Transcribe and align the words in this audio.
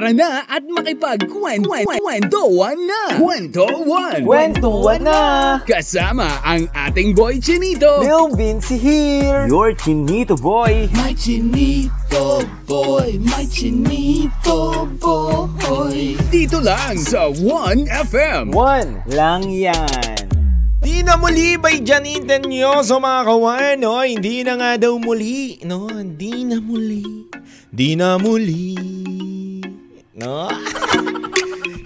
Tara 0.00 0.16
na 0.16 0.48
at 0.48 0.64
makipagkwentuhan 0.64 2.78
na! 2.88 3.20
Kwentuhan! 3.20 4.24
Kwentuhan 4.24 5.04
na! 5.04 5.20
Kasama 5.68 6.40
ang 6.40 6.64
ating 6.72 7.12
boy 7.12 7.36
Chinito! 7.36 8.00
Lil 8.00 8.32
Vinci 8.32 8.80
here! 8.80 9.44
Your 9.44 9.76
Chinito 9.76 10.40
boy! 10.40 10.88
My 10.96 11.12
Chinito 11.12 12.48
boy, 12.64 13.20
my 13.20 13.44
Chinito 13.44 14.88
boy. 14.96 16.16
Dito 16.32 16.64
lang 16.64 16.96
sa 16.96 17.28
1FM. 17.28 18.56
One 18.56 19.04
lang 19.04 19.52
yan! 19.52 20.16
Di 20.80 21.04
na 21.04 21.20
muli 21.20 21.60
by 21.60 21.76
Janine 21.84 22.24
Tenyoso 22.24 23.04
mga 23.04 23.28
kawan, 23.28 23.76
no? 23.76 24.00
Hindi 24.00 24.48
na 24.48 24.56
nga 24.56 24.80
daw 24.80 24.96
muli, 24.96 25.60
no? 25.68 25.92
Di 25.92 26.48
na 26.48 26.56
muli. 26.56 27.28
Di 27.68 28.00
na 28.00 28.16
muli. 28.16 28.80
No? 30.10 30.50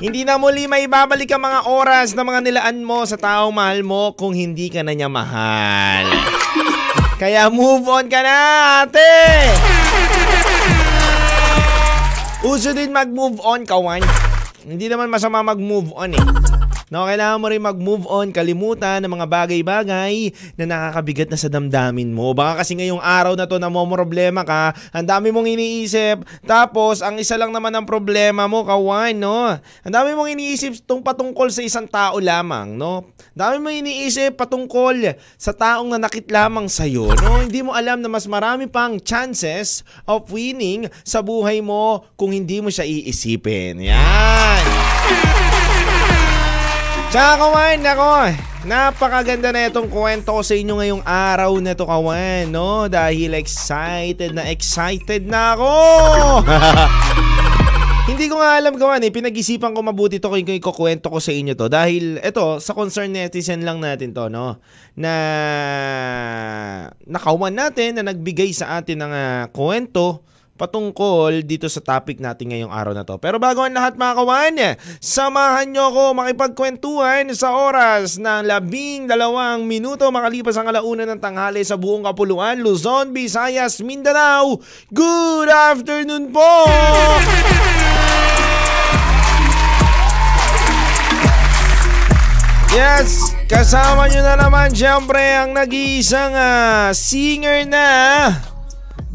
hindi 0.05 0.25
na 0.25 0.37
muli 0.37 0.69
may 0.69 0.85
babalik 0.85 1.33
ang 1.33 1.45
mga 1.45 1.61
oras 1.65 2.12
na 2.12 2.25
mga 2.25 2.41
nilaan 2.45 2.85
mo 2.85 3.05
sa 3.09 3.17
taong 3.17 3.53
mahal 3.57 3.81
mo 3.81 4.12
kung 4.12 4.37
hindi 4.37 4.69
ka 4.69 4.85
na 4.85 4.93
niya 4.93 5.09
mahal. 5.09 6.05
Kaya 7.17 7.48
move 7.48 7.89
on 7.89 8.09
ka 8.12 8.21
na, 8.21 8.39
ate! 8.84 9.12
Uso 12.45 12.77
din 12.77 12.93
mag-move 12.93 13.41
on, 13.41 13.65
kawan. 13.65 14.05
Hindi 14.65 14.93
naman 14.93 15.09
masama 15.09 15.41
mag-move 15.41 15.97
on 15.97 16.12
eh. 16.12 16.25
No, 16.95 17.11
kailangan 17.11 17.43
mo 17.43 17.51
rin 17.51 17.59
mag-move 17.59 18.07
on, 18.07 18.30
kalimutan 18.30 19.03
ng 19.03 19.11
mga 19.19 19.27
bagay-bagay 19.27 20.30
na 20.55 20.62
nakakabigat 20.62 21.27
na 21.27 21.34
sa 21.34 21.51
damdamin 21.51 22.15
mo. 22.15 22.30
Baka 22.39 22.62
kasi 22.62 22.79
ngayong 22.79 23.03
araw 23.03 23.34
na 23.34 23.51
to 23.51 23.59
na 23.59 23.67
mo 23.67 23.83
problema 23.91 24.47
ka, 24.47 24.70
ang 24.95 25.03
dami 25.03 25.34
mong 25.34 25.51
iniisip, 25.51 26.23
tapos 26.47 27.03
ang 27.03 27.19
isa 27.19 27.34
lang 27.34 27.51
naman 27.51 27.75
ang 27.75 27.83
problema 27.83 28.47
mo, 28.47 28.62
kawan, 28.62 29.11
no? 29.11 29.59
Ang 29.83 29.91
dami 29.91 30.15
mong 30.15 30.39
iniisip 30.39 30.87
tung 30.87 31.03
patungkol 31.03 31.51
sa 31.51 31.67
isang 31.67 31.91
tao 31.91 32.22
lamang, 32.22 32.78
no? 32.78 33.11
Dami 33.34 33.59
mong 33.59 33.75
iniisip 33.83 34.39
patungkol 34.39 35.19
sa 35.34 35.50
taong 35.50 35.98
nanakit 35.98 36.31
lamang 36.31 36.70
sa'yo, 36.70 37.11
no? 37.11 37.42
Hindi 37.42 37.67
mo 37.67 37.75
alam 37.75 37.98
na 37.98 38.06
mas 38.06 38.31
marami 38.31 38.70
pang 38.70 39.03
chances 39.03 39.83
of 40.06 40.31
winning 40.31 40.87
sa 41.03 41.27
buhay 41.27 41.59
mo 41.59 42.06
kung 42.15 42.31
hindi 42.31 42.62
mo 42.62 42.70
siya 42.70 42.87
iisipin. 42.87 43.83
Yan! 43.83 44.94
Tsaka 47.15 47.47
kawan, 47.47 47.79
nako, 47.79 48.11
napakaganda 48.67 49.55
na 49.55 49.70
itong 49.70 49.87
kwento 49.87 50.34
ko 50.34 50.43
sa 50.43 50.59
inyo 50.59 50.83
ngayong 50.83 51.07
araw 51.07 51.55
na 51.62 51.71
to 51.79 51.87
kawan, 51.87 52.51
no? 52.51 52.91
Dahil 52.91 53.39
excited 53.39 54.34
na 54.34 54.51
excited 54.51 55.23
na 55.23 55.55
ako! 55.55 55.71
Hindi 58.11 58.27
ko 58.27 58.43
nga 58.43 58.59
alam 58.59 58.75
kawan 58.75 59.06
eh, 59.06 59.15
pinag-isipan 59.15 59.79
ko 59.79 59.87
mabuti 59.87 60.19
to 60.19 60.27
kung 60.27 60.43
ikukwento 60.43 61.06
ko 61.06 61.23
sa 61.23 61.31
inyo 61.31 61.55
to. 61.55 61.71
Dahil 61.71 62.19
ito, 62.19 62.59
sa 62.59 62.75
concern 62.75 63.15
netizen 63.15 63.62
lang 63.62 63.78
natin 63.78 64.11
to, 64.11 64.27
no? 64.27 64.59
Na 64.99 65.15
nakawan 67.06 67.55
natin 67.55 67.95
na 67.95 68.11
nagbigay 68.11 68.51
sa 68.51 68.83
atin 68.83 69.06
ng 69.06 69.15
uh, 69.15 69.43
kwento 69.55 70.34
patungkol 70.55 71.42
dito 71.42 71.66
sa 71.66 71.83
topic 71.83 72.22
natin 72.22 72.55
ngayong 72.55 72.70
araw 72.70 72.94
na 72.94 73.02
to. 73.02 73.19
Pero 73.19 73.42
bago 73.42 73.66
ang 73.66 73.74
lahat 73.74 73.98
mga 73.98 74.14
kawan, 74.14 74.56
samahan 75.02 75.66
nyo 75.70 75.91
ako 75.91 76.02
makipagkwentuhan 76.14 77.27
sa 77.34 77.50
oras 77.55 78.22
ng 78.22 78.47
labing 78.47 79.10
dalawang 79.10 79.66
minuto 79.66 80.06
makalipas 80.14 80.55
ang 80.55 80.70
alauna 80.70 81.10
ng 81.10 81.19
tanghali 81.19 81.66
sa 81.66 81.75
buong 81.75 82.06
Kapuluan, 82.06 82.62
Luzon, 82.62 83.10
Visayas, 83.10 83.82
Mindanao. 83.82 84.62
Good 84.94 85.50
afternoon 85.50 86.30
po! 86.30 86.70
Yes, 92.75 93.30
kasama 93.47 94.10
nyo 94.10 94.27
na 94.27 94.34
naman 94.34 94.75
syempre 94.75 95.22
ang 95.22 95.55
nag-iisang 95.55 96.34
uh, 96.34 96.91
singer 96.91 97.62
na 97.70 97.87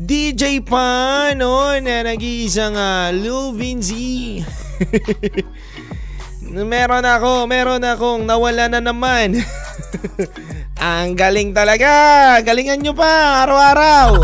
DJ 0.10 0.66
pa, 0.66 1.38
no, 1.38 1.70
na 1.78 2.02
nag-iisang 2.02 2.74
uh, 2.74 3.14
Lil 3.14 3.54
Vinci. 3.54 4.42
meron 6.66 7.06
ako, 7.06 7.46
meron 7.46 7.86
akong 7.86 8.26
nawala 8.26 8.74
na 8.74 8.82
naman. 8.82 9.38
Ang 10.82 11.14
galing 11.14 11.54
talaga. 11.54 12.42
Galingan 12.42 12.82
nyo 12.82 12.98
pa, 12.98 13.46
araw-araw. 13.46 14.18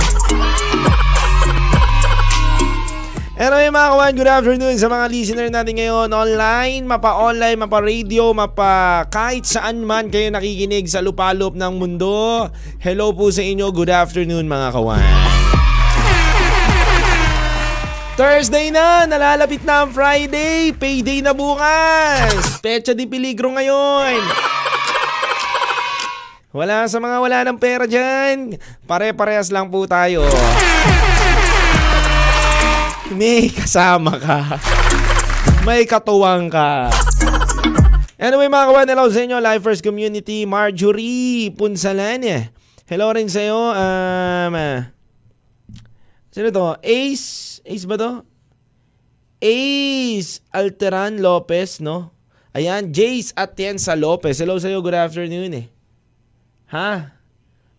Anyway 3.37 3.69
mga 3.69 3.89
kawan, 3.93 4.13
good 4.17 4.31
afternoon 4.41 4.75
sa 4.81 4.89
mga 4.89 5.05
listener 5.13 5.53
natin 5.53 5.77
ngayon 5.77 6.09
online, 6.09 6.81
mapa-online, 6.89 7.61
mapa-radio, 7.61 8.33
mapa 8.33 9.05
kahit 9.13 9.45
saan 9.45 9.85
man 9.85 10.09
kayo 10.09 10.33
nakikinig 10.33 10.89
sa 10.89 11.05
lupalop 11.05 11.53
ng 11.53 11.77
mundo. 11.77 12.49
Hello 12.81 13.13
po 13.13 13.29
sa 13.29 13.45
inyo, 13.45 13.69
good 13.69 13.93
afternoon 13.93 14.49
mga 14.49 14.73
kawan. 14.73 15.35
Thursday 18.15 18.71
na, 18.71 19.03
nalalapit 19.03 19.59
na 19.67 19.83
ang 19.83 19.91
Friday, 19.91 20.71
payday 20.71 21.19
na 21.19 21.35
bukas. 21.35 22.63
Pecha 22.63 22.95
di 22.95 23.03
peligro 23.03 23.51
ngayon. 23.51 24.23
Wala 26.55 26.87
sa 26.87 27.03
mga 27.03 27.17
wala 27.19 27.39
ng 27.43 27.59
pera 27.59 27.83
dyan. 27.83 28.55
Pare-parehas 28.87 29.51
lang 29.51 29.67
po 29.67 29.83
tayo. 29.83 30.23
May 33.11 33.51
kasama 33.51 34.15
ka. 34.15 34.63
May 35.67 35.83
katuwang 35.83 36.47
ka. 36.47 36.87
Anyway 38.15 38.47
mga 38.47 38.71
kawan, 38.71 38.87
hello 38.95 39.11
sa 39.11 39.27
inyo, 39.27 39.43
Lifers 39.43 39.83
Community, 39.83 40.47
Marjorie 40.47 41.51
Punsalan. 41.51 42.47
Hello 42.87 43.11
rin 43.11 43.27
sa 43.27 43.43
iyo. 43.43 43.75
Um, 43.75 44.55
sino 46.35 46.51
to? 46.51 46.75
Ace, 46.83 47.63
Ace 47.63 47.87
ba 47.87 47.95
to? 47.95 48.11
Ace 49.39 50.43
Alteran 50.51 51.23
Lopez, 51.23 51.79
no? 51.79 52.11
Ayan, 52.51 52.91
Jace 52.91 53.31
Atienza 53.39 53.95
Lopez. 53.95 54.43
Hello 54.43 54.59
sa 54.59 54.67
iyo, 54.67 54.83
good 54.83 54.99
afternoon 54.99 55.51
eh. 55.55 55.67
Ha? 56.75 57.15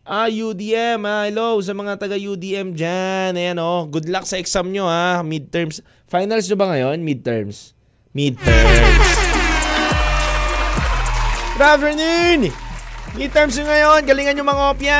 Ah, 0.08 0.28
UDM. 0.32 1.04
Ah, 1.04 1.28
hello 1.28 1.60
sa 1.60 1.76
mga 1.76 2.00
taga 2.00 2.16
UDM 2.16 2.72
dyan. 2.72 3.36
Ayan 3.36 3.60
oh. 3.60 3.84
Good 3.92 4.08
luck 4.08 4.24
sa 4.24 4.40
exam 4.40 4.72
nyo 4.72 4.88
ha. 4.88 5.20
Midterms. 5.20 5.84
Finals 6.08 6.48
nyo 6.48 6.56
ba 6.56 6.72
ngayon? 6.72 7.04
Midterms. 7.04 7.76
Midterms. 8.16 9.04
Good 11.56 11.64
afternoon! 11.64 12.52
Midterms 13.16 13.56
nyo 13.56 13.64
ngayon. 13.64 14.00
Galingan 14.04 14.32
nyo 14.36 14.44
mga 14.44 14.64
opya. 14.76 14.98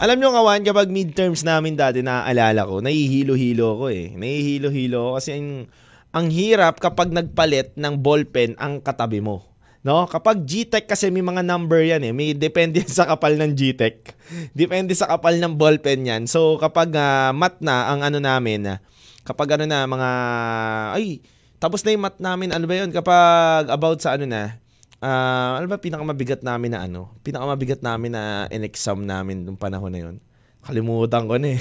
Alam 0.00 0.16
nyo 0.16 0.32
kawan, 0.32 0.64
kapag 0.64 0.88
midterms 0.88 1.44
namin 1.44 1.76
dati 1.76 2.00
naaalala 2.00 2.64
ko, 2.64 2.80
nahihilo-hilo 2.80 3.84
ko 3.84 3.92
eh. 3.92 4.16
Nahihilo-hilo 4.16 4.96
ko 4.96 5.10
kasi 5.20 5.36
ang, 5.36 5.68
ang 6.16 6.32
hirap 6.32 6.80
kapag 6.80 7.12
nagpalit 7.12 7.76
ng 7.76 8.00
ballpen 8.00 8.56
ang 8.56 8.80
katabi 8.80 9.20
mo. 9.20 9.44
No? 9.84 10.08
Kapag 10.08 10.48
GTEC 10.48 10.88
kasi 10.88 11.12
may 11.12 11.20
mga 11.20 11.44
number 11.44 11.84
yan 11.84 12.00
eh. 12.00 12.16
May 12.16 12.32
depende 12.32 12.80
sa 12.88 13.04
kapal 13.12 13.36
ng 13.36 13.52
GTEC. 13.52 14.16
Depende 14.56 14.96
sa 14.96 15.04
kapal 15.04 15.36
ng 15.36 15.60
ballpen 15.60 16.08
yan. 16.08 16.24
So 16.24 16.56
kapag 16.56 16.96
uh, 16.96 17.36
mat 17.36 17.60
na 17.60 17.92
ang 17.92 18.00
ano 18.00 18.24
namin, 18.24 18.80
kapag 19.28 19.60
ano 19.60 19.68
na 19.68 19.84
mga 19.84 20.10
ay 20.96 21.20
tapos 21.60 21.84
na 21.84 21.92
yung 21.92 22.08
mat 22.08 22.16
namin, 22.16 22.56
ano 22.56 22.64
ba 22.64 22.72
yun? 22.72 22.88
Kapag 22.88 23.68
about 23.68 24.00
sa 24.00 24.16
ano 24.16 24.24
na, 24.24 24.56
uh, 25.02 25.60
ano 25.60 25.66
ba 25.66 25.80
pinakamabigat 25.80 26.40
namin 26.44 26.76
na 26.76 26.86
ano? 26.86 27.12
Pinakamabigat 27.24 27.80
namin 27.84 28.14
na 28.14 28.46
in-exam 28.48 29.02
namin 29.04 29.44
nung 29.44 29.58
panahon 29.58 29.92
na 29.92 30.00
yun. 30.00 30.16
Kalimutan 30.64 31.24
ko 31.26 31.40
na 31.40 31.56
eh. 31.56 31.60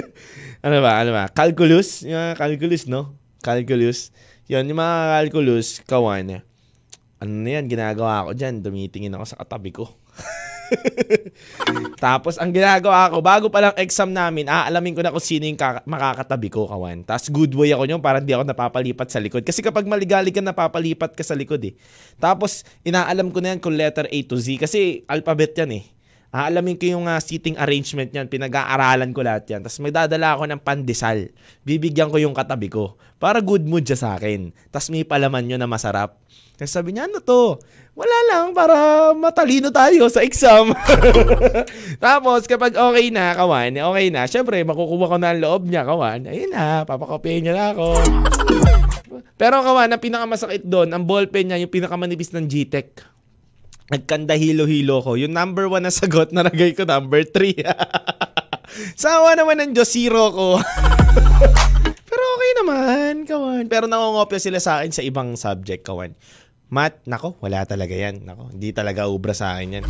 ano 0.66 0.76
ba? 0.82 1.02
Ano 1.02 1.10
ba? 1.14 1.30
Calculus? 1.30 2.02
Yung 2.02 2.34
calculus, 2.34 2.86
no? 2.90 3.14
Calculus. 3.40 4.10
Yun, 4.50 4.68
yung 4.68 4.78
mga 4.78 4.96
calculus, 5.22 5.80
kawan 5.88 6.44
ano 7.24 7.40
na 7.40 7.50
yan, 7.56 7.64
ginagawa 7.72 8.28
ko 8.28 8.36
dyan, 8.36 8.60
tumitingin 8.60 9.16
ako 9.16 9.24
sa 9.24 9.40
katabi 9.40 9.72
ko. 9.72 9.88
Tapos 12.04 12.36
ang 12.36 12.50
ginagawa 12.50 13.10
ko, 13.10 13.18
bago 13.24 13.46
pa 13.48 13.60
lang 13.64 13.74
exam 13.80 14.10
namin, 14.10 14.46
aalamin 14.46 14.94
ko 14.94 15.00
na 15.02 15.14
kung 15.14 15.22
sino 15.22 15.46
yung 15.46 15.58
kaka- 15.58 15.84
makakatabi 15.86 16.48
ko, 16.50 16.66
kawan. 16.68 17.02
Tapos 17.06 17.30
good 17.30 17.52
boy 17.54 17.70
ako 17.72 17.84
nyo 17.88 17.98
para 17.98 18.20
hindi 18.20 18.34
ako 18.34 18.44
napapalipat 18.46 19.08
sa 19.10 19.20
likod. 19.22 19.42
Kasi 19.42 19.60
kapag 19.64 19.88
maligali 19.88 20.30
ka, 20.30 20.44
napapalipat 20.44 21.14
ka 21.16 21.24
sa 21.24 21.34
likod 21.38 21.62
eh. 21.64 21.74
Tapos 22.18 22.62
inaalam 22.86 23.30
ko 23.30 23.38
na 23.40 23.54
yan 23.54 23.60
kung 23.60 23.74
letter 23.74 24.06
A 24.10 24.18
to 24.26 24.36
Z. 24.36 24.60
Kasi 24.60 25.02
alphabet 25.08 25.56
yan 25.56 25.80
eh. 25.80 25.84
Aalamin 26.34 26.74
ko 26.74 26.98
yung 26.98 27.06
ah, 27.06 27.22
seating 27.22 27.54
arrangement 27.62 28.10
niyan, 28.10 28.26
pinag-aaralan 28.26 29.14
ko 29.14 29.22
lahat 29.22 29.46
yan. 29.46 29.62
Tapos 29.62 29.78
may 29.78 29.94
dadala 29.94 30.34
ako 30.34 30.50
ng 30.50 30.58
pandesal. 30.66 31.30
Bibigyan 31.62 32.10
ko 32.10 32.18
yung 32.18 32.34
katabi 32.34 32.66
ko. 32.66 32.98
Para 33.22 33.38
good 33.38 33.62
mood 33.62 33.86
siya 33.86 33.94
sa 33.94 34.08
akin. 34.18 34.50
Tapos 34.74 34.90
may 34.90 35.06
palaman 35.06 35.46
yun 35.46 35.62
na 35.62 35.70
masarap. 35.70 36.18
Tapos 36.58 36.74
sabi 36.74 36.90
niya, 36.90 37.06
ano 37.06 37.22
to? 37.22 37.62
Wala 37.94 38.18
lang, 38.34 38.46
para 38.50 38.74
matalino 39.14 39.70
tayo 39.70 40.10
sa 40.10 40.26
exam. 40.26 40.74
Tapos 42.02 42.50
kapag 42.50 42.74
okay 42.74 43.14
na, 43.14 43.38
kawan, 43.38 43.70
okay 43.70 44.06
na, 44.10 44.26
syempre 44.26 44.58
makukuha 44.66 45.14
ko 45.14 45.16
na 45.22 45.30
ang 45.30 45.38
loob 45.38 45.70
niya, 45.70 45.86
kawan. 45.86 46.26
Ayun 46.26 46.50
na, 46.50 46.82
papakopyahin 46.82 47.46
niya 47.46 47.54
na 47.54 47.66
ako. 47.70 47.86
Pero 49.40 49.62
kawan, 49.62 49.86
ang 49.86 50.02
pinakamasakit 50.02 50.66
doon, 50.66 50.90
ang 50.90 51.06
ballpen 51.06 51.46
niya, 51.54 51.62
yung 51.62 51.70
pinakamanipis 51.70 52.34
ng 52.34 52.50
GTEC. 52.50 53.13
Nagkanda 53.92 54.32
hilo-hilo 54.32 55.04
ko. 55.04 55.12
Yung 55.20 55.36
number 55.36 55.68
one 55.68 55.84
na 55.84 55.92
sagot, 55.92 56.32
naragay 56.36 56.72
ko 56.72 56.88
number 56.88 57.20
three. 57.28 57.52
Sawa 58.96 59.36
naman 59.36 59.60
ng 59.60 59.70
Diyos, 59.76 59.92
zero 59.92 60.32
ko. 60.32 60.48
Pero 62.08 62.22
okay 62.38 62.50
naman, 62.64 63.12
kawan. 63.28 63.64
Pero 63.68 63.84
nangongopya 63.84 64.40
sila 64.40 64.56
sa 64.56 64.80
akin 64.80 64.92
sa 64.94 65.04
ibang 65.04 65.36
subject, 65.36 65.84
kawan. 65.84 66.16
Math, 66.72 67.04
nako, 67.04 67.36
wala 67.44 67.68
talaga 67.68 67.92
yan. 67.92 68.24
Nako, 68.24 68.56
hindi 68.56 68.72
talaga 68.72 69.04
ubra 69.04 69.36
sa 69.36 69.52
akin 69.54 69.78
yan. 69.78 69.84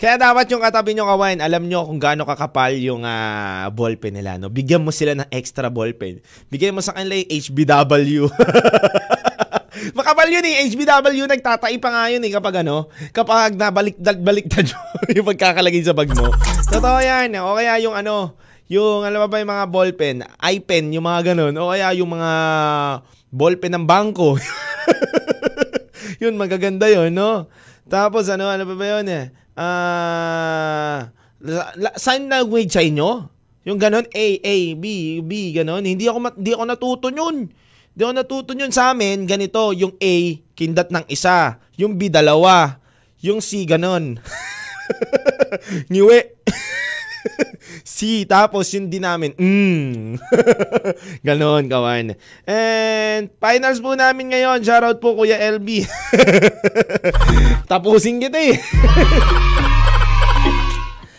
Kaya 0.00 0.14
dapat 0.16 0.46
yung 0.48 0.62
katabi 0.62 0.94
nyo 0.94 1.10
kawan, 1.10 1.42
alam 1.42 1.66
nyo 1.66 1.84
kung 1.90 2.00
gaano 2.00 2.22
kakapal 2.24 2.72
yung 2.78 3.02
ah, 3.02 3.66
ballpen 3.74 4.14
nila. 4.14 4.38
No? 4.38 4.48
Bigyan 4.48 4.80
mo 4.80 4.94
sila 4.94 5.18
ng 5.18 5.28
extra 5.34 5.68
ballpen. 5.68 6.22
Bigyan 6.48 6.72
mo 6.72 6.80
sa 6.80 6.94
kanila 6.94 7.18
yung 7.18 7.28
HBW. 7.34 8.30
Makapal 9.96 10.28
yun 10.28 10.44
eh. 10.44 10.66
HBW, 10.68 11.24
nagtatai 11.26 11.76
pa 11.80 11.88
nga 11.88 12.02
yun 12.12 12.22
eh 12.24 12.32
kapag 12.32 12.60
ano, 12.62 12.88
kapag 13.10 13.56
nabaliktad-baliktad 13.56 14.68
yung 15.16 15.26
pagkakalagay 15.26 15.82
sa 15.84 15.96
bag 15.96 16.12
mo. 16.12 16.28
Totoo 16.68 16.98
yan. 17.00 17.32
O 17.40 17.56
kaya 17.56 17.80
yung 17.80 17.96
ano, 17.96 18.36
yung 18.70 19.02
alam 19.02 19.26
ba 19.26 19.42
yung 19.42 19.50
mga 19.50 19.66
ballpen, 19.66 20.16
iPen, 20.38 20.94
yung 20.94 21.06
mga 21.06 21.34
ganun. 21.34 21.54
O 21.58 21.72
kaya 21.72 21.90
yung 21.96 22.10
mga 22.12 22.30
ballpen 23.32 23.72
ng 23.74 23.86
bangko. 23.86 24.38
yun, 26.22 26.36
magaganda 26.36 26.86
yun, 26.86 27.10
no? 27.10 27.48
Tapos 27.90 28.30
ano, 28.30 28.46
ano 28.46 28.62
pa 28.68 28.74
ba 28.78 28.86
yun 28.98 29.06
eh? 29.10 29.24
Ah, 29.58 31.10
la- 31.42 31.98
sign 31.98 32.30
language 32.30 32.70
sa 32.70 32.84
inyo? 32.84 33.26
Yung 33.68 33.76
ganon, 33.76 34.08
A, 34.08 34.26
A, 34.40 34.56
B, 34.78 35.18
B, 35.20 35.52
ganon. 35.52 35.84
Hindi 35.84 36.08
ako, 36.08 36.32
hindi 36.38 36.50
ako 36.54 36.64
natuto 36.64 37.06
yun. 37.12 37.50
Hindi 38.00 38.08
ako 38.08 38.16
natuto 38.16 38.50
yun 38.56 38.72
sa 38.72 38.96
amin. 38.96 39.28
Ganito, 39.28 39.76
yung 39.76 39.92
A, 40.00 40.40
kindat 40.56 40.88
ng 40.88 41.04
isa. 41.12 41.60
Yung 41.76 42.00
B, 42.00 42.08
dalawa. 42.08 42.80
Yung 43.20 43.44
C, 43.44 43.68
ganon. 43.68 44.16
Niwe. 45.92 46.40
C, 47.84 48.24
tapos 48.24 48.72
yung 48.72 48.88
din 48.88 49.04
namin, 49.04 49.36
mm. 49.36 50.16
Ganon, 51.28 51.68
kawan. 51.68 52.16
And 52.48 53.28
finals 53.36 53.84
po 53.84 53.92
namin 53.92 54.32
ngayon. 54.32 54.64
Shoutout 54.64 54.96
po 54.96 55.12
Kuya 55.20 55.36
LB. 55.60 55.84
Tapusin 57.68 58.16
kita 58.16 58.40
eh. 58.40 58.56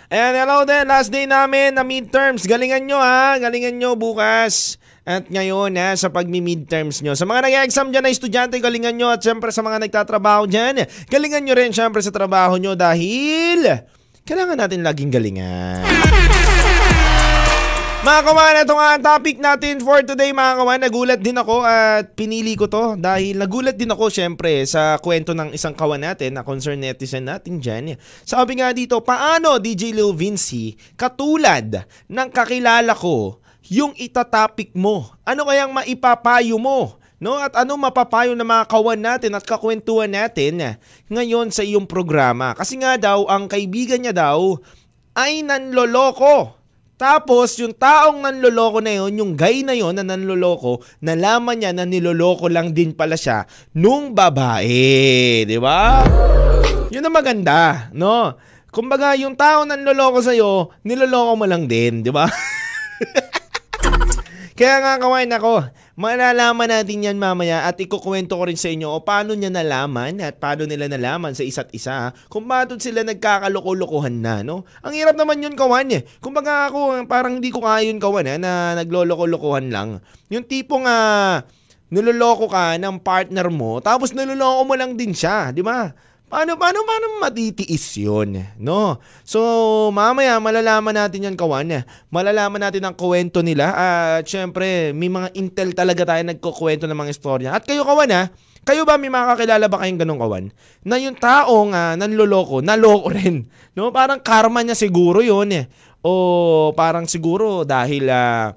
Ayan, 0.10 0.34
hello 0.34 0.66
din. 0.66 0.90
Last 0.90 1.14
day 1.14 1.30
namin 1.30 1.78
na 1.78 1.86
midterms. 1.86 2.50
Galingan 2.50 2.90
nyo 2.90 2.98
ha. 2.98 3.38
Galingan 3.38 3.78
nyo 3.78 3.94
bukas. 3.94 4.82
At 5.02 5.34
ngayon 5.34 5.74
ha, 5.82 5.98
sa 5.98 6.14
pagmi-midterms 6.14 7.02
nyo. 7.02 7.18
Sa 7.18 7.26
mga 7.26 7.50
nag-exam 7.50 7.90
dyan 7.90 8.06
na 8.06 8.14
estudyante, 8.14 8.54
galingan 8.62 8.94
nyo. 8.94 9.10
At 9.10 9.26
syempre 9.26 9.50
sa 9.50 9.66
mga 9.66 9.82
nagtatrabaho 9.90 10.46
dyan, 10.46 10.86
galingan 11.10 11.42
nyo 11.42 11.58
rin 11.58 11.74
syempre 11.74 12.06
sa 12.06 12.14
trabaho 12.14 12.62
nyo 12.62 12.78
dahil 12.78 13.66
kailangan 14.22 14.62
natin 14.62 14.86
laging 14.86 15.10
galingan. 15.10 15.82
Mga 18.02 18.22
kawan, 18.26 18.62
ito 18.66 18.74
nga 18.74 18.88
ang 18.98 19.04
topic 19.06 19.38
natin 19.38 19.78
for 19.78 20.02
today 20.02 20.34
mga 20.34 20.54
kawan. 20.58 20.82
Nagulat 20.82 21.22
din 21.22 21.38
ako 21.38 21.62
at 21.62 22.18
pinili 22.18 22.58
ko 22.58 22.66
to 22.66 22.98
dahil 22.98 23.38
nagulat 23.38 23.78
din 23.78 23.94
ako 23.94 24.10
syempre 24.10 24.66
sa 24.66 24.98
kwento 24.98 25.38
ng 25.38 25.54
isang 25.54 25.78
kawan 25.78 26.02
natin 26.02 26.34
na 26.34 26.42
concern 26.42 26.82
netizen 26.82 27.30
natin 27.30 27.62
dyan. 27.62 27.98
Sabi 28.26 28.58
nga 28.58 28.74
dito, 28.74 29.02
paano 29.06 29.62
DJ 29.62 29.94
Lil 29.94 30.18
Vinci 30.18 30.74
katulad 30.98 31.86
ng 32.10 32.30
kakilala 32.34 32.98
ko 32.98 33.41
yung 33.72 33.96
itatopic 33.96 34.76
mo? 34.76 35.16
Ano 35.24 35.48
kayang 35.48 35.72
maipapayo 35.72 36.60
mo? 36.60 37.00
No? 37.24 37.40
At 37.40 37.56
ano 37.56 37.80
mapapayo 37.80 38.36
ng 38.36 38.44
mga 38.44 38.68
kawan 38.68 39.00
natin 39.00 39.32
at 39.32 39.48
kakwentuhan 39.48 40.12
natin 40.12 40.76
ngayon 41.08 41.56
sa 41.56 41.64
iyong 41.64 41.88
programa? 41.88 42.52
Kasi 42.52 42.76
nga 42.84 43.00
daw, 43.00 43.32
ang 43.32 43.48
kaibigan 43.48 44.04
niya 44.04 44.12
daw 44.12 44.60
ay 45.16 45.48
nanloloko. 45.48 46.60
Tapos, 47.00 47.58
yung 47.58 47.74
taong 47.74 48.22
nanloloko 48.22 48.78
na 48.84 48.94
yon, 48.94 49.18
yung 49.18 49.34
guy 49.34 49.66
na 49.66 49.74
yon 49.74 49.98
na 49.98 50.06
nanloloko, 50.06 50.84
nalaman 51.02 51.58
niya 51.58 51.72
na 51.74 51.88
niloloko 51.88 52.46
lang 52.52 52.76
din 52.76 52.94
pala 52.94 53.18
siya 53.18 53.48
nung 53.74 54.14
babae. 54.14 55.48
Di 55.48 55.58
ba? 55.58 56.06
Yun 56.94 57.08
ang 57.08 57.16
maganda, 57.16 57.90
no? 57.96 58.38
Kumbaga, 58.70 59.18
yung 59.18 59.34
tao 59.34 59.66
nanloloko 59.66 60.22
sa'yo, 60.22 60.76
niloloko 60.86 61.34
mo 61.40 61.46
lang 61.50 61.66
din, 61.66 62.06
di 62.06 62.12
ba? 62.14 62.30
Kaya 64.62 64.78
nga 64.78 65.02
kawain 65.02 65.34
ako, 65.34 65.74
malalaman 65.98 66.70
natin 66.70 67.10
yan 67.10 67.18
mamaya 67.18 67.66
at 67.66 67.82
ikukwento 67.82 68.38
ko 68.38 68.46
rin 68.46 68.54
sa 68.54 68.70
inyo 68.70 68.94
o 68.94 69.02
paano 69.02 69.34
niya 69.34 69.50
nalaman 69.50 70.22
at 70.22 70.38
paano 70.38 70.70
nila 70.70 70.86
nalaman 70.86 71.34
sa 71.34 71.42
isa't 71.42 71.74
isa 71.74 72.14
kung 72.30 72.46
paano 72.46 72.78
sila 72.78 73.02
nagkakaloko-lokohan 73.02 74.22
na, 74.22 74.46
no? 74.46 74.62
Ang 74.86 75.02
hirap 75.02 75.18
naman 75.18 75.42
yun 75.42 75.58
kawan 75.58 75.90
eh. 75.90 76.06
Kumbaga 76.22 76.70
ako, 76.70 77.10
parang 77.10 77.42
hindi 77.42 77.50
ko 77.50 77.66
kaya 77.66 77.90
yun 77.90 77.98
kawan 77.98 78.30
eh, 78.30 78.38
na 78.38 78.78
nagloloko-lokohan 78.78 79.74
lang. 79.74 79.98
Yung 80.30 80.46
tipong 80.46 80.86
ah, 80.86 81.42
niloloko 81.90 82.46
ka 82.46 82.78
ng 82.78 83.02
partner 83.02 83.50
mo, 83.50 83.82
tapos 83.82 84.14
niloloko 84.14 84.62
mo 84.62 84.78
lang 84.78 84.94
din 84.94 85.18
siya, 85.18 85.50
di 85.50 85.66
ba? 85.66 85.90
Paano, 86.32 86.56
paano, 86.56 86.88
paano 86.88 87.20
matitiis 87.20 88.00
yun? 88.00 88.40
No? 88.56 89.04
So, 89.28 89.92
mamaya 89.92 90.40
malalaman 90.40 90.96
natin 90.96 91.28
yan, 91.28 91.36
kawan. 91.36 91.84
Malalaman 92.08 92.64
natin 92.64 92.88
ang 92.88 92.96
kwento 92.96 93.44
nila. 93.44 93.76
At 93.76 94.24
syempre, 94.24 94.96
may 94.96 95.12
mga 95.12 95.36
intel 95.36 95.76
talaga 95.76 96.08
tayo 96.08 96.24
nagkukwento 96.24 96.88
ng 96.88 96.96
mga 96.96 97.12
istorya. 97.12 97.50
At 97.52 97.68
kayo, 97.68 97.84
kawan, 97.84 98.16
ha? 98.16 98.32
Kayo 98.64 98.88
ba 98.88 98.96
may 98.96 99.12
makakilala 99.12 99.68
ba 99.68 99.84
kayong 99.84 100.00
ganong 100.08 100.22
kawan? 100.24 100.46
Na 100.88 100.96
yung 101.02 101.20
taong 101.20 101.76
uh, 101.76 102.00
nanloloko, 102.00 102.64
naloko 102.64 103.12
rin. 103.20 103.52
No? 103.76 103.92
Parang 103.92 104.24
karma 104.24 104.64
niya 104.64 104.80
siguro 104.80 105.20
yun 105.20 105.52
eh. 105.52 105.68
O 106.00 106.72
parang 106.72 107.12
siguro 107.12 107.68
dahil 107.68 108.08
uh, 108.08 108.56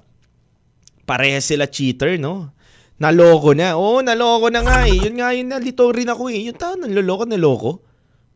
pareha 1.03 1.43
sila 1.43 1.67
cheater, 1.67 2.15
no? 2.15 2.55
Naloko 2.95 3.51
na. 3.51 3.75
Oo, 3.75 3.99
naloko 3.99 4.47
na 4.47 4.63
nga 4.63 4.87
eh. 4.87 4.95
Yun 4.95 5.19
nga 5.19 5.35
yun, 5.35 5.51
nalito 5.51 5.83
rin 5.91 6.07
ako 6.07 6.31
eh. 6.31 6.47
Yung 6.47 6.55
tao, 6.55 6.79
naloloko, 6.79 7.27
naloko. 7.27 7.83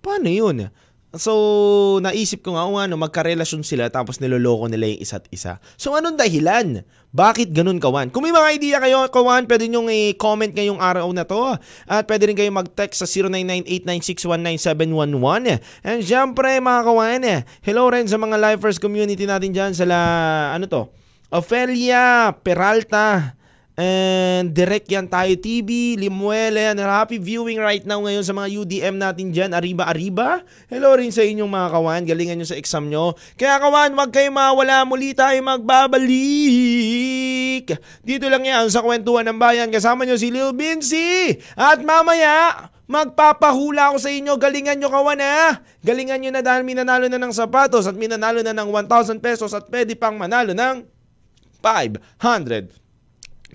Paano 0.03 0.27
yun? 0.27 0.67
So, 1.09 1.97
naisip 2.05 2.45
ko 2.45 2.53
nga, 2.53 2.69
o 2.69 2.77
ano, 2.77 2.93
magkarelasyon 2.93 3.65
sila 3.65 3.89
tapos 3.89 4.21
niloloko 4.21 4.69
nila 4.69 4.93
yung 4.93 5.01
isa't 5.01 5.25
isa. 5.33 5.57
So, 5.73 5.97
anong 5.97 6.21
dahilan? 6.21 6.85
Bakit 7.09 7.49
ganun, 7.49 7.81
Kawan? 7.81 8.13
Kung 8.13 8.21
may 8.21 8.29
mga 8.29 8.49
idea 8.53 8.77
kayo, 8.77 9.09
Kawan, 9.09 9.49
pwede 9.49 9.65
nyo 9.65 9.89
i-comment 9.89 10.53
ngayong 10.53 10.77
araw 10.77 11.09
na 11.09 11.25
to. 11.25 11.57
At 11.89 12.05
pwede 12.05 12.29
rin 12.29 12.37
kayo 12.37 12.53
mag-text 12.53 13.01
sa 13.01 13.09
099896197111. 13.09 15.57
And 15.81 16.05
syempre, 16.05 16.61
mga 16.61 16.81
Kawan, 16.85 17.25
hello 17.65 17.89
rin 17.89 18.05
sa 18.05 18.21
mga 18.21 18.37
lifers 18.37 18.77
community 18.77 19.25
natin 19.25 19.49
dyan 19.49 19.73
sa 19.73 19.89
la, 19.89 20.01
ano 20.53 20.69
to? 20.69 20.93
Ophelia 21.33 22.37
Peralta, 22.45 23.33
And 23.79 24.51
direct 24.51 24.91
yan 24.91 25.07
tayo 25.07 25.31
TV, 25.39 25.95
Limuele, 25.95 26.75
and 26.75 26.83
happy 26.83 27.15
viewing 27.15 27.63
right 27.63 27.87
now 27.87 28.03
ngayon 28.03 28.27
sa 28.27 28.35
mga 28.35 28.51
UDM 28.59 28.99
natin 28.99 29.31
dyan, 29.31 29.55
Arriba 29.55 29.87
Arriba. 29.87 30.43
Hello 30.67 30.91
rin 30.99 31.15
sa 31.15 31.23
inyong 31.23 31.47
mga 31.47 31.67
kawan, 31.71 32.03
galingan 32.03 32.35
nyo 32.35 32.43
sa 32.43 32.59
exam 32.59 32.91
nyo. 32.91 33.15
Kaya 33.39 33.55
kawan, 33.55 33.95
wag 33.95 34.11
kayo 34.11 34.35
mawala, 34.35 34.83
muli 34.83 35.15
tayo 35.15 35.39
magbabalik. 35.39 36.11
Dito 38.03 38.27
lang 38.27 38.43
yan 38.43 38.67
sa 38.67 38.83
kwentuhan 38.83 39.23
ng 39.31 39.39
bayan, 39.39 39.71
kasama 39.71 40.03
nyo 40.03 40.19
si 40.19 40.27
Lil 40.27 40.51
Bincy. 40.51 41.39
At 41.55 41.79
mamaya, 41.79 42.67
Magpapahula 42.89 43.93
ako 43.93 44.01
sa 44.01 44.09
inyo, 44.09 44.33
galingan 44.41 44.81
nyo 44.81 44.89
kawan 44.89 45.21
ha. 45.21 45.61
Galingan 45.85 46.25
nyo 46.25 46.33
na 46.33 46.41
dahil 46.41 46.65
minanalo 46.65 47.05
na 47.05 47.21
ng 47.21 47.29
sapatos 47.29 47.85
at 47.85 47.93
minanalo 47.93 48.41
na 48.41 48.49
ng 48.49 48.65
1,000 48.65 49.21
pesos 49.21 49.53
at 49.53 49.69
pwede 49.69 49.93
pang 49.93 50.17
manalo 50.17 50.57
ng 50.57 50.89
500 51.61 52.78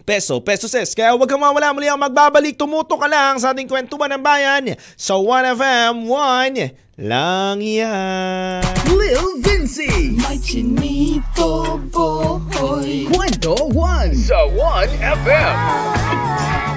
peso, 0.04 0.38
peso 0.44 0.68
ses. 0.68 0.92
Kaya 0.92 1.16
huwag 1.16 1.26
kang 1.26 1.40
mawala 1.40 1.72
muli 1.72 1.88
ang 1.88 1.98
magbabalik. 1.98 2.54
Tumuto 2.54 3.00
ka 3.00 3.08
lang 3.08 3.40
sa 3.40 3.56
ating 3.56 3.66
kwentuhan 3.66 4.12
ng 4.14 4.22
bayan 4.22 4.76
sa 4.94 5.16
1FM 5.16 6.06
1 6.06 7.00
lang 7.00 7.58
yan. 7.58 8.62
Lil 8.86 9.42
Vinci, 9.42 10.14
my 10.14 10.38
chinito 10.38 11.82
boy. 11.90 13.10
Kwento 13.10 13.58
1 13.74 14.14
sa 14.14 14.46
1FM. 14.46 15.56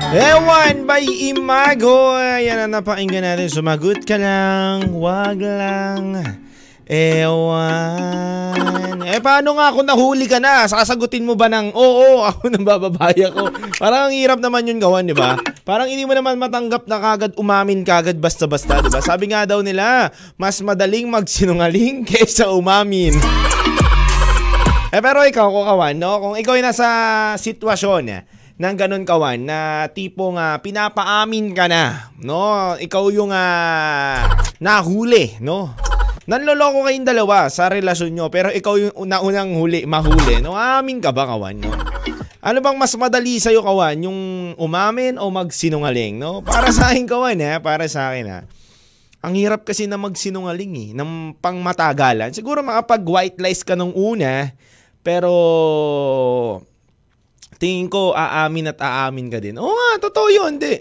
Ewan 0.07 0.87
by 0.87 1.03
Imago. 1.03 2.17
Yan 2.17 2.65
ang 2.65 2.79
napakinggan 2.79 3.27
natin. 3.27 3.51
Sumagot 3.51 4.07
ka 4.07 4.17
lang. 4.17 4.89
Wag 4.95 5.37
lang. 5.37 6.46
Ewan. 6.87 8.47
Eh, 9.03 9.19
paano 9.19 9.59
nga 9.59 9.75
kung 9.75 9.83
nahuli 9.83 10.23
ka 10.23 10.39
na? 10.39 10.63
Sasagutin 10.71 11.27
mo 11.27 11.35
ba 11.35 11.51
ng, 11.51 11.75
oo, 11.75 12.23
ako 12.23 12.47
nang 12.51 12.63
bababaya 12.63 13.27
ko. 13.27 13.51
Parang 13.75 14.07
ang 14.07 14.15
hirap 14.15 14.39
naman 14.39 14.63
yun 14.63 14.79
gawan, 14.79 15.03
di 15.03 15.11
ba? 15.11 15.35
Parang 15.67 15.91
hindi 15.91 16.07
mo 16.07 16.15
naman 16.15 16.39
matanggap 16.39 16.87
na 16.87 16.95
kagad 16.99 17.35
umamin 17.35 17.83
kagad 17.83 18.15
basta-basta, 18.23 18.79
di 18.79 18.87
ba? 18.87 19.03
Sabi 19.03 19.35
nga 19.35 19.43
daw 19.43 19.59
nila, 19.59 20.15
mas 20.39 20.63
madaling 20.63 21.11
magsinungaling 21.11 22.03
kaysa 22.09 22.47
umamin. 22.55 23.19
Eh 24.87 25.03
pero 25.03 25.27
ikaw, 25.27 25.51
Kukawan, 25.51 25.99
no? 25.99 26.23
Kung 26.23 26.35
ikaw 26.39 26.55
ay 26.55 26.63
nasa 26.63 26.87
sitwasyon 27.35 28.03
eh, 28.07 28.23
ng 28.55 28.75
ganun 28.79 29.03
kawan 29.03 29.43
na 29.43 29.91
tipong 29.91 30.39
uh, 30.39 30.55
pinapaamin 30.63 31.51
ka 31.51 31.67
na, 31.67 32.15
no? 32.23 32.79
Ikaw 32.79 33.03
yung 33.11 33.35
uh, 33.35 34.23
nahuli, 34.63 35.35
no? 35.43 35.75
Nanloloko 36.27 36.83
kayong 36.83 37.07
dalawa 37.07 37.47
sa 37.47 37.71
relasyon 37.71 38.11
nyo 38.11 38.27
pero 38.27 38.51
ikaw 38.51 38.75
yung 38.75 38.91
una-unang 38.99 39.55
huli, 39.55 39.87
mahuli. 39.87 40.43
No, 40.43 40.59
amin 40.59 40.99
ka 40.99 41.15
ba, 41.15 41.23
kawan? 41.23 41.55
No? 41.55 41.71
Ano 42.43 42.59
bang 42.59 42.75
mas 42.75 42.91
madali 42.99 43.39
sa'yo, 43.39 43.63
kawan? 43.63 43.95
Yung 44.03 44.19
umamin 44.59 45.15
o 45.15 45.31
magsinungaling, 45.31 46.19
no? 46.19 46.43
Para 46.43 46.67
sa 46.75 46.91
akin, 46.91 47.07
kawan, 47.07 47.39
ha? 47.47 47.63
Para 47.63 47.87
sa 47.87 48.11
akin, 48.11 48.27
ha? 48.27 48.39
Ang 49.23 49.39
hirap 49.39 49.63
kasi 49.63 49.87
na 49.87 49.95
magsinungaling, 49.95 50.73
eh. 50.75 50.89
Ng 50.99 51.39
pangmatagalan. 51.39 52.35
Siguro 52.35 52.59
makapag 52.59 53.07
white 53.07 53.39
lies 53.39 53.63
ka 53.63 53.79
nung 53.79 53.95
una, 53.95 54.51
pero 55.07 55.31
tingin 57.55 57.87
ko 57.87 58.11
aamin 58.11 58.75
at 58.75 58.79
aamin 58.83 59.31
ka 59.31 59.39
din. 59.39 59.55
Oo 59.55 59.71
nga, 59.71 60.11
totoo 60.11 60.27
yun, 60.27 60.59
di. 60.59 60.75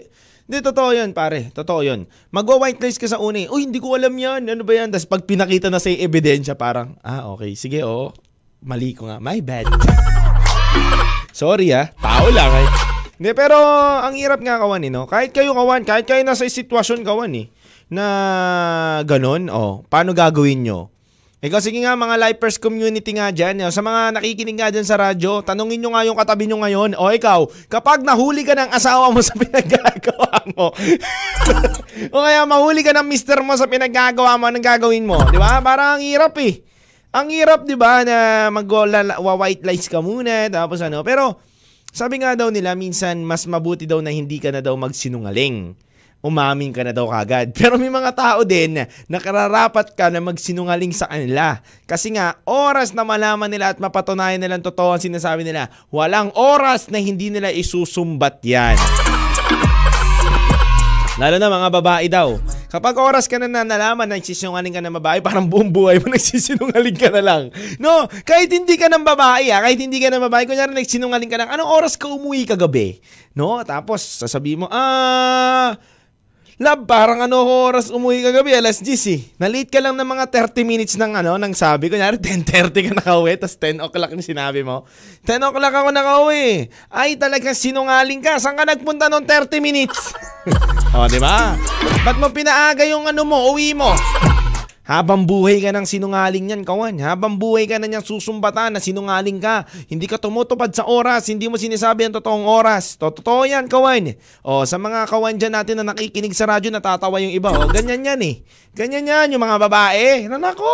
Hindi, 0.47 0.63
totoo 0.63 0.95
yun, 0.95 1.11
pare. 1.11 1.51
Totoo 1.51 1.83
yun. 1.83 2.07
Magwa-white 2.31 2.79
lies 2.79 2.95
ka 2.95 3.03
sa 3.03 3.19
uni. 3.19 3.51
Uy, 3.51 3.67
hindi 3.67 3.83
ko 3.83 3.99
alam 3.99 4.15
yan. 4.15 4.47
Ano 4.47 4.63
ba 4.63 4.79
yan? 4.79 4.95
Tapos 4.95 5.03
pag 5.03 5.27
pinakita 5.27 5.67
na 5.67 5.75
sa 5.75 5.91
ebidensya, 5.91 6.55
parang, 6.55 6.95
ah, 7.03 7.27
okay. 7.35 7.51
Sige, 7.59 7.83
oh. 7.83 8.15
Mali 8.63 8.95
ko 8.95 9.11
nga. 9.11 9.19
My 9.19 9.43
bad. 9.43 9.67
Sorry 11.35 11.75
ah. 11.75 11.91
Tao 11.99 12.31
lang 12.31 12.49
eh. 12.63 12.67
Hindi, 13.19 13.31
pero 13.35 13.59
ang 13.99 14.15
hirap 14.15 14.39
nga 14.39 14.55
kawan 14.61 14.87
eh, 14.87 14.91
no? 14.93 15.03
Kahit 15.03 15.35
kayo 15.35 15.51
kawan, 15.51 15.83
kahit 15.83 16.07
kayo 16.07 16.23
nasa 16.23 16.47
sitwasyon 16.47 17.01
kawan 17.03 17.33
eh, 17.33 17.51
na 17.91 18.05
ganun, 19.03 19.49
oh, 19.51 19.83
paano 19.91 20.13
gagawin 20.15 20.63
nyo? 20.63 20.93
Ikaw, 21.37 21.61
sige 21.61 21.77
nga 21.85 21.93
mga 21.93 22.17
lifers 22.17 22.57
community 22.57 23.13
nga 23.13 23.29
dyan. 23.29 23.61
Sa 23.69 23.85
mga 23.85 24.17
nakikinig 24.17 24.57
nga 24.57 24.73
dyan 24.73 24.81
sa 24.89 24.97
radyo, 24.97 25.45
tanungin 25.45 25.77
nyo 25.85 25.93
nga 25.93 26.01
yung 26.01 26.17
katabi 26.17 26.49
nyo 26.49 26.57
ngayon. 26.65 26.97
O 26.97 27.13
ikaw, 27.13 27.45
kapag 27.69 28.01
nahuli 28.01 28.41
ka 28.41 28.57
ng 28.57 28.73
asawa 28.73 29.13
mo 29.13 29.21
sa 29.21 29.37
pinaggagawa 29.45 30.49
mo, 30.57 30.73
o 32.17 32.25
kaya 32.25 32.41
mahuli 32.41 32.81
ka 32.81 32.89
ng 32.89 33.05
mister 33.05 33.37
mo 33.45 33.53
sa 33.53 33.69
pinaggagawa 33.69 34.33
mo, 34.41 34.49
anong 34.49 34.65
gagawin 34.65 35.05
mo? 35.05 35.21
Di 35.29 35.37
ba? 35.37 35.61
Parang 35.61 36.01
ang 36.01 36.03
hirap 36.03 36.33
eh. 36.41 36.65
Ang 37.13 37.29
hirap, 37.29 37.69
di 37.69 37.77
ba, 37.77 38.01
na 38.01 38.49
mag-white 38.49 39.61
lies 39.61 39.85
ka 39.85 40.01
muna, 40.01 40.49
tapos 40.49 40.81
ano. 40.81 41.05
Pero, 41.05 41.37
sabi 41.93 42.17
nga 42.17 42.33
daw 42.33 42.49
nila, 42.49 42.73
minsan 42.73 43.21
mas 43.21 43.45
mabuti 43.45 43.85
daw 43.85 44.01
na 44.01 44.09
hindi 44.09 44.41
ka 44.41 44.49
na 44.49 44.65
daw 44.65 44.73
magsinungaling 44.73 45.85
umamin 46.21 46.73
ka 46.73 46.81
na 46.83 46.93
daw 46.93 47.07
kagad. 47.09 47.53
Pero 47.57 47.77
may 47.77 47.91
mga 47.91 48.11
tao 48.13 48.41
din 48.43 48.85
na 48.85 49.17
kararapat 49.17 49.93
ka 49.93 50.09
na 50.09 50.21
magsinungaling 50.21 50.93
sa 50.93 51.09
kanila. 51.09 51.61
Kasi 51.85 52.13
nga, 52.15 52.39
oras 52.45 52.91
na 52.93 53.05
malaman 53.07 53.49
nila 53.49 53.73
at 53.73 53.79
mapatunayan 53.81 54.41
nilang 54.41 54.63
totoo 54.65 54.97
ang 54.97 55.03
sinasabi 55.03 55.45
nila, 55.45 55.69
walang 55.93 56.33
oras 56.33 56.89
na 56.89 56.99
hindi 56.99 57.29
nila 57.29 57.53
isusumbat 57.53 58.41
yan. 58.43 58.77
Lalo 61.17 61.41
na 61.41 61.49
mga 61.49 61.69
babae 61.73 62.05
daw. 62.13 62.37
Kapag 62.67 62.93
oras 62.99 63.25
ka 63.25 63.41
na 63.41 63.49
nalaman 63.49 64.05
na 64.05 64.21
nagsisinungaling 64.21 64.75
ka 64.75 64.83
ng 64.85 65.01
babae, 65.01 65.17
parang 65.23 65.49
buong 65.49 65.73
buhay 65.73 65.97
mo 65.97 66.11
nagsisinungaling 66.13 66.93
ka 66.93 67.09
na 67.09 67.25
lang. 67.25 67.43
No, 67.81 68.05
kahit 68.21 68.53
hindi 68.53 68.77
ka 68.77 68.85
ng 68.85 69.01
babae, 69.01 69.49
ah, 69.49 69.65
kahit 69.65 69.81
hindi 69.81 69.97
ka 69.97 70.13
ng 70.13 70.21
babae, 70.29 70.45
kunyari 70.45 70.77
nagsinungaling 70.77 71.31
ka 71.31 71.41
lang, 71.41 71.49
anong 71.49 71.73
oras 71.73 71.97
ka 71.97 72.05
umuwi 72.05 72.45
kagabi? 72.45 73.01
No, 73.33 73.65
tapos 73.65 74.03
sasabihin 74.21 74.61
mo, 74.61 74.67
ah, 74.69 75.73
Lab, 76.57 76.89
parang 76.89 77.21
ano 77.21 77.45
oras 77.45 77.93
umuwi 77.93 78.25
kagabi, 78.25 78.57
alas 78.57 78.81
10 78.81 79.13
eh. 79.13 79.21
Nalate 79.37 79.69
ka 79.69 79.77
lang 79.77 79.93
ng 79.93 80.09
mga 80.09 80.25
30 80.33 80.65
minutes 80.65 80.97
ng 80.97 81.13
ano, 81.13 81.37
ng 81.37 81.53
sabi. 81.53 81.85
Kunyari, 81.85 82.17
10.30 82.25 82.73
ka 82.73 82.91
nakauwi, 82.97 83.37
tapos 83.37 83.61
10 83.61 83.77
o'clock 83.85 84.11
na 84.17 84.25
sinabi 84.25 84.65
mo. 84.65 84.81
10 85.21 85.37
o'clock 85.37 85.69
ako 85.69 85.93
nakauwi. 85.93 86.65
Ay, 86.89 87.13
talagang 87.13 87.53
sinungaling 87.53 88.25
ka. 88.25 88.41
Saan 88.41 88.57
ka 88.57 88.65
nagpunta 88.65 89.05
ng 89.05 89.21
30 89.21 89.61
minutes? 89.61 90.17
o, 90.97 91.05
di 91.05 91.21
ba? 91.21 91.53
Ba't 92.01 92.17
mo 92.17 92.33
pinaaga 92.33 92.89
yung 92.89 93.05
ano 93.05 93.21
mo, 93.21 93.53
uwi 93.53 93.77
mo? 93.77 93.93
Habang 94.87 95.27
buhay 95.27 95.59
ka 95.59 95.75
ng 95.75 95.83
sinungaling 95.83 96.47
yan, 96.47 96.63
kawan. 96.63 96.95
Habang 97.03 97.35
buhay 97.35 97.67
ka 97.67 97.75
na 97.75 97.91
niyang 97.91 98.07
susumbatan 98.07 98.71
na 98.71 98.79
sinungaling 98.79 99.35
ka. 99.35 99.67
Hindi 99.91 100.07
ka 100.07 100.15
tumutupad 100.15 100.71
sa 100.71 100.87
oras. 100.87 101.27
Hindi 101.27 101.51
mo 101.51 101.59
sinasabi 101.59 102.07
ang 102.07 102.15
totoong 102.15 102.47
oras. 102.47 102.95
Totoo 102.95 103.43
yan, 103.43 103.67
kawan. 103.67 104.15
O, 104.47 104.63
sa 104.63 104.79
mga 104.79 105.03
kawan 105.11 105.35
dyan 105.35 105.59
natin 105.59 105.83
na 105.83 105.91
nakikinig 105.91 106.31
sa 106.31 106.47
radyo, 106.47 106.71
natatawa 106.71 107.19
yung 107.19 107.35
iba. 107.35 107.51
O, 107.51 107.67
ganyan 107.67 107.99
yan 107.99 108.21
eh. 108.23 108.47
Ganyan 108.71 109.11
yan, 109.11 109.35
yung 109.35 109.43
mga 109.43 109.59
babae. 109.67 110.31
Nanako! 110.31 110.71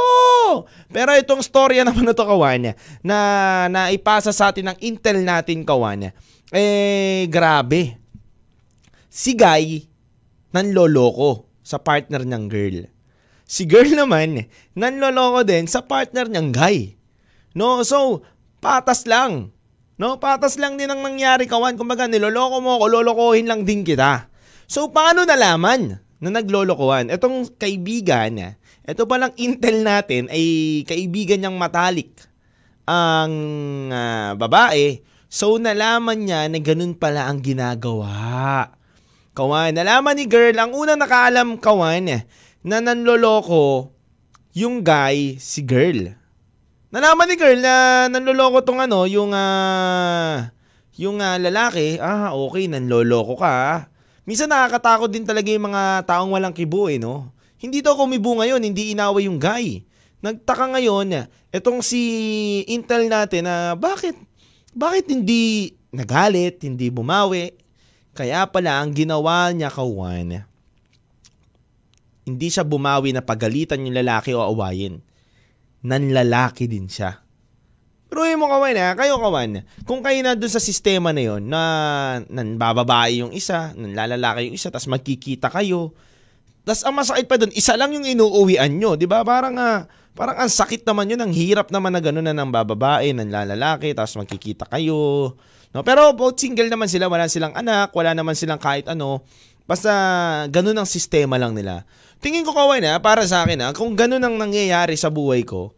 Pero 0.93 1.10
itong 1.17 1.41
storya 1.41 1.82
naman 1.89 2.05
na 2.05 2.13
to, 2.13 2.29
kawan, 2.29 2.77
na 3.01 3.17
naipasa 3.65 4.29
sa 4.29 4.53
atin 4.53 4.70
ng 4.70 4.77
intel 4.77 5.25
natin, 5.25 5.65
kawan, 5.65 6.13
eh, 6.53 7.25
grabe. 7.34 7.98
Si 9.10 9.34
Guy, 9.34 9.89
nanloloko 10.53 11.50
sa 11.65 11.82
partner 11.82 12.22
niyang 12.22 12.46
girl. 12.46 12.92
Si 13.43 13.67
girl 13.67 13.91
naman, 13.93 14.47
nanloloko 14.73 15.43
din 15.45 15.67
sa 15.67 15.83
partner 15.83 16.27
niyang 16.31 16.51
guy. 16.55 16.77
No, 17.53 17.85
so, 17.85 18.25
patas 18.63 19.05
lang. 19.05 19.53
No, 20.00 20.17
patas 20.17 20.57
lang 20.57 20.79
din 20.79 20.89
ang 20.89 21.05
nangyari 21.05 21.45
kawan. 21.45 21.77
Kumbaga, 21.77 22.09
niloloko 22.09 22.63
mo 22.63 22.81
ako, 22.81 22.85
lolokohin 22.89 23.45
lang 23.45 23.62
din 23.62 23.85
kita. 23.85 24.25
So, 24.65 24.89
paano 24.89 25.21
nalaman 25.21 26.01
na 26.17 26.29
naglolokohan? 26.33 27.13
Itong 27.13 27.53
kaibigan, 27.59 28.57
ito 28.83 29.01
palang 29.05 29.31
intel 29.38 29.85
natin 29.85 30.27
ay 30.33 30.81
kaibigan 30.83 31.39
niyang 31.39 31.55
matalik 31.55 32.25
ang 32.83 33.33
uh, 33.93 34.33
babae. 34.35 35.00
So, 35.29 35.57
nalaman 35.62 36.25
niya 36.25 36.50
na 36.50 36.59
ganun 36.59 36.97
pala 36.97 37.29
ang 37.29 37.41
ginagawa. 37.41 38.73
Kawan, 39.33 39.73
nalaman 39.73 40.13
ni 40.13 40.29
girl, 40.29 40.53
ang 40.57 40.77
unang 40.77 41.01
nakaalam 41.01 41.57
kawan, 41.57 42.21
na 42.63 42.79
nanloloko 42.79 43.91
yung 44.55 44.79
guy 44.79 45.36
si 45.38 45.60
girl. 45.62 46.15
Nalaman 46.93 47.27
ni 47.27 47.36
girl 47.36 47.60
na 47.60 48.08
nanloloko 48.08 48.63
tong 48.63 48.79
ano, 48.79 49.03
yung 49.03 49.36
uh, 49.36 50.48
yung 50.96 51.20
uh, 51.20 51.38
lalaki, 51.41 52.00
ah 52.00 52.32
okay, 52.32 52.72
nanloloko 52.72 53.36
ka. 53.36 53.51
Ah. 53.51 53.79
Minsan 54.24 54.48
nakakatakot 54.48 55.12
din 55.12 55.27
talaga 55.27 55.51
yung 55.51 55.67
mga 55.67 56.08
taong 56.08 56.32
walang 56.32 56.55
kibo 56.55 56.88
eh, 56.88 56.96
no? 56.96 57.36
Hindi 57.60 57.84
daw 57.84 58.00
kumibo 58.00 58.39
ngayon, 58.39 58.63
hindi 58.63 58.96
inaway 58.96 59.27
yung 59.27 59.36
guy. 59.36 59.84
Nagtaka 60.24 60.72
ngayon, 60.79 61.27
etong 61.51 61.84
si 61.84 62.00
Intel 62.72 63.12
natin 63.12 63.43
na 63.43 63.75
bakit, 63.75 64.15
bakit 64.72 65.12
hindi 65.12 65.75
nagalit, 65.91 66.63
hindi 66.63 66.88
bumawi. 66.88 67.51
Kaya 68.15 68.48
pala 68.48 68.79
ang 68.79 68.96
ginawa 68.96 69.51
niya 69.51 69.67
kawan, 69.67 70.46
hindi 72.23 72.47
siya 72.47 72.63
bumawi 72.63 73.11
na 73.11 73.23
pagalitan 73.23 73.83
yung 73.83 73.95
lalaki 73.95 74.31
o 74.31 74.43
awayin. 74.43 75.03
Nanlalaki 75.83 76.67
din 76.71 76.87
siya. 76.87 77.23
Pero 78.13 78.29
mo 78.37 78.45
kawan 78.45 78.77
ha, 78.77 78.93
kayo 78.93 79.17
kawan, 79.17 79.65
kung 79.89 80.05
kayo 80.05 80.21
na 80.21 80.37
doon 80.37 80.53
sa 80.53 80.61
sistema 80.61 81.09
na 81.09 81.33
yon 81.33 81.49
na 81.49 81.61
nanbababae 82.29 83.25
yung 83.25 83.33
isa, 83.33 83.73
nanlalalaki 83.73 84.53
yung 84.53 84.55
isa, 84.55 84.69
tapos 84.69 84.85
magkikita 84.85 85.49
kayo, 85.49 85.97
tapos 86.61 86.85
ang 86.85 86.93
masakit 86.93 87.25
pa 87.25 87.41
doon, 87.41 87.49
isa 87.57 87.73
lang 87.73 87.89
yung 87.89 88.05
inuuwian 88.05 88.69
nyo, 88.69 88.93
di 88.93 89.09
ba? 89.09 89.25
Parang, 89.25 89.57
uh, 89.57 89.89
parang 90.13 90.45
ang 90.45 90.51
sakit 90.51 90.85
naman 90.85 91.09
yun, 91.09 91.25
ang 91.25 91.33
hirap 91.33 91.73
naman 91.73 91.89
na 91.89 92.05
gano'n 92.05 92.29
na 92.29 92.37
ng 92.37 92.53
bababae, 92.53 93.17
nanlalalaki, 93.17 93.97
tapos 93.97 94.15
magkikita 94.21 94.69
kayo. 94.69 95.33
No? 95.73 95.81
Pero 95.81 96.13
both 96.13 96.37
single 96.37 96.69
naman 96.69 96.87
sila, 96.87 97.09
wala 97.09 97.25
silang 97.25 97.57
anak, 97.57 97.89
wala 97.97 98.13
naman 98.13 98.37
silang 98.37 98.61
kahit 98.61 98.85
ano. 98.87 99.25
Basta 99.65 99.91
ganun 100.53 100.77
ang 100.77 100.85
sistema 100.85 101.41
lang 101.41 101.57
nila. 101.57 101.83
Tingin 102.23 102.47
ko 102.47 102.55
kawan 102.55 102.79
na, 102.79 103.03
para 103.03 103.27
sa 103.27 103.43
akin 103.43 103.59
ha, 103.59 103.69
kung 103.75 103.99
ganun 103.99 104.23
ang 104.23 104.39
nangyayari 104.39 104.95
sa 104.95 105.11
buhay 105.11 105.43
ko, 105.43 105.75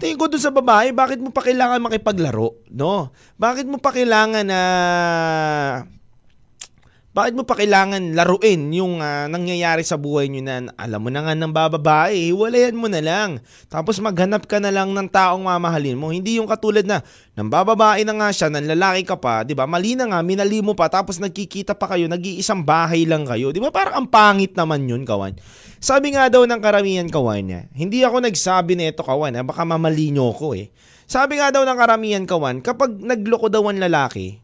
tingin 0.00 0.16
ko 0.16 0.32
dun 0.32 0.40
sa 0.40 0.48
babae, 0.48 0.96
bakit 0.96 1.20
mo 1.20 1.28
pa 1.28 1.44
kailangan 1.44 1.84
makipaglaro? 1.84 2.56
No? 2.72 3.12
Bakit 3.36 3.68
mo 3.68 3.76
pa 3.76 3.92
kailangan 3.92 4.48
na 4.48 4.60
Bakit 7.14 7.38
mo 7.38 7.46
pa 7.46 7.54
kailangan 7.54 8.18
laruin 8.18 8.74
yung 8.74 8.98
uh, 8.98 9.30
nangyayari 9.30 9.86
sa 9.86 9.94
buhay 9.94 10.26
nyo 10.26 10.42
na 10.42 10.66
alam 10.74 10.98
mo 10.98 11.14
na 11.14 11.22
nga 11.22 11.38
ng 11.38 11.54
bababae, 11.54 12.34
hiwalayan 12.34 12.74
mo 12.74 12.90
na 12.90 12.98
lang. 12.98 13.38
Tapos 13.70 14.02
maghanap 14.02 14.50
ka 14.50 14.58
na 14.58 14.74
lang 14.74 14.90
ng 14.90 15.06
taong 15.14 15.46
mamahalin 15.46 15.94
mo. 15.94 16.10
Hindi 16.10 16.42
yung 16.42 16.50
katulad 16.50 16.82
na 16.82 17.06
nang 17.38 17.46
bababae 17.46 18.02
na 18.02 18.18
nga 18.18 18.34
siya, 18.34 18.50
nang 18.50 18.66
lalaki 18.66 19.06
ka 19.06 19.14
pa, 19.14 19.46
'di 19.46 19.54
ba? 19.54 19.62
Mali 19.62 19.94
na 19.94 20.10
nga, 20.10 20.26
minali 20.26 20.58
mo 20.58 20.74
pa 20.74 20.90
tapos 20.90 21.22
nagkikita 21.22 21.78
pa 21.78 21.94
kayo, 21.94 22.10
nag-iisang 22.10 22.66
bahay 22.66 23.06
lang 23.06 23.22
kayo. 23.22 23.54
'Di 23.54 23.62
ba? 23.62 23.70
Parang 23.70 24.02
ang 24.02 24.08
pangit 24.10 24.58
naman 24.58 24.82
'yun, 24.82 25.06
kawan. 25.06 25.38
Sabi 25.78 26.18
nga 26.18 26.26
daw 26.26 26.42
ng 26.42 26.58
karamihan 26.58 27.06
kawan 27.06 27.46
niya, 27.46 27.60
hindi 27.78 28.02
ako 28.02 28.26
nagsabi 28.26 28.74
nito 28.74 29.06
kawan, 29.06 29.38
eh, 29.38 29.46
baka 29.46 29.62
mamali 29.62 30.10
nyo 30.10 30.34
ko 30.34 30.58
eh. 30.58 30.74
Sabi 31.06 31.38
nga 31.38 31.54
daw 31.54 31.62
ng 31.62 31.78
karamihan 31.78 32.26
kawan, 32.26 32.58
kapag 32.58 32.98
nagloko 32.98 33.46
daw 33.46 33.62
ang 33.70 33.78
lalaki, 33.78 34.43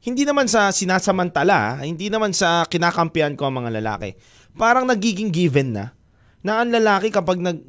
hindi 0.00 0.24
naman 0.24 0.48
sa 0.48 0.72
sinasamantala, 0.72 1.84
hindi 1.84 2.08
naman 2.08 2.32
sa 2.32 2.64
kinakampihan 2.64 3.36
ko 3.36 3.48
ang 3.48 3.60
mga 3.60 3.80
lalaki. 3.80 4.16
Parang 4.56 4.88
nagiging 4.88 5.28
given 5.28 5.76
na 5.76 5.92
na 6.40 6.64
ang 6.64 6.72
lalaki 6.72 7.12
kapag 7.12 7.36
nag 7.36 7.60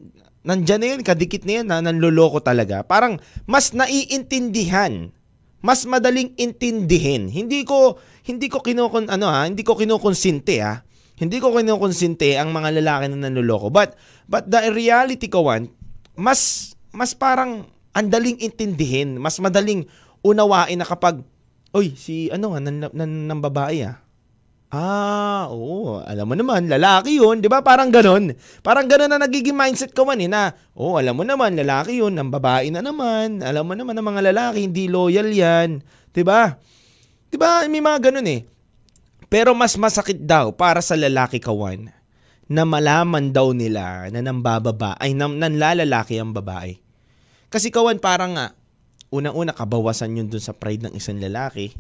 nandyan 0.42 0.80
na 0.82 0.88
yan, 0.96 1.02
kadikit 1.06 1.44
na 1.46 1.54
yan, 1.62 1.66
na 1.70 1.84
nanloloko 1.84 2.42
talaga. 2.42 2.82
Parang 2.82 3.22
mas 3.46 3.76
naiintindihan, 3.76 5.14
mas 5.62 5.86
madaling 5.86 6.34
intindihin. 6.40 7.30
Hindi 7.30 7.62
ko 7.68 8.02
hindi 8.26 8.50
ko 8.50 8.64
kinukon 8.64 9.12
ano 9.12 9.30
ha, 9.30 9.46
hindi 9.46 9.62
ko 9.62 9.78
kinukonsinte 9.78 10.58
ha. 10.64 10.82
Hindi 11.22 11.38
ko 11.38 11.54
kinukonsinte 11.54 12.40
ang 12.40 12.50
mga 12.50 12.82
lalaki 12.82 13.14
na 13.14 13.30
nanloloko. 13.30 13.70
But 13.70 13.94
but 14.26 14.50
the 14.50 14.74
reality 14.74 15.30
ko 15.30 15.46
one, 15.52 15.70
mas 16.18 16.74
mas 16.90 17.14
parang 17.14 17.70
andaling 17.94 18.42
intindihin, 18.42 19.22
mas 19.22 19.38
madaling 19.38 19.86
unawain 20.26 20.80
na 20.80 20.88
kapag 20.88 21.22
Oy, 21.72 21.96
si 21.96 22.28
ano 22.32 22.52
nga, 22.52 22.60
nan, 22.60 22.84
nan, 22.92 23.12
nan 23.32 23.40
babae 23.40 23.88
ah. 23.88 23.98
Ah, 24.72 25.52
oo. 25.52 26.00
Alam 26.00 26.32
mo 26.32 26.36
naman, 26.40 26.72
lalaki 26.72 27.20
yun. 27.20 27.44
Di 27.44 27.52
ba? 27.52 27.60
Parang 27.60 27.92
ganon. 27.92 28.32
Parang 28.64 28.88
ganon 28.88 29.12
na 29.12 29.20
nagiging 29.20 29.56
mindset 29.56 29.92
ko 29.92 30.08
man 30.08 30.24
eh 30.24 30.32
na, 30.32 30.56
oh, 30.80 30.96
alam 30.96 31.20
mo 31.20 31.28
naman, 31.28 31.60
lalaki 31.60 32.00
yun. 32.00 32.16
Ang 32.16 32.32
babae 32.32 32.72
na 32.72 32.80
naman. 32.80 33.44
Alam 33.44 33.68
mo 33.68 33.76
naman, 33.76 34.00
ang 34.00 34.08
mga 34.08 34.32
lalaki, 34.32 34.64
hindi 34.64 34.88
loyal 34.88 35.28
yan. 35.28 35.84
Di 36.16 36.24
ba? 36.24 36.56
Di 37.28 37.36
ba? 37.36 37.68
May 37.68 37.84
mga 37.84 38.12
ganon 38.12 38.28
eh. 38.32 38.48
Pero 39.28 39.52
mas 39.52 39.76
masakit 39.76 40.24
daw 40.24 40.56
para 40.56 40.80
sa 40.80 40.96
lalaki 40.96 41.44
kawan 41.44 41.92
na 42.52 42.64
malaman 42.68 43.32
daw 43.32 43.56
nila 43.56 44.12
na 44.12 44.20
nambababa 44.20 45.00
ay 45.00 45.16
nan, 45.16 45.40
nanlalalaki 45.40 46.20
ang 46.20 46.36
babae. 46.36 46.76
Kasi 47.48 47.72
kawan 47.72 48.00
parang 48.00 48.36
nga, 48.36 48.56
unang-una 49.12 49.52
kabawasan 49.52 50.16
yun 50.16 50.28
dun 50.32 50.42
sa 50.42 50.56
pride 50.56 50.88
ng 50.88 50.94
isang 50.96 51.20
lalaki. 51.20 51.76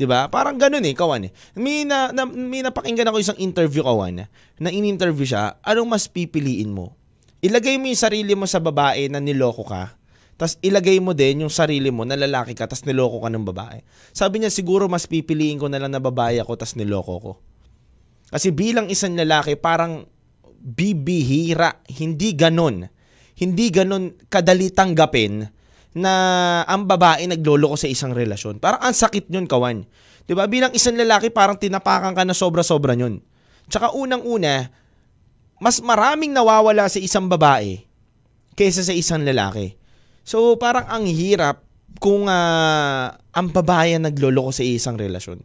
'Di 0.00 0.08
ba? 0.08 0.32
Parang 0.32 0.56
ganoon 0.56 0.88
eh, 0.88 0.96
kawan 0.96 1.28
eh. 1.28 1.32
May 1.60 1.84
na, 1.84 2.08
na 2.08 2.24
may 2.24 2.64
napakinggan 2.64 3.04
ako 3.12 3.20
isang 3.20 3.38
interview 3.38 3.84
kawan 3.84 4.24
na 4.56 4.68
in-interview 4.72 5.28
siya, 5.28 5.60
anong 5.60 5.92
mas 5.92 6.08
pipiliin 6.08 6.72
mo? 6.72 6.96
Ilagay 7.44 7.76
mo 7.76 7.92
yung 7.92 8.00
sarili 8.00 8.32
mo 8.32 8.48
sa 8.48 8.64
babae 8.64 9.12
na 9.12 9.20
niloko 9.20 9.64
ka. 9.64 9.96
Tapos 10.40 10.56
ilagay 10.64 10.96
mo 11.04 11.12
din 11.12 11.44
yung 11.44 11.52
sarili 11.52 11.92
mo 11.92 12.08
na 12.08 12.16
lalaki 12.16 12.56
ka 12.56 12.64
tapos 12.64 12.88
niloko 12.88 13.20
ka 13.20 13.28
ng 13.28 13.44
babae. 13.44 13.84
Sabi 14.16 14.40
niya 14.40 14.48
siguro 14.48 14.88
mas 14.88 15.04
pipiliin 15.04 15.60
ko 15.60 15.68
na 15.68 15.76
lang 15.76 15.92
na 15.92 16.00
babae 16.00 16.40
ako 16.40 16.56
tapos 16.56 16.80
niloko 16.80 17.14
ko. 17.20 17.32
Kasi 18.32 18.48
bilang 18.56 18.88
isang 18.88 19.12
lalaki 19.20 19.60
parang 19.60 20.08
bibihira, 20.60 21.84
hindi 21.92 22.32
ganon. 22.32 22.88
Hindi 23.36 23.68
ganon 23.68 24.16
kadali 24.32 24.72
tanggapin 24.72 25.59
na 25.96 26.12
ang 26.70 26.86
babae 26.86 27.26
nagloloko 27.26 27.74
sa 27.74 27.90
isang 27.90 28.14
relasyon. 28.14 28.62
Parang 28.62 28.78
ang 28.82 28.94
sakit 28.94 29.26
yun, 29.30 29.50
kawan. 29.50 29.86
ba? 30.30 30.46
Bilang 30.46 30.70
isang 30.70 30.94
lalaki, 30.94 31.34
parang 31.34 31.58
tinapakan 31.58 32.14
ka 32.14 32.22
na 32.22 32.34
sobra-sobra 32.36 32.94
yun. 32.94 33.18
Tsaka 33.66 33.94
unang-una, 33.94 34.70
mas 35.58 35.82
maraming 35.82 36.30
nawawala 36.34 36.86
sa 36.86 36.98
isang 37.02 37.26
babae 37.26 37.82
kaysa 38.54 38.86
sa 38.86 38.94
isang 38.94 39.22
lalaki. 39.22 39.78
So 40.26 40.56
parang 40.60 40.86
ang 40.86 41.04
hirap 41.06 41.62
kung 41.98 42.30
uh, 42.30 43.12
ang 43.12 43.46
babae 43.50 43.98
nagloloko 43.98 44.54
sa 44.54 44.64
isang 44.64 44.96
relasyon. 44.96 45.42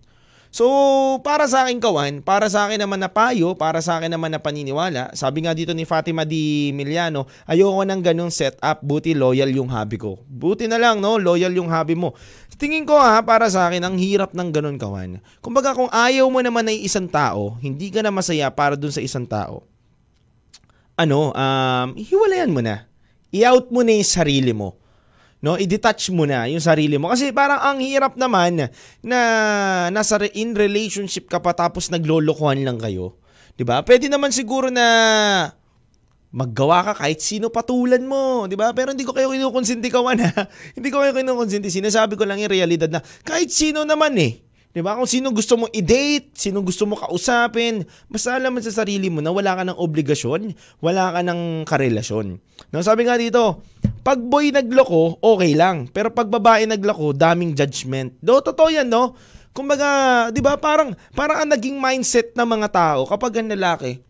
So, 0.56 0.72
para 1.20 1.52
sa 1.52 1.68
akin 1.68 1.84
kawan, 1.84 2.24
para 2.24 2.48
sa 2.48 2.64
akin 2.64 2.80
naman 2.80 3.04
na 3.04 3.12
payo, 3.12 3.60
para 3.60 3.84
sa 3.84 4.00
akin 4.00 4.08
naman 4.08 4.32
na 4.32 4.40
paniniwala, 4.40 5.12
sabi 5.12 5.44
nga 5.44 5.52
dito 5.52 5.76
ni 5.76 5.84
Fatima 5.84 6.24
Di 6.24 6.72
Miliano, 6.72 7.28
ayoko 7.44 7.84
ng 7.84 8.00
ganung 8.00 8.32
setup, 8.32 8.80
buti 8.80 9.12
loyal 9.12 9.52
yung 9.52 9.68
hobby 9.68 10.00
ko. 10.00 10.24
Buti 10.32 10.72
na 10.72 10.80
lang, 10.80 11.04
no? 11.04 11.20
Loyal 11.20 11.52
yung 11.52 11.68
hobby 11.68 12.00
mo. 12.00 12.16
Tingin 12.56 12.88
ko 12.88 12.96
ha, 12.96 13.20
para 13.20 13.52
sa 13.52 13.68
akin, 13.68 13.84
ang 13.84 14.00
hirap 14.00 14.32
ng 14.32 14.56
ganun 14.56 14.80
kawan. 14.80 15.20
Kumbaga 15.44 15.76
kung 15.76 15.92
ayaw 15.92 16.24
mo 16.32 16.40
naman 16.40 16.72
ay 16.72 16.88
isang 16.88 17.12
tao, 17.12 17.60
hindi 17.60 17.92
ka 17.92 18.00
na 18.00 18.16
masaya 18.16 18.48
para 18.48 18.80
dun 18.80 18.96
sa 18.96 19.04
isang 19.04 19.28
tao. 19.28 19.68
Ano, 20.96 21.36
um, 21.36 21.88
hiwalayan 22.00 22.56
mo 22.56 22.64
na. 22.64 22.88
I-out 23.28 23.76
mo 23.76 23.84
na 23.84 23.92
yung 23.92 24.08
sarili 24.08 24.56
mo 24.56 24.80
no? 25.46 25.62
I-detach 25.62 26.10
mo 26.10 26.26
na 26.26 26.50
yung 26.50 26.64
sarili 26.64 26.98
mo 26.98 27.14
kasi 27.14 27.30
parang 27.30 27.62
ang 27.62 27.78
hirap 27.78 28.18
naman 28.18 28.74
na 29.06 29.20
nasa 29.94 30.18
in 30.34 30.58
relationship 30.58 31.30
ka 31.30 31.38
pa 31.38 31.54
tapos 31.54 31.94
naglolokohan 31.94 32.66
lang 32.66 32.82
kayo. 32.82 33.22
'Di 33.54 33.62
ba? 33.62 33.86
Pwede 33.86 34.10
naman 34.10 34.34
siguro 34.34 34.74
na 34.74 34.86
maggawa 36.36 36.84
ka 36.92 37.06
kahit 37.06 37.22
sino 37.24 37.54
patulan 37.54 38.04
mo, 38.04 38.50
'di 38.50 38.58
ba? 38.58 38.74
Pero 38.74 38.92
hindi 38.92 39.06
ko 39.06 39.14
kayo 39.14 39.32
kinukonsinti 39.32 39.88
kawan 39.94 40.20
ha. 40.26 40.50
hindi 40.78 40.90
ko 40.90 41.00
kayo 41.00 41.14
kinukonsinti. 41.14 41.70
Sinasabi 41.70 42.18
ko 42.18 42.26
lang 42.26 42.42
yung 42.42 42.52
realidad 42.52 42.90
na 42.90 43.00
kahit 43.22 43.54
sino 43.54 43.86
naman 43.86 44.18
eh. 44.18 44.45
'Di 44.76 44.84
ba? 44.84 45.00
Kung 45.00 45.08
sino 45.08 45.32
gusto 45.32 45.56
mo 45.56 45.72
i-date, 45.72 46.36
sino 46.36 46.60
gusto 46.60 46.84
mo 46.84 47.00
kausapin, 47.00 47.88
basta 48.12 48.36
alam 48.36 48.52
mo 48.52 48.60
sa 48.60 48.84
sarili 48.84 49.08
mo 49.08 49.24
na 49.24 49.32
wala 49.32 49.56
ka 49.56 49.64
ng 49.64 49.80
obligasyon, 49.80 50.52
wala 50.84 51.16
ka 51.16 51.24
ng 51.24 51.64
karelasyon. 51.64 52.36
No, 52.76 52.84
sabi 52.84 53.08
nga 53.08 53.16
dito, 53.16 53.64
pag 54.04 54.20
boy 54.20 54.52
nagloko, 54.52 55.24
okay 55.24 55.56
lang. 55.56 55.88
Pero 55.88 56.12
pag 56.12 56.28
babae 56.28 56.68
nagloko, 56.68 57.16
daming 57.16 57.56
judgment. 57.56 58.20
Do 58.20 58.44
totoo 58.44 58.68
'yan, 58.68 58.92
no? 58.92 59.16
Kumbaga, 59.56 60.28
'di 60.36 60.44
ba, 60.44 60.60
parang 60.60 60.92
parang 61.16 61.48
ang 61.48 61.56
naging 61.56 61.80
mindset 61.80 62.36
ng 62.36 62.44
mga 62.44 62.68
tao 62.68 63.08
kapag 63.08 63.40
ang 63.40 63.56
lalaki, 63.56 64.04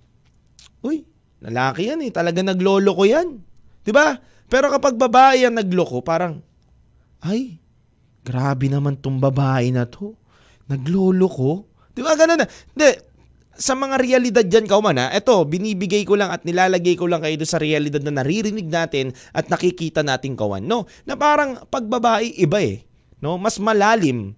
uy, 0.81 1.05
lalaki 1.45 1.93
yan 1.93 2.01
eh, 2.01 2.09
talaga 2.09 2.41
nagloloko 2.41 3.05
yan. 3.05 3.37
'Di 3.85 3.93
ba? 3.93 4.17
Pero 4.49 4.73
kapag 4.73 4.97
babae 4.97 5.45
ang 5.45 5.61
nagloko, 5.61 6.01
parang 6.01 6.41
ay, 7.21 7.61
grabe 8.25 8.65
naman 8.65 8.97
tong 8.97 9.21
babae 9.21 9.69
na 9.69 9.85
to 9.85 10.17
Naglolo 10.71 11.27
ko? 11.29 11.49
Di 11.95 12.01
ba 12.01 12.17
ganun 12.17 12.41
na? 12.41 12.47
Hindi, 12.47 12.89
sa 13.55 13.71
mga 13.71 13.95
realidad 13.97 14.45
dyan, 14.45 14.67
kauman 14.67 14.99
ha, 14.99 15.07
eto, 15.15 15.47
binibigay 15.47 16.03
ko 16.03 16.19
lang 16.19 16.27
at 16.27 16.43
nilalagay 16.43 16.99
ko 16.99 17.07
lang 17.07 17.23
kayo 17.23 17.39
sa 17.47 17.55
realidad 17.55 18.03
na 18.03 18.19
naririnig 18.19 18.67
natin 18.67 19.15
at 19.31 19.47
nakikita 19.47 20.03
natin 20.03 20.35
kawan, 20.35 20.63
no? 20.67 20.83
Na 21.07 21.15
parang 21.15 21.63
pagbabae 21.71 22.35
iba 22.35 22.59
eh, 22.59 22.83
no? 23.23 23.39
Mas 23.39 23.55
malalim 23.55 24.35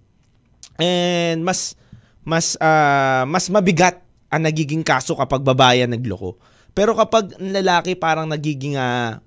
and 0.78 1.42
mas 1.42 1.74
mas 2.22 2.54
uh, 2.62 3.26
mas 3.26 3.50
mabigat 3.50 3.98
ang 4.30 4.46
nagiging 4.46 4.86
kaso 4.86 5.18
kapag 5.18 5.42
babae 5.42 5.82
ang 5.82 5.98
nagloko. 5.98 6.38
Pero 6.78 6.94
kapag 6.94 7.34
lalaki 7.42 7.98
parang 7.98 8.30
nagiging 8.30 8.78
uh, 8.78 9.18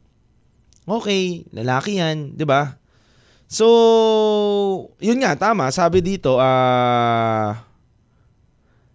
okay, 0.86 1.42
lalaki 1.50 1.98
yan, 1.98 2.38
'di 2.38 2.46
ba? 2.46 2.79
So, 3.50 3.66
yun 5.02 5.26
nga, 5.26 5.34
tama. 5.34 5.74
Sabi 5.74 5.98
dito, 5.98 6.38
ah... 6.38 7.58
Uh, 7.58 7.68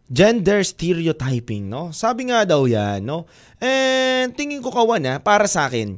gender 0.06 0.62
stereotyping, 0.62 1.65
no? 1.65 1.89
Sabi 1.89 2.30
nga 2.30 2.46
daw 2.46 2.70
yan, 2.70 3.02
no? 3.02 3.26
And 3.58 4.34
tingin 4.38 4.62
ko 4.62 4.70
kawan, 4.70 5.06
ha, 5.10 5.15
para 5.18 5.50
sa 5.50 5.65
akin, 5.65 5.98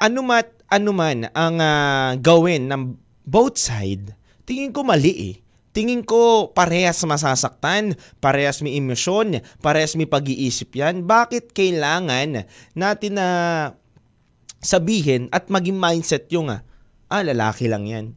anumat, 0.00 0.48
anuman 0.72 1.28
ang 1.36 1.56
uh, 1.60 2.16
gawin 2.16 2.68
ng 2.68 2.96
both 3.28 3.60
side, 3.60 4.16
tingin 4.48 4.72
ko 4.72 4.82
mali 4.82 5.14
eh. 5.32 5.36
Tingin 5.76 6.00
ko 6.00 6.48
parehas 6.56 7.04
masasaktan, 7.04 8.00
parehas 8.16 8.64
may 8.64 8.80
emosyon, 8.80 9.44
parehas 9.60 9.92
may 9.92 10.08
pag-iisip 10.08 10.72
yan. 10.72 11.04
Bakit 11.04 11.52
kailangan 11.52 12.48
natin 12.72 13.12
na 13.20 13.28
sabihin 14.64 15.28
at 15.28 15.52
maging 15.52 15.76
mindset 15.76 16.32
yung 16.32 16.48
uh, 16.48 16.64
ah, 17.10 17.22
lalaki 17.22 17.70
lang 17.70 17.86
yan. 17.86 18.14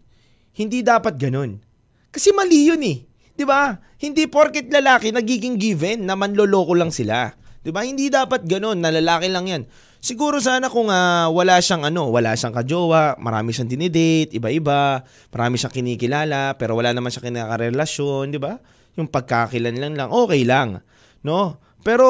Hindi 0.54 0.82
dapat 0.84 1.15
ganun. 1.15 1.62
Kasi 2.10 2.34
mali 2.34 2.67
yun 2.67 2.82
eh. 2.82 3.06
'Di 3.39 3.47
ba? 3.47 3.80
Hindi 4.04 4.28
porket 4.28 4.67
lalaki 4.67 5.15
nagiging 5.15 5.56
given 5.56 6.04
na 6.04 6.19
manloloko 6.19 6.75
lang 6.75 6.91
sila. 6.91 7.32
'Di 7.63 7.71
ba? 7.71 7.88
Hindi 7.88 8.12
dapat 8.12 8.43
ganun 8.43 8.84
na 8.84 8.91
lalaki 8.91 9.32
lang 9.32 9.47
'yan. 9.47 9.63
Siguro 10.04 10.39
sana 10.43 10.67
kung 10.67 10.91
uh, 10.91 11.28
wala 11.32 11.60
siyang 11.60 11.88
ano, 11.88 12.12
wala 12.12 12.36
siyang 12.36 12.56
kajowa, 12.56 13.19
marami 13.19 13.52
siyang 13.52 13.67
dinidate, 13.67 14.32
iba-iba, 14.32 15.04
marami 15.32 15.60
siyang 15.60 15.75
kinikilala, 15.75 16.56
pero 16.56 16.75
wala 16.75 16.95
naman 16.95 17.12
siyang 17.12 17.32
kinakarelasyon, 17.32 18.36
'di 18.36 18.39
ba? 18.39 18.60
Yung 18.99 19.08
pagkakilan 19.08 19.75
lang 19.75 19.95
lang, 19.95 20.10
okay 20.12 20.43
lang, 20.43 20.84
no? 21.23 21.60
Pero 21.84 22.10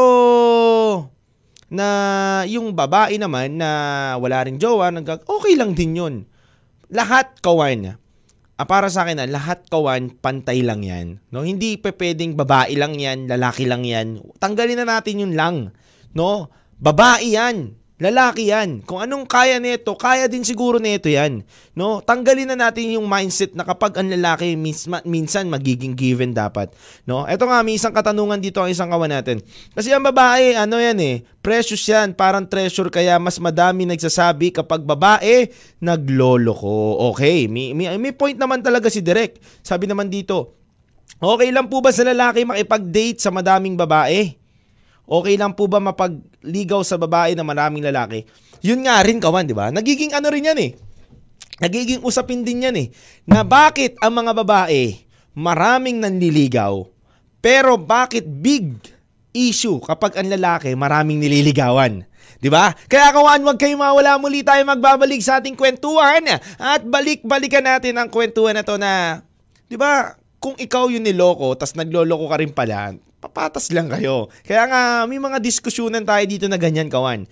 na 1.69 1.85
yung 2.49 2.73
babae 2.73 3.21
naman 3.21 3.61
na 3.61 3.69
wala 4.17 4.41
ring 4.41 4.57
jowa, 4.57 4.89
nag 4.89 5.05
okay 5.29 5.53
lang 5.53 5.77
din 5.77 5.93
'yun 5.93 6.15
lahat 6.89 7.37
kawan 7.39 7.95
ah, 8.57 8.67
para 8.67 8.89
sa 8.89 9.05
akin 9.05 9.23
na 9.23 9.25
lahat 9.29 9.63
kawan 9.69 10.11
pantay 10.19 10.65
lang 10.65 10.83
yan. 10.83 11.21
No, 11.29 11.45
hindi 11.45 11.77
pa 11.77 11.93
pwedeng 11.95 12.35
babae 12.35 12.75
lang 12.75 12.97
yan, 12.97 13.29
lalaki 13.29 13.69
lang 13.69 13.85
yan. 13.85 14.19
Tanggalin 14.41 14.83
na 14.83 14.99
natin 14.99 15.23
yung 15.23 15.33
lang. 15.37 15.71
No? 16.11 16.49
Babae 16.81 17.37
yan. 17.37 17.77
Lalaki 17.99 18.47
yan. 18.47 18.79
Kung 18.87 19.03
anong 19.03 19.27
kaya 19.27 19.59
nito, 19.59 19.91
kaya 19.99 20.31
din 20.31 20.47
siguro 20.47 20.79
nito 20.79 21.11
yan. 21.11 21.43
No? 21.75 21.99
Tanggalin 21.99 22.47
na 22.47 22.55
natin 22.55 22.95
yung 22.95 23.03
mindset 23.03 23.51
na 23.59 23.67
kapag 23.67 23.99
ang 23.99 24.07
lalaki 24.07 24.55
mis- 24.55 24.87
minsan 25.03 25.51
magiging 25.51 25.99
given 25.99 26.31
dapat. 26.31 26.71
No? 27.03 27.27
Ito 27.27 27.43
nga, 27.43 27.59
may 27.59 27.75
isang 27.75 27.91
katanungan 27.91 28.39
dito 28.39 28.63
ang 28.63 28.71
isang 28.71 28.87
kawan 28.87 29.11
natin. 29.11 29.43
Kasi 29.75 29.91
ang 29.91 29.99
babae, 29.99 30.55
ano 30.55 30.79
yan 30.79 30.95
eh, 31.03 31.27
precious 31.43 31.83
yan, 31.91 32.15
parang 32.15 32.47
treasure 32.47 32.87
kaya 32.87 33.19
mas 33.19 33.35
madami 33.35 33.83
nagsasabi 33.83 34.55
kapag 34.55 34.87
babae, 34.87 35.51
naglolo 35.83 36.55
ko. 36.55 37.03
Okay, 37.11 37.51
may, 37.51 37.75
may, 37.75 37.91
may 37.99 38.15
point 38.15 38.39
naman 38.39 38.63
talaga 38.63 38.87
si 38.87 39.03
Direk. 39.03 39.43
Sabi 39.59 39.91
naman 39.91 40.07
dito, 40.07 40.55
okay 41.19 41.51
lang 41.51 41.67
po 41.67 41.83
ba 41.83 41.91
sa 41.91 42.07
lalaki 42.07 42.47
makipag-date 42.47 43.19
sa 43.19 43.27
madaming 43.27 43.75
babae? 43.75 44.39
Okay 45.09 45.41
lang 45.41 45.57
po 45.57 45.65
ba 45.65 45.81
mapagligaw 45.81 46.85
sa 46.85 47.01
babae 47.01 47.33
na 47.33 47.41
maraming 47.41 47.81
lalaki? 47.81 48.29
Yun 48.61 48.85
nga 48.85 49.01
rin 49.01 49.17
kawan, 49.17 49.49
di 49.49 49.57
ba? 49.57 49.73
Nagiging 49.73 50.13
ano 50.13 50.29
rin 50.29 50.45
yan 50.45 50.59
eh. 50.61 50.77
Nagiging 51.59 52.05
usapin 52.05 52.45
din 52.45 52.69
yan 52.69 52.77
eh. 52.77 52.87
Na 53.25 53.41
bakit 53.41 53.97
ang 54.05 54.21
mga 54.21 54.37
babae 54.37 55.01
maraming 55.33 55.97
nanliligaw, 55.97 56.85
pero 57.41 57.81
bakit 57.81 58.29
big 58.29 58.77
issue 59.33 59.81
kapag 59.81 60.13
ang 60.19 60.29
lalaki 60.29 60.77
maraming 60.77 61.17
nililigawan? 61.17 62.05
'Di 62.39 62.47
ba? 62.47 62.71
Kaya 62.87 63.11
kawan, 63.11 63.43
wag 63.43 63.59
kayong 63.59 63.81
mawala 63.81 64.15
muli 64.15 64.45
tayo 64.45 64.63
magbabalik 64.63 65.19
sa 65.19 65.43
ating 65.43 65.59
kwentuhan 65.59 66.23
at 66.55 66.81
balik-balikan 66.87 67.65
natin 67.65 67.99
ang 67.99 68.07
kwentuhan 68.07 68.55
na 68.55 68.63
to 68.63 68.79
na 68.79 69.23
'di 69.67 69.75
ba? 69.75 70.15
Kung 70.39 70.55
ikaw 70.55 70.87
yung 70.87 71.03
niloko, 71.03 71.51
tas 71.59 71.75
nagloloko 71.75 72.31
ka 72.31 72.39
rin 72.39 72.55
pala, 72.55 72.95
papatas 73.19 73.69
lang 73.75 73.91
kayo. 73.91 74.31
Kaya 74.47 74.65
nga, 74.65 74.81
may 75.05 75.19
mga 75.19 75.37
diskusyonan 75.43 76.07
tayo 76.07 76.23
dito 76.25 76.47
na 76.47 76.55
ganyan, 76.55 76.87
kawan. 76.87 77.27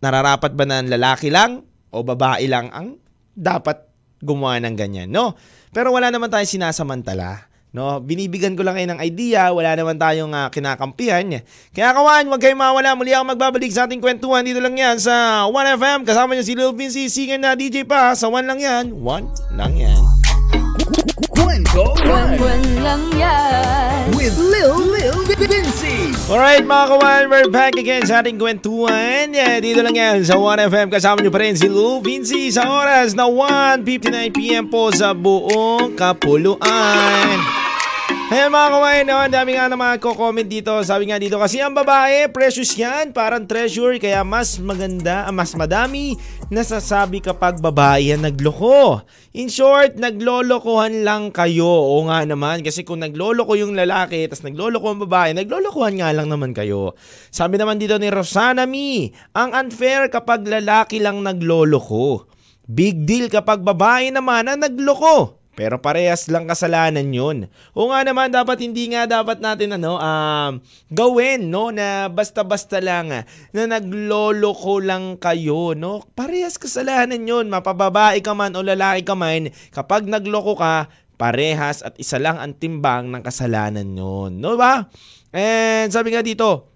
Nararapat 0.00 0.52
ba 0.52 0.64
na 0.64 0.84
lalaki 0.84 1.32
lang 1.32 1.64
o 1.92 2.04
babae 2.04 2.44
lang 2.48 2.68
ang 2.72 2.96
dapat 3.36 3.84
gumawa 4.20 4.56
ng 4.60 4.74
ganyan, 4.76 5.08
no? 5.12 5.36
Pero 5.72 5.92
wala 5.92 6.08
naman 6.08 6.32
tayong 6.32 6.60
sinasamantala. 6.60 7.52
No, 7.76 8.00
binibigan 8.00 8.56
ko 8.56 8.64
lang 8.64 8.80
kayo 8.80 8.88
ng 8.88 9.04
idea, 9.04 9.52
wala 9.52 9.76
naman 9.76 10.00
tayong 10.00 10.32
uh, 10.32 10.48
kinakampihan. 10.48 11.44
Kaya 11.76 11.92
kawan, 11.92 12.24
huwag 12.24 12.40
kayong 12.40 12.56
mawala. 12.56 12.96
Muli 12.96 13.12
ako 13.12 13.36
magbabalik 13.36 13.68
sa 13.68 13.84
ating 13.84 14.00
kwentuhan 14.00 14.48
dito 14.48 14.64
lang 14.64 14.80
yan 14.80 14.96
sa 14.96 15.44
1FM. 15.44 16.08
Kasama 16.08 16.32
niyo 16.32 16.44
si 16.48 16.56
Lil 16.56 16.72
Vinci, 16.72 17.12
singer 17.12 17.36
na 17.36 17.52
DJ 17.52 17.84
pa. 17.84 18.16
Sa 18.16 18.32
1 18.32 18.48
lang 18.48 18.64
yan, 18.64 18.96
1 18.96 19.60
lang 19.60 19.76
yan. 19.76 20.00
Kwento 21.16 21.96
Buwan 22.04 22.60
lang 22.84 23.08
yan. 23.16 24.12
with 24.12 24.36
Lil 24.36 24.76
Lil 24.92 25.16
Vinci. 25.24 26.12
Alright 26.28 26.60
mga 26.60 26.84
kawan, 26.92 27.22
we're 27.32 27.48
back 27.48 27.72
again 27.80 28.04
sa 28.04 28.20
ating 28.20 28.36
kwentuhan. 28.36 29.32
Yeah, 29.32 29.56
dito 29.56 29.80
lang 29.80 29.96
yan 29.96 30.28
sa 30.28 30.36
1FM. 30.36 30.92
Kasama 30.92 31.24
niyo 31.24 31.32
pa 31.32 31.40
rin 31.40 31.56
si 31.56 31.72
Lou 31.72 32.04
Vinci 32.04 32.52
sa 32.52 32.68
oras 32.68 33.16
na 33.16 33.24
1.59pm 33.32 34.68
po 34.68 34.92
sa 34.92 35.16
buong 35.16 35.96
kapuluan. 35.96 37.40
Ayan 38.26 38.50
mga 38.50 39.06
no? 39.06 39.22
ang 39.22 39.30
dami 39.30 39.54
nga 39.54 39.70
na 39.70 39.78
mga 39.78 40.02
comment 40.02 40.42
dito. 40.42 40.74
Sabi 40.82 41.06
nga 41.06 41.14
dito, 41.14 41.38
kasi 41.38 41.62
ang 41.62 41.78
babae, 41.78 42.26
precious 42.26 42.74
yan, 42.74 43.14
parang 43.14 43.46
treasure, 43.46 44.02
kaya 44.02 44.26
mas 44.26 44.58
maganda, 44.58 45.22
ah, 45.22 45.30
mas 45.30 45.54
madami 45.54 46.18
nasasabi 46.50 47.22
kapag 47.22 47.62
babae 47.62 48.10
yan 48.10 48.26
nagloko. 48.26 48.98
In 49.30 49.46
short, 49.46 49.94
naglolokohan 49.94 51.06
lang 51.06 51.30
kayo. 51.30 51.70
O 51.70 52.02
nga 52.10 52.26
naman, 52.26 52.66
kasi 52.66 52.82
kung 52.82 52.98
nagloloko 52.98 53.54
yung 53.54 53.78
lalaki, 53.78 54.26
tas 54.26 54.42
nagloloko 54.42 54.90
ang 54.90 55.06
babae, 55.06 55.30
naglolokohan 55.30 55.94
nga 56.02 56.10
lang 56.10 56.26
naman 56.26 56.50
kayo. 56.50 56.98
Sabi 57.30 57.62
naman 57.62 57.78
dito 57.78 57.94
ni 57.94 58.10
Rosana 58.10 58.66
Mi, 58.66 59.06
ang 59.38 59.54
unfair 59.54 60.10
kapag 60.10 60.42
lalaki 60.42 60.98
lang 60.98 61.22
nagloloko. 61.22 62.26
Big 62.66 63.06
deal 63.06 63.30
kapag 63.30 63.62
babae 63.62 64.10
naman 64.10 64.50
ang 64.50 64.66
nagloko. 64.66 65.45
Pero 65.56 65.80
parehas 65.80 66.28
lang 66.28 66.44
kasalanan 66.44 67.08
yun. 67.08 67.48
O 67.72 67.88
nga 67.88 68.04
naman, 68.04 68.28
dapat 68.28 68.60
hindi 68.60 68.92
nga 68.92 69.08
dapat 69.08 69.40
natin 69.40 69.80
ano, 69.80 69.96
um, 69.96 70.60
gawin, 70.92 71.48
no? 71.48 71.72
Na 71.72 72.12
basta-basta 72.12 72.76
lang, 72.84 73.24
na 73.56 73.62
nagloloko 73.64 74.84
lang 74.84 75.16
kayo, 75.16 75.72
no? 75.72 76.04
Parehas 76.12 76.60
kasalanan 76.60 77.24
yun. 77.24 77.48
Mapababae 77.48 78.20
ka 78.20 78.36
man 78.36 78.52
o 78.52 78.60
lalaki 78.60 79.08
ka 79.08 79.16
man, 79.16 79.48
kapag 79.72 80.04
nagloko 80.04 80.60
ka, 80.60 80.92
parehas 81.16 81.80
at 81.80 81.96
isa 81.96 82.20
lang 82.20 82.36
ang 82.36 82.52
timbang 82.52 83.08
ng 83.08 83.24
kasalanan 83.24 83.88
yun. 83.96 84.36
No 84.36 84.60
ba? 84.60 84.92
And 85.32 85.88
sabi 85.88 86.12
nga 86.12 86.20
dito, 86.20 86.68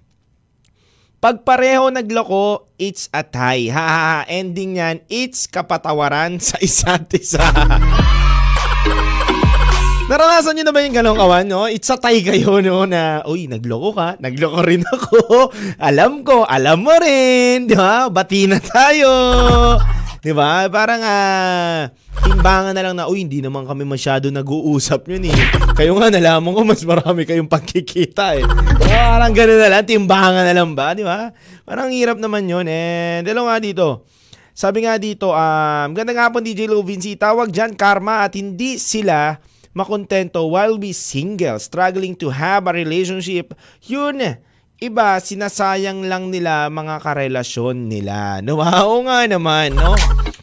pag 1.20 1.44
pareho 1.44 1.92
nagloko, 1.92 2.72
it's 2.80 3.12
a 3.12 3.20
tie. 3.20 3.68
Ha, 3.76 3.84
ha, 3.84 4.00
ha. 4.00 4.18
Ending 4.24 4.80
yan, 4.80 5.04
it's 5.12 5.44
kapatawaran 5.44 6.40
sa 6.40 6.56
isa't 6.64 7.12
isa. 7.12 7.44
Naranasan 10.10 10.58
nyo 10.58 10.64
na 10.66 10.74
ba 10.74 10.82
yung 10.82 10.96
ganong 10.98 11.22
kawan, 11.22 11.46
no? 11.46 11.70
It's 11.70 11.86
a 11.86 11.94
tie 11.94 12.18
kayo, 12.18 12.58
no? 12.58 12.82
Na, 12.82 13.22
uy, 13.30 13.46
nagloko 13.46 13.94
ka. 13.94 14.18
Nagloko 14.18 14.58
rin 14.66 14.82
ako. 14.82 15.54
alam 15.78 16.26
ko, 16.26 16.42
alam 16.50 16.82
mo 16.82 16.90
rin. 16.98 17.70
Di 17.70 17.78
ba? 17.78 18.10
Bati 18.10 18.50
na 18.50 18.58
tayo. 18.58 19.06
Di 20.18 20.34
ba? 20.34 20.66
Parang, 20.66 20.98
ah, 20.98 21.94
timbangan 22.26 22.74
na 22.74 22.82
lang 22.82 22.98
na, 22.98 23.06
uy, 23.06 23.22
hindi 23.22 23.38
naman 23.38 23.62
kami 23.62 23.86
masyado 23.86 24.34
nag-uusap 24.34 25.06
yun 25.14 25.30
eh. 25.30 25.36
Kayo 25.78 25.94
nga, 25.94 26.10
nalaman 26.10 26.58
ko, 26.58 26.66
mas 26.66 26.82
marami 26.82 27.22
kayong 27.22 27.46
pagkikita 27.46 28.34
eh. 28.34 28.42
Parang 28.90 29.30
gano'n 29.30 29.62
na 29.62 29.68
lang, 29.78 29.86
timbangan 29.86 30.42
na 30.42 30.54
lang 30.58 30.74
ba? 30.74 30.90
Di 30.90 31.06
ba? 31.06 31.30
Parang 31.62 31.86
hirap 31.94 32.18
naman 32.18 32.50
yun. 32.50 32.66
And, 32.66 33.22
dalo 33.22 33.46
nga 33.46 33.62
dito. 33.62 34.10
Sabi 34.58 34.82
nga 34.82 34.98
dito, 34.98 35.30
um, 35.30 35.88
ganda 35.94 36.10
nga 36.10 36.34
po 36.34 36.42
DJ 36.42 36.66
Lou 36.66 36.82
Vinci, 36.82 37.14
tawag 37.14 37.54
dyan 37.54 37.78
karma 37.78 38.26
at 38.26 38.34
hindi 38.34 38.74
sila 38.74 39.38
makontento 39.72 40.46
while 40.50 40.76
we 40.76 40.90
single, 40.90 41.58
struggling 41.62 42.18
to 42.18 42.30
have 42.30 42.66
a 42.66 42.74
relationship. 42.74 43.54
Yun, 43.86 44.40
iba, 44.80 45.08
sinasayang 45.20 46.08
lang 46.08 46.32
nila 46.32 46.66
mga 46.72 47.02
karelasyon 47.04 47.86
nila. 47.86 48.38
No? 48.46 48.58
Oo 48.58 49.06
nga 49.06 49.28
naman, 49.28 49.76
no? 49.76 49.94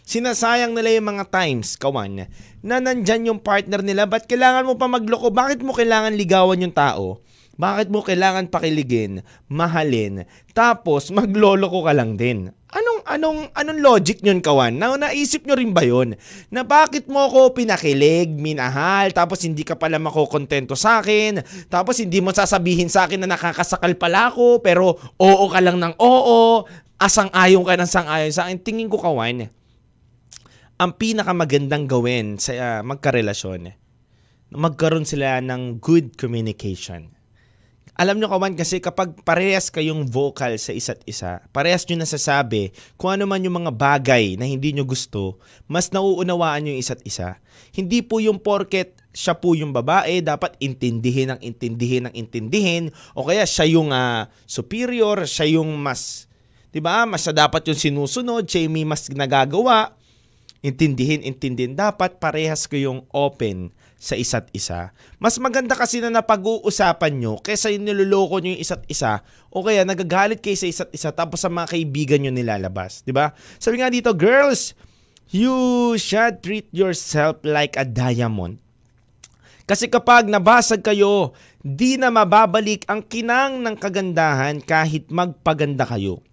Sinasayang 0.08 0.72
nila 0.72 0.96
yung 0.96 1.18
mga 1.18 1.26
times, 1.28 1.76
kawan, 1.76 2.32
na 2.63 2.76
nandyan 2.80 3.28
yung 3.28 3.40
partner 3.44 3.84
nila. 3.84 4.08
Ba't 4.08 4.24
kailangan 4.24 4.63
mo 4.63 4.80
pa 4.80 4.88
magloko? 4.88 5.28
Bakit 5.34 5.60
mo 5.60 5.76
kailangan 5.76 6.16
ligawan 6.16 6.63
yung 6.63 6.72
tao? 6.72 7.20
Bakit 7.58 7.90
mo 7.90 8.06
kailangan 8.06 8.54
pakiligin, 8.54 9.26
mahalin, 9.50 10.30
tapos 10.54 11.10
magloloko 11.18 11.84
ka 11.84 11.92
lang 11.92 12.16
din? 12.16 12.54
Anong 12.68 13.00
anong 13.08 13.40
anong 13.56 13.80
logic 13.80 14.20
niyon 14.20 14.44
kawan? 14.44 14.76
Na 14.76 15.00
naisip 15.00 15.48
nyo 15.48 15.56
rin 15.56 15.72
ba 15.72 15.88
'yon? 15.88 16.20
Na 16.52 16.68
bakit 16.68 17.08
mo 17.08 17.24
ako 17.24 17.56
pinakilig, 17.56 18.28
minahal, 18.36 19.16
tapos 19.16 19.48
hindi 19.48 19.64
ka 19.64 19.80
pala 19.80 19.96
makokontento 19.96 20.76
sa 20.76 21.00
akin, 21.00 21.40
tapos 21.72 22.04
hindi 22.04 22.20
mo 22.20 22.36
sasabihin 22.36 22.92
sa 22.92 23.08
akin 23.08 23.24
na 23.24 23.32
nakakasakal 23.32 23.96
pala 23.96 24.36
ako, 24.36 24.60
pero 24.60 25.00
oo 25.00 25.46
ka 25.48 25.64
lang 25.64 25.80
ng 25.80 25.96
oo, 25.96 26.68
asang-ayon 27.00 27.64
ka 27.64 27.80
ng 27.80 27.88
sang-ayon 27.88 28.36
sa 28.36 28.52
akin. 28.52 28.60
Tingin 28.60 28.92
ko 28.92 29.00
kawan, 29.00 29.48
ang 30.76 30.92
pinakamagandang 31.00 31.88
gawin 31.88 32.36
sa 32.36 32.52
uh, 32.52 32.80
magkarelasyon, 32.84 33.72
magkaroon 34.52 35.08
sila 35.08 35.40
ng 35.40 35.80
good 35.80 36.20
communication 36.20 37.17
alam 37.98 38.22
nyo 38.22 38.30
kawan 38.30 38.54
kasi 38.54 38.78
kapag 38.78 39.18
parehas 39.26 39.74
kayong 39.74 40.06
vocal 40.06 40.54
sa 40.62 40.70
isa't 40.70 41.02
isa, 41.10 41.42
parehas 41.50 41.82
nyo 41.90 41.98
nasasabi 41.98 42.70
kung 42.94 43.18
ano 43.18 43.26
man 43.26 43.42
yung 43.42 43.58
mga 43.66 43.74
bagay 43.74 44.38
na 44.38 44.46
hindi 44.46 44.70
nyo 44.70 44.86
gusto, 44.86 45.42
mas 45.66 45.90
nauunawaan 45.90 46.70
yung 46.70 46.78
isa't 46.78 47.02
isa. 47.10 47.42
Hindi 47.74 48.06
po 48.06 48.22
yung 48.22 48.38
porket 48.38 48.94
siya 49.18 49.34
po 49.34 49.58
yung 49.58 49.74
babae, 49.74 50.22
dapat 50.22 50.54
intindihin 50.62 51.34
ang 51.34 51.42
intindihin 51.42 52.06
ang 52.06 52.14
intindihin, 52.14 52.94
o 53.18 53.26
kaya 53.26 53.50
siya 53.50 53.66
yung 53.66 53.90
uh, 53.90 54.30
superior, 54.46 55.26
siya 55.26 55.58
yung 55.58 55.74
mas, 55.74 56.30
di 56.70 56.78
ba, 56.78 57.02
mas 57.10 57.26
siya 57.26 57.34
dapat 57.34 57.66
yung 57.66 57.82
sinusunod, 57.82 58.46
siya 58.46 58.70
yung 58.70 58.78
mas 58.86 59.10
nagagawa, 59.10 59.98
intindihin, 60.62 61.26
intindihin. 61.26 61.74
Dapat 61.74 62.22
parehas 62.22 62.70
kayong 62.70 63.10
open 63.10 63.74
sa 63.98 64.14
isa't 64.14 64.54
isa. 64.54 64.94
Mas 65.18 65.42
maganda 65.42 65.74
kasi 65.74 65.98
na 65.98 66.14
napag-uusapan 66.14 67.18
nyo 67.18 67.34
kaysa 67.42 67.74
yung 67.74 67.90
niloloko 67.90 68.38
nyo 68.38 68.54
yung 68.54 68.62
isa't 68.62 68.86
isa 68.86 69.26
o 69.50 69.66
kaya 69.66 69.82
nagagalit 69.84 70.40
kayo 70.40 70.54
sa 70.54 70.70
isa't 70.70 70.92
isa 70.94 71.10
tapos 71.10 71.42
sa 71.42 71.50
mga 71.50 71.74
kaibigan 71.74 72.22
nyo 72.22 72.32
nilalabas. 72.32 73.02
ba? 73.02 73.06
Diba? 73.10 73.26
Sabi 73.58 73.82
nga 73.82 73.90
dito, 73.90 74.14
girls, 74.14 74.78
you 75.34 75.98
should 75.98 76.46
treat 76.46 76.70
yourself 76.70 77.42
like 77.42 77.74
a 77.74 77.84
diamond. 77.84 78.62
Kasi 79.68 79.92
kapag 79.92 80.32
nabasag 80.32 80.80
kayo, 80.80 81.36
di 81.60 82.00
na 82.00 82.08
mababalik 82.08 82.88
ang 82.88 83.04
kinang 83.04 83.60
ng 83.60 83.76
kagandahan 83.76 84.64
kahit 84.64 85.12
magpaganda 85.12 85.84
kayo. 85.84 86.24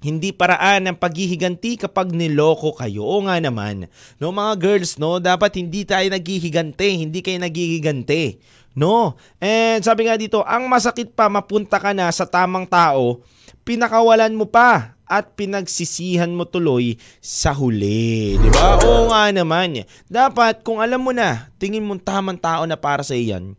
Hindi 0.00 0.32
paraan 0.32 0.88
ng 0.88 0.96
paghihiganti 0.96 1.84
kapag 1.84 2.16
niloko 2.16 2.72
kayo. 2.72 3.04
O 3.04 3.20
nga 3.28 3.36
naman. 3.36 3.84
No, 4.16 4.32
mga 4.32 4.56
girls, 4.56 4.96
no, 4.96 5.20
dapat 5.20 5.60
hindi 5.60 5.84
tayo 5.84 6.08
naghihigante, 6.08 6.88
hindi 6.88 7.20
kayo 7.20 7.36
naghihigante. 7.36 8.40
No. 8.72 9.20
And 9.36 9.84
sabi 9.84 10.08
nga 10.08 10.16
dito, 10.16 10.40
ang 10.48 10.72
masakit 10.72 11.12
pa 11.12 11.28
mapunta 11.28 11.76
ka 11.76 11.92
na 11.92 12.08
sa 12.08 12.24
tamang 12.24 12.64
tao, 12.64 13.20
pinakawalan 13.68 14.32
mo 14.32 14.48
pa 14.48 14.96
at 15.04 15.36
pinagsisihan 15.36 16.32
mo 16.32 16.48
tuloy 16.48 16.96
sa 17.20 17.52
huli. 17.52 18.40
Di 18.40 18.48
ba? 18.56 18.80
Oo 18.80 19.12
nga 19.12 19.28
naman. 19.28 19.84
Dapat 20.08 20.64
kung 20.64 20.80
alam 20.80 21.04
mo 21.04 21.12
na, 21.12 21.52
tingin 21.60 21.84
mo 21.84 21.92
tamang 22.00 22.40
tao 22.40 22.64
na 22.64 22.80
para 22.80 23.04
sa 23.04 23.12
iyan, 23.12 23.52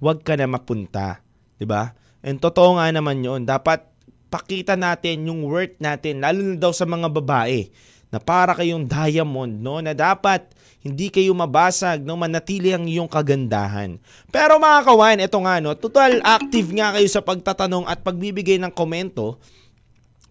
huwag 0.00 0.24
ka 0.24 0.40
na 0.40 0.48
mapunta. 0.48 1.20
Di 1.60 1.68
ba? 1.68 1.92
And 2.24 2.40
totoo 2.40 2.80
nga 2.80 2.88
naman 2.88 3.20
yon 3.20 3.44
Dapat 3.44 3.91
pakita 4.32 4.80
natin 4.80 5.28
yung 5.28 5.44
worth 5.44 5.76
natin, 5.76 6.24
lalo 6.24 6.40
na 6.40 6.56
daw 6.56 6.72
sa 6.72 6.88
mga 6.88 7.12
babae, 7.12 7.68
na 8.08 8.16
para 8.16 8.56
kayong 8.56 8.88
diamond, 8.88 9.60
no? 9.60 9.84
Na 9.84 9.92
dapat 9.92 10.48
hindi 10.80 11.12
kayo 11.12 11.36
mabasag, 11.36 12.00
no? 12.00 12.16
Manatili 12.16 12.72
ang 12.72 12.88
iyong 12.88 13.08
kagandahan. 13.08 14.00
Pero 14.32 14.56
mga 14.56 14.80
kawan, 14.88 15.20
ito 15.20 15.38
nga, 15.44 15.60
no? 15.60 15.76
Total 15.76 16.20
active 16.24 16.72
nga 16.72 16.96
kayo 16.96 17.08
sa 17.12 17.20
pagtatanong 17.20 17.84
at 17.84 18.00
pagbibigay 18.00 18.56
ng 18.56 18.72
komento. 18.72 19.36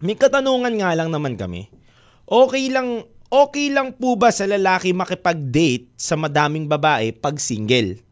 May 0.02 0.18
katanungan 0.18 0.74
nga 0.82 0.98
lang 0.98 1.14
naman 1.14 1.38
kami. 1.38 1.70
Okay 2.26 2.70
lang, 2.74 3.06
okay 3.30 3.70
lang 3.70 3.94
po 3.94 4.18
ba 4.18 4.34
sa 4.34 4.50
lalaki 4.50 4.90
makipag-date 4.90 5.94
sa 5.94 6.18
madaming 6.18 6.66
babae 6.66 7.14
pag 7.14 7.38
single? 7.38 8.02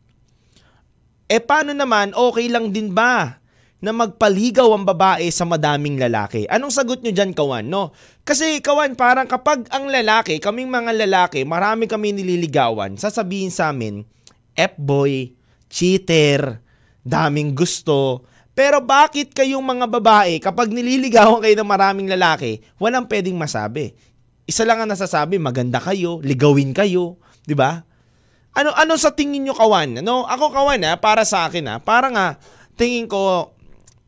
Eh 1.30 1.42
paano 1.42 1.74
naman, 1.74 2.10
okay 2.14 2.50
lang 2.50 2.74
din 2.74 2.90
ba 2.90 3.39
na 3.80 3.96
magpaligaw 3.96 4.76
ang 4.76 4.84
babae 4.84 5.24
sa 5.32 5.48
madaming 5.48 5.96
lalaki. 5.96 6.44
Anong 6.52 6.68
sagot 6.68 7.00
nyo 7.00 7.16
dyan, 7.16 7.32
Kawan? 7.32 7.64
No? 7.64 7.96
Kasi, 8.28 8.60
Kawan, 8.60 8.92
parang 8.92 9.24
kapag 9.24 9.64
ang 9.72 9.88
lalaki, 9.88 10.36
kaming 10.36 10.68
mga 10.68 10.92
lalaki, 10.92 11.48
marami 11.48 11.88
kami 11.88 12.12
nililigawan, 12.12 13.00
sasabihin 13.00 13.48
sa 13.48 13.72
amin, 13.72 14.04
F-boy, 14.52 15.32
cheater, 15.72 16.60
daming 17.00 17.56
gusto. 17.56 18.28
Pero 18.52 18.84
bakit 18.84 19.32
kayong 19.32 19.64
mga 19.64 19.86
babae, 19.88 20.36
kapag 20.36 20.68
nililigawan 20.68 21.40
kayo 21.40 21.56
ng 21.56 21.70
maraming 21.72 22.08
lalaki, 22.12 22.60
walang 22.76 23.08
pwedeng 23.08 23.40
masabi? 23.40 23.96
Isa 24.44 24.68
lang 24.68 24.84
ang 24.84 24.92
nasasabi, 24.92 25.40
maganda 25.40 25.80
kayo, 25.80 26.20
ligawin 26.20 26.76
kayo, 26.76 27.16
di 27.48 27.56
ba? 27.56 27.80
Ano 28.50 28.74
ano 28.74 28.98
sa 28.98 29.14
tingin 29.14 29.46
nyo 29.46 29.54
kawan? 29.54 30.02
Ano, 30.02 30.26
ako 30.26 30.50
kawan 30.50 30.82
ha, 30.84 30.98
para 30.98 31.22
sa 31.22 31.46
akin 31.46 31.70
ha, 31.70 31.76
para 31.78 32.10
nga 32.10 32.26
tingin 32.74 33.06
ko 33.06 33.54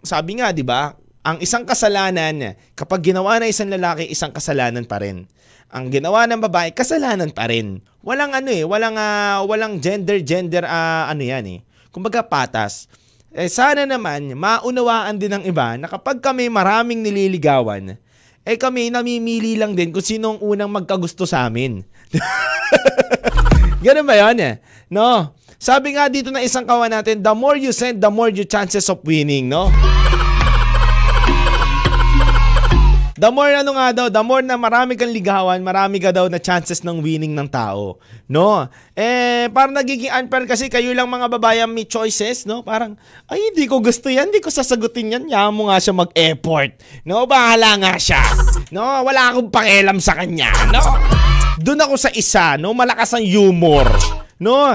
sabi 0.02 0.38
nga, 0.38 0.50
'di 0.50 0.66
ba? 0.66 0.98
Ang 1.22 1.38
isang 1.38 1.62
kasalanan, 1.62 2.58
kapag 2.74 3.14
ginawa 3.14 3.38
na 3.38 3.46
isang 3.46 3.70
lalaki, 3.70 4.10
isang 4.10 4.34
kasalanan 4.34 4.82
pa 4.82 4.98
rin. 4.98 5.30
Ang 5.70 5.88
ginawa 5.94 6.26
ng 6.26 6.42
babae, 6.42 6.74
kasalanan 6.74 7.30
pa 7.30 7.46
rin. 7.46 7.78
Walang 8.02 8.34
ano 8.34 8.50
eh, 8.50 8.66
walang 8.66 8.98
uh, 8.98 9.46
walang 9.46 9.78
gender 9.78 10.18
gender 10.20 10.66
uh, 10.66 11.06
ano 11.06 11.22
'yan 11.22 11.46
eh. 11.46 11.58
Kumbaga 11.94 12.26
patas. 12.26 12.90
Eh 13.32 13.48
sana 13.48 13.88
naman 13.88 14.36
maunawaan 14.36 15.16
din 15.16 15.32
ng 15.32 15.44
iba 15.48 15.78
na 15.80 15.88
kapag 15.88 16.20
kami 16.20 16.52
maraming 16.52 17.00
nililigawan, 17.00 17.96
eh 18.42 18.56
kami 18.58 18.92
namimili 18.92 19.56
lang 19.56 19.72
din 19.72 19.88
kung 19.94 20.04
sino 20.04 20.36
ang 20.36 20.40
unang 20.42 20.68
magkagusto 20.68 21.24
sa 21.24 21.48
amin. 21.48 21.86
Ganun 23.86 24.06
ba 24.06 24.14
yun 24.18 24.38
eh? 24.42 24.54
No? 24.92 25.32
Sabi 25.62 25.94
nga 25.94 26.10
dito 26.10 26.34
na 26.34 26.42
isang 26.42 26.66
kawan 26.66 26.90
natin, 26.90 27.22
the 27.22 27.34
more 27.38 27.54
you 27.54 27.70
send, 27.70 28.02
the 28.02 28.10
more 28.10 28.28
you 28.28 28.42
chances 28.42 28.90
of 28.90 28.98
winning, 29.06 29.46
no? 29.46 29.70
The 33.22 33.30
more 33.30 33.54
ano 33.54 33.78
nga 33.78 33.94
daw, 33.94 34.06
the 34.10 34.18
more 34.26 34.42
na 34.42 34.58
marami 34.58 34.98
kang 34.98 35.14
ligawan, 35.14 35.62
marami 35.62 36.02
ka 36.02 36.10
daw 36.10 36.26
na 36.26 36.42
chances 36.42 36.82
ng 36.82 36.98
winning 36.98 37.38
ng 37.38 37.46
tao. 37.46 38.02
No? 38.26 38.66
Eh, 38.98 39.46
parang 39.54 39.78
nagiging 39.78 40.10
unfair 40.10 40.42
kasi 40.42 40.66
kayo 40.66 40.90
lang 40.90 41.06
mga 41.06 41.30
babayan 41.30 41.70
may 41.70 41.86
choices, 41.86 42.50
no? 42.50 42.66
Parang, 42.66 42.98
ay, 43.30 43.54
hindi 43.54 43.70
ko 43.70 43.78
gusto 43.78 44.10
yan, 44.10 44.34
hindi 44.34 44.42
ko 44.42 44.50
sasagutin 44.50 45.14
yan. 45.14 45.30
Yaman 45.30 45.54
mo 45.54 45.70
nga 45.70 45.78
siya 45.78 45.94
mag-effort. 45.94 46.74
No? 47.06 47.22
Bahala 47.30 47.78
nga 47.78 47.94
siya. 47.94 48.18
No? 48.74 49.06
Wala 49.06 49.30
akong 49.30 49.54
pakialam 49.54 50.02
sa 50.02 50.18
kanya. 50.18 50.50
No? 50.74 50.82
Doon 51.62 51.78
ako 51.78 51.94
sa 51.94 52.10
isa, 52.10 52.58
no? 52.58 52.74
Malakas 52.74 53.14
ang 53.14 53.22
humor. 53.22 53.86
No? 54.42 54.66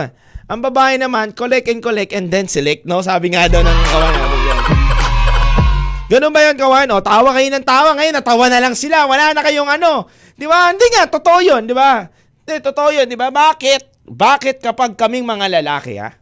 Ang 0.48 0.60
babae 0.64 0.96
naman, 0.96 1.36
collect 1.36 1.68
and 1.68 1.84
collect 1.84 2.16
and 2.16 2.32
then 2.32 2.48
select, 2.48 2.88
no? 2.88 3.04
Sabi 3.04 3.36
nga 3.36 3.52
daw 3.52 3.60
ng 3.60 3.80
kawan. 3.92 4.37
Ganun 6.08 6.32
ba 6.32 6.40
yun, 6.40 6.56
kawan? 6.56 6.88
O, 6.96 7.04
tawa 7.04 7.36
kayo 7.36 7.52
ng 7.52 7.68
tawa. 7.68 7.92
Ngayon, 8.00 8.16
natawa 8.16 8.48
na 8.48 8.64
lang 8.64 8.80
sila. 8.80 9.04
Wala 9.12 9.36
na 9.36 9.44
kayong 9.44 9.68
ano. 9.68 10.08
Di 10.40 10.48
ba? 10.48 10.72
Hindi 10.72 10.88
nga, 10.96 11.04
totoo 11.12 11.44
yun, 11.44 11.68
di 11.68 11.76
ba? 11.76 12.08
Hindi, 12.48 12.64
totoo 12.64 12.90
yun, 12.96 13.08
di 13.12 13.20
ba? 13.20 13.28
Bakit? 13.28 14.08
Bakit 14.08 14.64
kapag 14.64 14.96
kaming 14.96 15.28
mga 15.28 15.60
lalaki, 15.60 16.00
ha? 16.00 16.16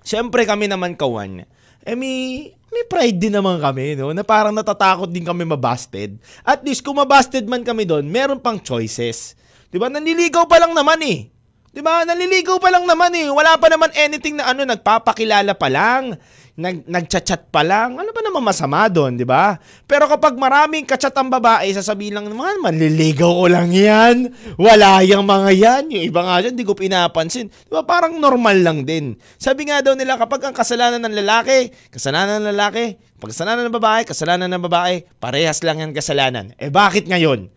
Siyempre 0.00 0.48
kami 0.48 0.72
naman, 0.72 0.96
kawan. 0.96 1.44
Eh, 1.84 1.92
may, 1.92 2.48
may 2.72 2.84
pride 2.88 3.20
din 3.20 3.36
naman 3.36 3.60
kami, 3.60 3.92
no? 3.92 4.08
Na 4.16 4.24
parang 4.24 4.56
natatakot 4.56 5.12
din 5.12 5.28
kami 5.28 5.44
mabasted. 5.44 6.16
At 6.40 6.64
least, 6.64 6.80
kung 6.80 6.96
mabasted 6.96 7.44
man 7.44 7.68
kami 7.68 7.84
doon, 7.84 8.08
meron 8.08 8.40
pang 8.40 8.56
choices. 8.56 9.36
Di 9.68 9.76
ba? 9.76 9.92
Naniligaw 9.92 10.48
pa 10.48 10.56
lang 10.56 10.72
naman 10.72 10.96
eh. 11.04 11.28
'Di 11.72 11.80
ba? 11.80 12.04
Naliligaw 12.04 12.60
pa 12.60 12.68
lang 12.68 12.84
naman 12.84 13.16
eh. 13.16 13.32
Wala 13.32 13.56
pa 13.56 13.72
naman 13.72 13.88
anything 13.96 14.36
na 14.36 14.52
ano, 14.52 14.68
nagpapakilala 14.68 15.56
pa 15.56 15.72
lang. 15.72 16.20
Nag 16.52 16.84
nagchat-chat 16.84 17.48
pa 17.48 17.64
lang. 17.64 17.96
Ano 17.96 18.12
ba 18.12 18.20
naman 18.20 18.44
masama 18.44 18.84
doon, 18.84 19.16
'di 19.16 19.24
ba? 19.24 19.56
Pero 19.88 20.04
kapag 20.04 20.36
maraming 20.36 20.84
kachat 20.84 21.16
ang 21.16 21.32
babae, 21.32 21.72
sasabihin 21.72 22.12
lang 22.12 22.28
naman, 22.28 22.60
manliligaw 22.60 23.32
ko 23.40 23.46
lang 23.48 23.72
'yan. 23.72 24.28
Wala 24.60 25.00
yang 25.00 25.24
mga 25.24 25.50
'yan. 25.56 25.82
Yung 25.88 26.04
iba 26.12 26.20
nga 26.20 26.44
diyan, 26.44 26.52
di 26.52 26.68
ko 26.68 26.76
pinapansin. 26.76 27.48
'Di 27.48 27.72
ba? 27.72 27.88
Parang 27.88 28.20
normal 28.20 28.60
lang 28.60 28.84
din. 28.84 29.16
Sabi 29.40 29.72
nga 29.72 29.80
daw 29.80 29.96
nila 29.96 30.20
kapag 30.20 30.44
ang 30.44 30.52
kasalanan 30.52 31.00
ng 31.00 31.16
lalaki, 31.24 31.72
kasalanan 31.88 32.44
ng 32.44 32.52
lalaki, 32.52 33.00
pag 33.16 33.32
kasalanan 33.32 33.64
ng 33.72 33.76
babae, 33.80 34.00
kasalanan 34.04 34.48
ng 34.52 34.64
babae, 34.68 34.94
parehas 35.16 35.64
lang 35.64 35.80
yan 35.80 35.96
kasalanan. 35.96 36.52
Eh 36.60 36.68
bakit 36.68 37.08
ngayon? 37.08 37.48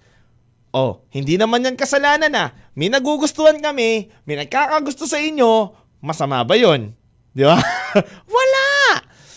Oh, 0.72 1.04
hindi 1.12 1.36
naman 1.36 1.68
yan 1.68 1.76
kasalanan 1.76 2.32
na. 2.32 2.56
May 2.80 2.88
nagugustuhan 2.88 3.60
kami, 3.60 4.08
may 4.24 4.36
nagkakagusto 4.40 5.04
sa 5.04 5.20
inyo, 5.20 5.76
masama 6.00 6.44
ba 6.48 6.56
yon? 6.56 6.96
Di 7.36 7.44
ba? 7.44 7.60
Wala! 8.36 8.66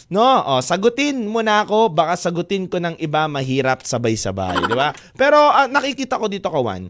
No, 0.08 0.24
oh, 0.24 0.62
sagutin 0.64 1.28
mo 1.28 1.44
na 1.44 1.66
ako, 1.66 1.92
baka 1.92 2.16
sagutin 2.16 2.64
ko 2.64 2.80
ng 2.80 2.96
iba 2.96 3.28
mahirap 3.28 3.84
sabay-sabay, 3.84 4.56
di 4.64 4.72
ba? 4.72 4.96
Pero 5.12 5.36
uh, 5.36 5.68
nakikita 5.68 6.16
ko 6.16 6.32
dito 6.32 6.48
kawan. 6.48 6.88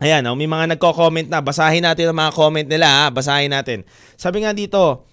Ayan, 0.00 0.24
oh, 0.24 0.32
may 0.32 0.48
mga 0.48 0.72
nagko-comment 0.72 1.28
na. 1.28 1.44
Basahin 1.44 1.84
natin 1.84 2.08
ang 2.08 2.16
mga 2.16 2.32
comment 2.32 2.64
nila, 2.64 2.88
ha? 2.88 3.04
basahin 3.12 3.52
natin. 3.52 3.84
Sabi 4.16 4.40
nga 4.40 4.56
dito, 4.56 5.04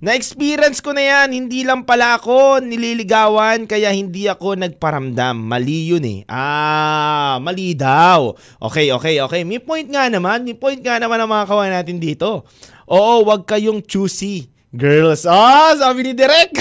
na-experience 0.00 0.80
ko 0.80 0.96
na 0.96 1.04
yan, 1.04 1.36
hindi 1.36 1.60
lang 1.60 1.84
pala 1.84 2.16
ako 2.16 2.64
nililigawan 2.64 3.68
kaya 3.68 3.92
hindi 3.92 4.24
ako 4.24 4.56
nagparamdam. 4.56 5.36
Mali 5.36 5.92
yun 5.92 6.04
eh. 6.08 6.24
Ah, 6.32 7.36
mali 7.44 7.76
daw. 7.76 8.32
Okay, 8.64 8.88
okay, 8.96 9.20
okay. 9.20 9.44
May 9.44 9.60
point 9.60 9.84
nga 9.92 10.08
naman, 10.08 10.48
may 10.48 10.56
point 10.56 10.80
nga 10.80 10.96
naman 10.96 11.20
ang 11.20 11.28
mga 11.28 11.44
kawan 11.44 11.72
natin 11.76 12.00
dito. 12.00 12.48
Oo, 12.86 13.26
wag 13.26 13.42
kayong 13.50 13.82
choosy. 13.82 14.46
Girls, 14.70 15.26
ah, 15.26 15.74
sabi 15.74 16.06
ni 16.06 16.12
Direk. 16.14 16.54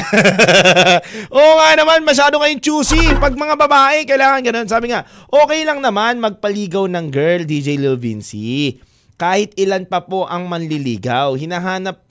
Oo 1.36 1.54
nga 1.62 1.70
naman, 1.78 2.02
masyado 2.02 2.42
kayong 2.42 2.64
choosy. 2.64 3.14
Pag 3.22 3.38
mga 3.38 3.54
babae, 3.54 4.10
kailangan 4.10 4.42
ganun. 4.42 4.66
Sabi 4.66 4.90
nga, 4.90 5.06
okay 5.30 5.62
lang 5.62 5.86
naman 5.86 6.18
magpaligaw 6.18 6.90
ng 6.90 7.14
girl, 7.14 7.46
DJ 7.46 7.78
Lil 7.78 7.94
Vinci. 8.02 8.82
Kahit 9.22 9.54
ilan 9.54 9.86
pa 9.86 10.02
po 10.02 10.26
ang 10.26 10.50
manliligaw, 10.50 11.38
hinahanap 11.38 12.02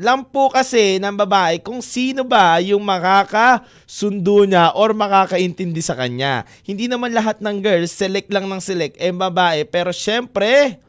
lang 0.00 0.26
po 0.26 0.50
kasi 0.50 0.96
ng 0.96 1.12
babae 1.12 1.60
kung 1.60 1.84
sino 1.84 2.24
ba 2.24 2.56
yung 2.58 2.80
makakasundo 2.82 4.48
niya 4.48 4.72
or 4.74 4.96
makakaintindi 4.96 5.84
sa 5.84 5.94
kanya. 5.94 6.42
Hindi 6.66 6.88
naman 6.88 7.14
lahat 7.14 7.38
ng 7.38 7.60
girls, 7.62 7.94
select 7.94 8.32
lang 8.34 8.50
ng 8.50 8.58
select, 8.58 8.98
eh 8.98 9.14
babae. 9.14 9.62
Pero 9.68 9.94
syempre, 9.94 10.80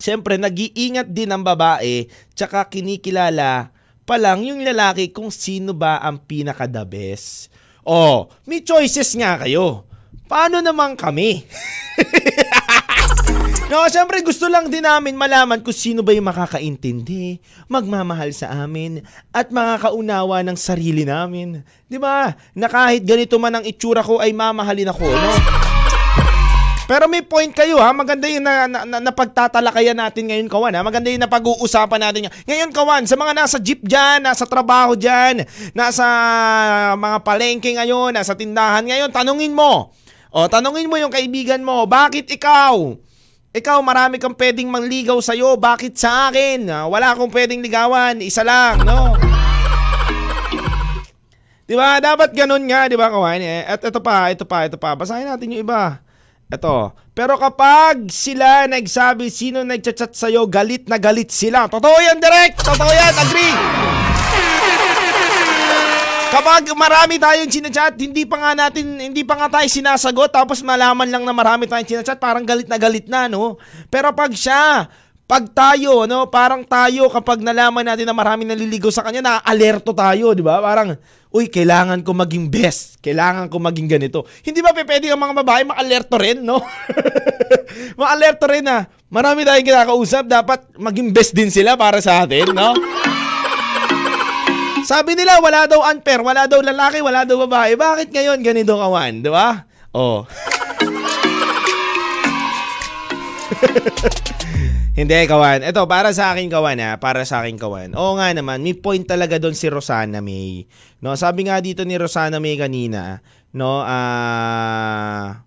syempre, 0.00 0.40
nag-iingat 0.40 1.12
din 1.12 1.30
ang 1.30 1.44
babae, 1.44 2.08
tsaka 2.32 2.66
kinikilala 2.66 3.70
pa 4.08 4.16
lang 4.18 4.42
yung 4.42 4.64
lalaki 4.64 5.14
kung 5.14 5.30
sino 5.30 5.70
ba 5.70 6.02
ang 6.02 6.18
pinaka-the 6.18 6.82
best. 6.88 7.52
Oh, 7.86 8.26
may 8.48 8.64
choices 8.66 9.14
nga 9.14 9.38
kayo. 9.38 9.86
Paano 10.26 10.58
naman 10.58 10.98
kami? 10.98 11.46
No, 13.70 13.86
syempre 13.86 14.18
gusto 14.26 14.50
lang 14.50 14.66
din 14.66 14.82
namin 14.82 15.14
malaman 15.14 15.62
kung 15.62 15.70
sino 15.70 16.02
ba 16.02 16.10
yung 16.10 16.26
makakaintindi, 16.26 17.38
magmamahal 17.70 18.34
sa 18.34 18.50
amin, 18.66 18.98
at 19.30 19.54
makakaunawa 19.54 20.42
ng 20.42 20.58
sarili 20.58 21.06
namin. 21.06 21.62
'Di 21.86 22.02
ba? 22.02 22.34
Na 22.50 22.66
kahit 22.66 23.06
ganito 23.06 23.38
man 23.38 23.62
ang 23.62 23.64
itsura 23.64 24.02
ko 24.02 24.18
ay 24.18 24.34
mamahalin 24.34 24.90
ako, 24.90 25.06
no? 25.06 25.69
Pero 26.90 27.06
may 27.06 27.22
point 27.22 27.54
kayo 27.54 27.78
ha. 27.78 27.94
Maganda 27.94 28.26
yung 28.26 28.42
na, 28.42 28.66
na, 28.66 28.82
na, 28.82 28.98
napagtatalakayan 28.98 29.94
natin 29.94 30.26
ngayon, 30.26 30.50
Kawan. 30.50 30.74
Ha? 30.74 30.82
Maganda 30.82 31.06
yung 31.06 31.22
napag-uusapan 31.22 32.02
natin. 32.02 32.26
Ngayon. 32.50 32.74
Kawan, 32.74 33.06
sa 33.06 33.14
mga 33.14 33.30
nasa 33.30 33.62
jeep 33.62 33.86
dyan, 33.86 34.26
nasa 34.26 34.42
trabaho 34.42 34.98
dyan, 34.98 35.46
nasa 35.70 36.02
mga 36.98 37.22
palengke 37.22 37.70
ngayon, 37.78 38.10
nasa 38.10 38.34
tindahan 38.34 38.82
ngayon, 38.82 39.14
tanungin 39.14 39.54
mo. 39.54 39.94
O, 40.34 40.50
tanungin 40.50 40.90
mo 40.90 40.98
yung 40.98 41.14
kaibigan 41.14 41.62
mo, 41.62 41.86
bakit 41.86 42.26
ikaw? 42.26 42.74
Ikaw, 43.54 43.78
marami 43.86 44.18
kang 44.18 44.34
pwedeng 44.34 44.66
mangligaw 44.66 45.18
sa'yo. 45.22 45.54
Bakit 45.58 45.94
sa 45.94 46.30
akin? 46.30 46.66
Ah, 46.70 46.86
Wala 46.90 47.14
akong 47.14 47.30
pwedeng 47.30 47.62
ligawan. 47.62 48.18
Isa 48.18 48.42
lang, 48.42 48.82
no? 48.82 49.14
Di 51.70 51.74
ba? 51.78 52.02
Dapat 52.02 52.34
ganun 52.34 52.66
nga, 52.66 52.90
di 52.90 52.98
ba, 52.98 53.14
kawan? 53.14 53.38
Eh, 53.38 53.62
At 53.62 53.78
ito 53.78 54.02
pa, 54.02 54.34
ito 54.34 54.42
pa, 54.42 54.66
ito 54.66 54.74
pa. 54.74 54.98
Basahin 54.98 55.30
natin 55.30 55.54
yung 55.54 55.62
iba. 55.62 56.09
Ito. 56.50 56.90
Pero 57.14 57.38
kapag 57.38 58.10
sila 58.10 58.66
nagsabi 58.66 59.30
sino 59.30 59.62
nagchat-chat 59.62 60.18
sa'yo, 60.18 60.50
galit 60.50 60.90
na 60.90 60.98
galit 60.98 61.30
sila. 61.30 61.70
Totoo 61.70 61.94
yan, 62.02 62.18
direct! 62.18 62.58
Totoo 62.66 62.90
yan, 62.90 63.14
agree! 63.14 63.54
Kapag 66.30 66.62
marami 66.78 67.18
tayong 67.18 67.50
sinachat, 67.50 67.98
hindi 67.98 68.22
pa 68.22 68.38
nga 68.38 68.52
natin, 68.54 68.98
hindi 68.98 69.26
pa 69.26 69.34
nga 69.34 69.50
tayo 69.50 69.66
sinasagot, 69.66 70.30
tapos 70.30 70.62
malaman 70.62 71.10
lang 71.10 71.26
na 71.26 71.34
marami 71.34 71.66
tayong 71.66 71.86
sinachat, 71.86 72.18
parang 72.22 72.46
galit 72.46 72.70
na 72.70 72.78
galit 72.78 73.06
na, 73.10 73.26
no? 73.26 73.58
Pero 73.90 74.14
pag 74.14 74.30
siya, 74.30 74.86
pag 75.30 75.46
tayo, 75.54 76.10
no, 76.10 76.26
parang 76.26 76.66
tayo 76.66 77.06
kapag 77.06 77.38
nalaman 77.38 77.86
natin 77.86 78.02
na 78.02 78.10
maraming 78.10 78.50
naliligaw 78.50 78.90
sa 78.90 79.06
kanya, 79.06 79.22
na-alerto 79.22 79.94
tayo, 79.94 80.34
di 80.34 80.42
ba? 80.42 80.58
Parang, 80.58 80.98
uy, 81.30 81.46
kailangan 81.46 82.02
ko 82.02 82.10
maging 82.18 82.50
best. 82.50 82.98
Kailangan 82.98 83.46
ko 83.46 83.62
maging 83.62 83.86
ganito. 83.86 84.26
Hindi 84.42 84.58
ba 84.58 84.74
pwede 84.74 85.06
ang 85.06 85.22
mga 85.22 85.38
babae 85.38 85.62
ma-alerto 85.70 86.18
rin, 86.18 86.42
no? 86.42 86.58
ma-alerto 88.02 88.50
rin 88.50 88.66
na 88.66 88.90
marami 89.06 89.46
tayong 89.46 89.70
kinakausap, 89.70 90.26
dapat 90.26 90.66
maging 90.74 91.14
best 91.14 91.30
din 91.30 91.54
sila 91.54 91.78
para 91.78 92.02
sa 92.02 92.26
atin, 92.26 92.50
no? 92.50 92.74
Sabi 94.82 95.14
nila, 95.14 95.38
wala 95.38 95.70
daw 95.70 95.78
unfair, 95.94 96.26
wala 96.26 96.50
daw 96.50 96.58
lalaki, 96.58 96.98
wala 97.06 97.22
daw 97.22 97.38
babae. 97.46 97.78
Bakit 97.78 98.10
ngayon 98.10 98.42
ganito 98.42 98.74
kawan, 98.74 99.22
di 99.22 99.30
ba? 99.30 99.62
Oh. 99.94 100.26
Hindi, 105.00 105.16
kawan. 105.24 105.64
Ito, 105.64 105.88
para 105.88 106.12
sa 106.12 106.36
akin, 106.36 106.52
kawan, 106.52 106.76
ha? 106.76 107.00
Para 107.00 107.24
sa 107.24 107.40
akin, 107.40 107.56
kawan. 107.56 107.96
Oo 107.96 108.20
nga 108.20 108.36
naman, 108.36 108.60
may 108.60 108.76
point 108.76 109.00
talaga 109.00 109.40
doon 109.40 109.56
si 109.56 109.72
Rosana 109.72 110.20
May. 110.20 110.68
No, 111.00 111.16
sabi 111.16 111.48
nga 111.48 111.56
dito 111.64 111.88
ni 111.88 111.96
Rosana 111.96 112.36
May 112.36 112.60
kanina, 112.60 113.24
no, 113.56 113.80
ah... 113.80 115.40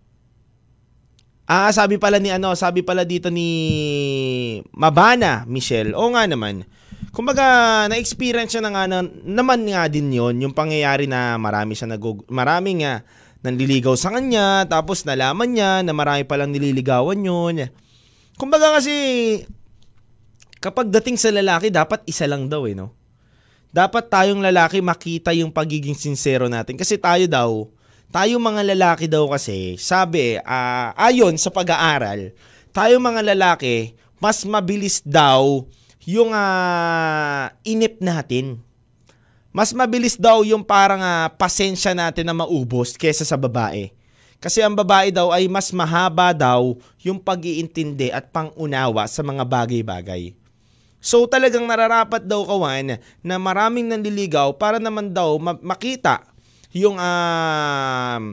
Ah, 1.45 1.69
sabi 1.69 2.01
pala 2.01 2.17
ni 2.17 2.33
ano, 2.33 2.57
sabi 2.57 2.81
pala 2.81 3.05
dito 3.05 3.29
ni 3.29 3.45
Mabana, 4.73 5.45
Michelle. 5.45 5.93
Oo 5.93 6.09
nga 6.17 6.25
naman. 6.25 6.65
Kumbaga, 7.13 7.85
na-experience 7.93 8.57
siya 8.57 8.63
na 8.65 8.73
nga 8.73 8.89
na, 8.89 9.05
naman 9.05 9.69
nga 9.69 9.85
din 9.85 10.09
yon 10.09 10.39
yung 10.41 10.55
pangyayari 10.57 11.05
na 11.05 11.37
marami 11.37 11.77
siya 11.77 11.93
nag 11.93 12.01
marami 12.31 12.81
nga 12.81 13.05
nanliligaw 13.45 13.93
sa 13.93 14.09
kanya, 14.09 14.65
tapos 14.65 15.05
nalaman 15.05 15.53
niya 15.53 15.85
na 15.85 15.93
marami 15.93 16.25
palang 16.25 16.49
nililigawan 16.49 17.21
yun. 17.21 17.69
Kumbaga 18.37 18.73
kasi, 18.77 18.93
kapag 20.57 20.89
dating 20.89 21.17
sa 21.21 21.29
lalaki, 21.29 21.69
dapat 21.69 22.01
isa 22.09 22.25
lang 22.25 22.49
daw 22.49 22.65
eh, 22.65 22.73
no? 22.73 22.93
Dapat 23.73 24.09
tayong 24.09 24.41
lalaki 24.41 24.81
makita 24.81 25.33
yung 25.33 25.49
pagiging 25.49 25.97
sincero 25.97 26.45
natin. 26.45 26.77
Kasi 26.77 26.97
tayo 26.97 27.25
daw, 27.25 27.49
tayo 28.13 28.37
mga 28.37 28.61
lalaki 28.73 29.09
daw 29.09 29.25
kasi, 29.29 29.77
sabi, 29.81 30.37
ah, 30.45 30.93
ayon 30.97 31.33
sa 31.37 31.49
pag-aaral, 31.49 32.33
tayo 32.69 32.97
mga 33.01 33.33
lalaki, 33.33 33.97
mas 34.17 34.45
mabilis 34.45 35.01
daw 35.01 35.65
yung 36.05 36.33
ah, 36.33 37.53
inip 37.65 37.97
natin. 38.01 38.61
Mas 39.53 39.69
mabilis 39.73 40.17
daw 40.17 40.41
yung 40.41 40.65
parang 40.65 41.01
ah, 41.01 41.29
pasensya 41.29 41.93
natin 41.93 42.25
na 42.29 42.33
maubos 42.33 42.97
kesa 42.97 43.25
sa 43.25 43.37
babae. 43.37 43.93
Kasi 44.43 44.60
ang 44.60 44.75
babae 44.75 45.08
daw 45.08 45.32
ay 45.32 45.47
mas 45.47 45.71
mahaba 45.71 46.36
daw 46.36 46.75
yung 46.99 47.15
pag-iintindi 47.15 48.12
at 48.12 48.27
pangunawa 48.27 49.08
sa 49.08 49.23
mga 49.23 49.47
bagay-bagay. 49.47 50.36
So 50.99 51.23
talagang 51.32 51.63
nararapat 51.63 52.27
daw 52.27 52.43
kawan 52.43 52.99
na 53.23 53.36
maraming 53.39 53.88
nanliligaw 53.88 54.51
para 54.60 54.84
naman 54.84 55.15
daw 55.15 55.39
ma- 55.39 55.60
makita 55.63 56.27
yung 56.75 56.99
um, 56.99 58.23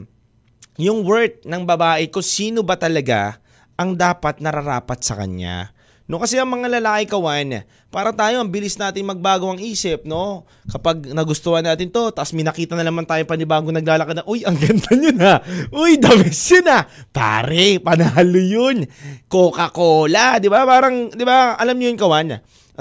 yung 0.75 0.99
worth 1.07 1.47
ng 1.47 1.63
babae 1.63 2.11
kung 2.11 2.23
sino 2.23 2.59
ba 2.59 2.75
talaga 2.75 3.39
ang 3.79 3.95
dapat 3.95 4.43
nararapat 4.43 4.99
sa 4.99 5.15
kanya. 5.15 5.71
No 6.09 6.17
kasi 6.17 6.41
ang 6.41 6.49
mga 6.49 6.81
lalaki 6.81 7.13
kawan, 7.13 7.63
para 7.91 8.11
tayo 8.11 8.41
ang 8.41 8.49
bilis 8.49 8.75
natin 8.75 9.07
magbago 9.07 9.51
ang 9.51 9.59
isip, 9.59 10.03
no? 10.07 10.47
Kapag 10.67 11.11
nagustuhan 11.11 11.63
natin 11.63 11.91
to, 11.91 12.09
tapos 12.11 12.31
may 12.31 12.43
nakita 12.43 12.73
na 12.75 12.87
naman 12.87 13.03
tayo 13.03 13.23
panibago 13.27 13.69
naglalakad 13.69 14.19
na, 14.19 14.25
uy, 14.27 14.41
ang 14.43 14.55
ganda 14.57 14.91
nyo 14.95 15.11
na. 15.11 15.33
Uy, 15.71 15.99
best 15.99 16.51
yun 16.51 16.65
na. 16.67 16.83
Pare, 17.11 17.79
panalo 17.79 18.41
yun. 18.41 18.87
Coca-Cola, 19.27 20.39
di 20.39 20.47
ba? 20.47 20.63
Parang, 20.67 21.11
di 21.11 21.23
ba, 21.23 21.55
alam 21.55 21.75
nyo 21.75 21.87
yun 21.91 21.99
kawan? 21.99 22.27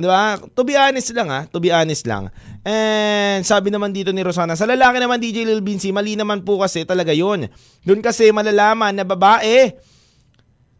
Di 0.01 0.09
ba? 0.09 0.41
To 0.57 0.65
be 0.65 0.79
honest 0.81 1.13
lang 1.13 1.29
ha, 1.29 1.45
to 1.51 1.61
be 1.61 1.69
honest 1.69 2.09
lang. 2.09 2.33
And 2.65 3.45
sabi 3.45 3.69
naman 3.69 3.93
dito 3.93 4.17
ni 4.17 4.25
Rosana, 4.25 4.57
sa 4.57 4.65
lalaki 4.65 4.97
naman 4.97 5.21
DJ 5.21 5.45
Lil 5.45 5.61
Binsi, 5.61 5.93
mali 5.93 6.17
naman 6.17 6.41
po 6.41 6.57
kasi 6.57 6.89
talaga 6.89 7.13
yun. 7.13 7.51
Doon 7.85 8.01
kasi 8.01 8.33
malalaman 8.33 8.97
na 8.97 9.05
babae, 9.05 9.77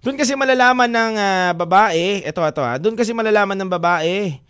doon 0.01 0.17
kasi 0.17 0.33
malalaman 0.33 0.89
ng 0.89 1.15
ah, 1.21 1.53
babae, 1.53 2.25
eto 2.25 2.41
eto 2.41 2.65
ha, 2.65 2.81
doon 2.81 2.97
kasi 2.97 3.13
malalaman 3.13 3.57
ng 3.57 3.71
babae 3.71 4.41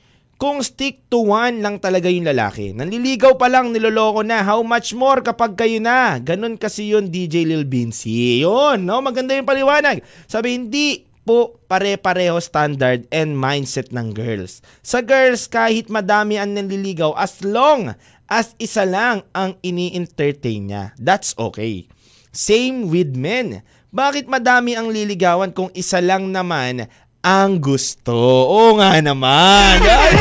kung 0.40 0.64
stick 0.64 1.04
to 1.12 1.36
one 1.36 1.60
lang 1.60 1.76
talaga 1.76 2.08
yung 2.08 2.24
lalaki. 2.24 2.72
Nanliligaw 2.72 3.36
pa 3.36 3.52
lang, 3.52 3.76
niloloko 3.76 4.24
na. 4.24 4.40
How 4.40 4.64
much 4.64 4.96
more 4.96 5.20
kapag 5.20 5.52
kayo 5.52 5.76
na? 5.84 6.16
Ganon 6.16 6.56
kasi 6.56 6.96
yun, 6.96 7.12
DJ 7.12 7.44
Lil 7.44 7.68
Binsi. 7.68 8.40
Yun, 8.40 8.88
no? 8.88 9.04
Maganda 9.04 9.36
yung 9.36 9.44
paliwanag. 9.44 10.00
Sabi, 10.24 10.56
hindi 10.56 11.04
po 11.28 11.60
pare-pareho 11.68 12.40
standard 12.40 13.04
and 13.12 13.36
mindset 13.36 13.92
ng 13.92 14.16
girls. 14.16 14.64
Sa 14.80 15.04
girls, 15.04 15.44
kahit 15.44 15.92
madami 15.92 16.40
ang 16.40 16.56
nanliligaw, 16.56 17.12
as 17.20 17.44
long 17.44 17.92
as 18.32 18.56
isa 18.56 18.88
lang 18.88 19.20
ang 19.36 19.60
ini-entertain 19.60 20.72
niya, 20.72 20.84
that's 20.96 21.36
okay. 21.36 21.84
Same 22.32 22.88
with 22.88 23.12
men. 23.12 23.60
Bakit 23.90 24.30
madami 24.30 24.78
ang 24.78 24.86
liligawan 24.86 25.50
kung 25.50 25.66
isa 25.74 25.98
lang 25.98 26.30
naman 26.30 26.86
ang 27.26 27.58
gusto? 27.58 28.14
Oo 28.46 28.78
nga 28.78 28.94
naman. 29.02 29.82
Yan. 29.90 30.12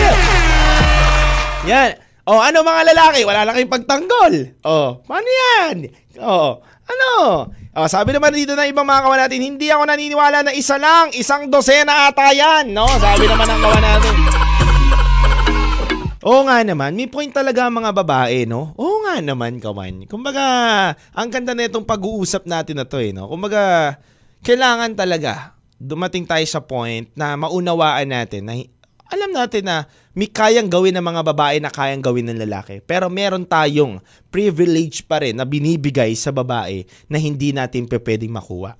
Yan. 1.69 1.91
O 2.29 2.41
ano 2.41 2.61
mga 2.65 2.81
lalaki? 2.93 3.21
Wala 3.25 3.45
lang 3.45 3.53
kayong 3.57 3.73
pagtanggol. 3.73 4.33
O, 4.61 5.01
paano 5.01 5.25
yan? 5.25 5.89
O, 6.21 6.61
ano? 6.61 7.09
O, 7.73 7.89
sabi 7.89 8.13
naman 8.13 8.29
dito 8.37 8.53
ng 8.53 8.69
ibang 8.69 8.85
mga 8.85 9.01
kawan 9.01 9.21
natin, 9.25 9.41
hindi 9.41 9.73
ako 9.73 9.89
naniniwala 9.89 10.45
na 10.45 10.53
isa 10.53 10.77
lang, 10.77 11.09
isang 11.17 11.49
dosena 11.49 12.05
ata 12.05 12.29
yan. 12.29 12.69
No? 12.69 12.85
Sabi 12.85 13.25
naman 13.25 13.49
ng 13.49 13.61
kawan 13.65 13.81
natin. 13.81 14.38
Oo 16.19 16.43
nga 16.43 16.59
naman, 16.67 16.99
may 16.99 17.07
point 17.07 17.31
talaga 17.31 17.71
ang 17.71 17.79
mga 17.79 17.95
babae, 17.95 18.43
no? 18.43 18.75
Oo 18.75 19.07
nga 19.07 19.23
naman, 19.23 19.55
kawan. 19.63 20.03
Kumbaga, 20.03 20.43
ang 21.15 21.31
ganda 21.31 21.55
na 21.55 21.63
itong 21.63 21.87
pag-uusap 21.87 22.43
natin 22.43 22.75
na 22.75 22.83
to, 22.83 22.99
eh, 22.99 23.15
no? 23.15 23.31
Kumbaga, 23.31 23.95
kailangan 24.43 24.99
talaga 24.99 25.55
dumating 25.79 26.27
tayo 26.27 26.43
sa 26.43 26.59
point 26.59 27.07
na 27.15 27.39
maunawaan 27.39 28.11
natin 28.11 28.43
na 28.43 28.59
alam 29.09 29.31
natin 29.31 29.63
na 29.63 29.87
may 30.11 30.27
kayang 30.27 30.67
gawin 30.67 30.93
ng 30.99 31.01
mga 31.01 31.21
babae 31.33 31.57
na 31.63 31.71
kayang 31.71 32.03
gawin 32.03 32.29
ng 32.29 32.43
lalaki. 32.45 32.83
Pero 32.83 33.07
meron 33.07 33.47
tayong 33.47 34.03
privilege 34.29 35.01
pa 35.07 35.23
rin 35.23 35.39
na 35.39 35.47
binibigay 35.47 36.13
sa 36.13 36.29
babae 36.29 36.85
na 37.07 37.17
hindi 37.17 37.55
natin 37.55 37.89
pwedeng 37.89 38.35
makuha. 38.35 38.75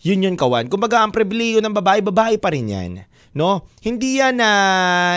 Yun 0.00 0.24
yun 0.26 0.34
kawan. 0.34 0.66
Kumbaga 0.72 1.04
ang 1.04 1.12
pribileyo 1.12 1.60
ng 1.60 1.76
babae, 1.76 2.00
babae 2.00 2.40
pa 2.40 2.50
rin 2.50 2.72
yan. 2.72 3.04
No? 3.30 3.62
Hindi 3.78 4.18
yan 4.18 4.42
na 4.42 4.50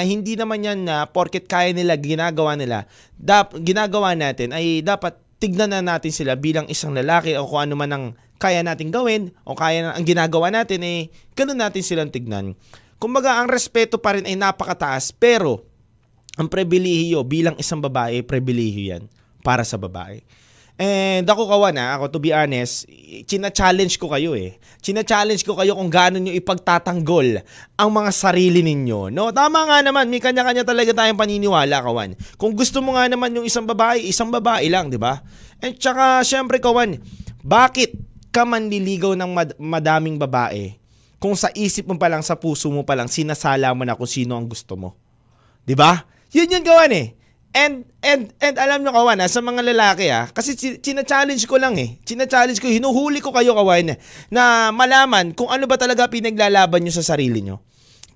hindi 0.06 0.38
naman 0.38 0.62
yan 0.62 0.86
na 0.86 1.10
porket 1.10 1.50
kaya 1.50 1.74
nila 1.74 1.98
ginagawa 1.98 2.54
nila. 2.54 2.86
Dap, 3.18 3.58
ginagawa 3.58 4.14
natin 4.14 4.54
ay 4.54 4.86
dapat 4.86 5.18
tignan 5.42 5.74
na 5.74 5.82
natin 5.82 6.14
sila 6.14 6.38
bilang 6.38 6.70
isang 6.70 6.94
lalaki 6.94 7.36
o 7.36 7.44
kung 7.44 7.68
ano 7.68 7.74
man 7.76 7.92
ang 7.92 8.06
kaya 8.38 8.64
natin 8.64 8.94
gawin 8.94 9.34
o 9.44 9.58
kaya 9.58 9.84
na, 9.84 9.92
ang 9.96 10.06
ginagawa 10.06 10.48
natin 10.54 10.84
eh 10.86 11.12
ganun 11.34 11.60
natin 11.60 11.82
silang 11.82 12.14
tignan. 12.14 12.54
Kumbaga 13.02 13.42
ang 13.42 13.52
respeto 13.52 14.00
pa 14.00 14.16
rin 14.16 14.30
ay 14.30 14.40
napakataas 14.40 15.12
pero 15.12 15.68
ang 16.40 16.48
pribilehiyo 16.48 17.22
bilang 17.28 17.58
isang 17.60 17.84
babae, 17.84 18.24
pribilehiyo 18.24 18.84
yan 18.96 19.04
para 19.44 19.68
sa 19.68 19.76
babae. 19.76 20.24
And 20.74 21.30
ako 21.30 21.46
kawan 21.46 21.78
ha, 21.78 22.02
ako 22.02 22.18
to 22.18 22.20
be 22.20 22.34
honest, 22.34 22.90
china-challenge 23.30 24.02
ko 24.02 24.10
kayo 24.10 24.34
eh. 24.34 24.58
China-challenge 24.82 25.46
ko 25.46 25.54
kayo 25.54 25.78
kung 25.78 25.94
gaano 25.94 26.18
nyo 26.18 26.34
ipagtatanggol 26.34 27.46
ang 27.78 27.90
mga 27.94 28.10
sarili 28.10 28.66
ninyo. 28.66 29.14
No, 29.14 29.30
tama 29.30 29.70
nga 29.70 29.86
naman, 29.86 30.10
may 30.10 30.18
kanya-kanya 30.18 30.66
talaga 30.66 30.90
tayong 30.90 31.20
paniniwala 31.20 31.78
kawan. 31.86 32.18
Kung 32.42 32.58
gusto 32.58 32.82
mo 32.82 32.98
nga 32.98 33.06
naman 33.06 33.38
yung 33.38 33.46
isang 33.46 33.70
babae, 33.70 34.02
isang 34.02 34.34
babae 34.34 34.66
lang, 34.66 34.90
di 34.90 34.98
ba? 34.98 35.22
And 35.62 35.78
tsaka 35.78 36.26
syempre 36.26 36.58
kawan, 36.58 36.98
bakit 37.46 37.94
ka 38.34 38.42
manliligaw 38.42 39.14
ng 39.14 39.30
mad- 39.30 39.58
madaming 39.62 40.18
babae 40.18 40.82
kung 41.22 41.40
sa 41.40 41.54
isip 41.56 41.88
mo 41.88 41.96
pa 41.96 42.12
lang, 42.12 42.20
sa 42.20 42.36
puso 42.36 42.68
mo 42.68 42.84
pa 42.84 43.00
lang, 43.00 43.08
sinasala 43.08 43.72
mo 43.72 43.88
na 43.88 43.96
kung 43.96 44.10
sino 44.10 44.36
ang 44.36 44.44
gusto 44.44 44.76
mo. 44.76 45.00
'Di 45.64 45.72
ba? 45.72 46.04
Yun 46.36 46.52
yung 46.52 46.66
gawan 46.68 46.92
eh. 46.92 47.16
And, 47.54 47.86
and, 48.02 48.34
and 48.42 48.58
alam 48.58 48.82
nyo 48.82 48.90
kawan 48.90 49.22
ha, 49.22 49.30
sa 49.30 49.38
mga 49.38 49.62
lalaki 49.62 50.10
ha, 50.10 50.26
kasi 50.26 50.58
chi- 50.58 50.82
china-challenge 50.82 51.46
ko 51.46 51.62
lang 51.62 51.78
eh. 51.78 52.02
China-challenge 52.02 52.58
ko, 52.58 52.66
hinuhuli 52.66 53.22
ko 53.22 53.30
kayo 53.30 53.54
kawan 53.54 53.94
na 54.34 54.74
malaman 54.74 55.38
kung 55.38 55.54
ano 55.54 55.70
ba 55.70 55.78
talaga 55.78 56.10
pinaglalaban 56.10 56.82
nyo 56.82 56.90
sa 56.90 57.06
sarili 57.06 57.46
nyo. 57.46 57.62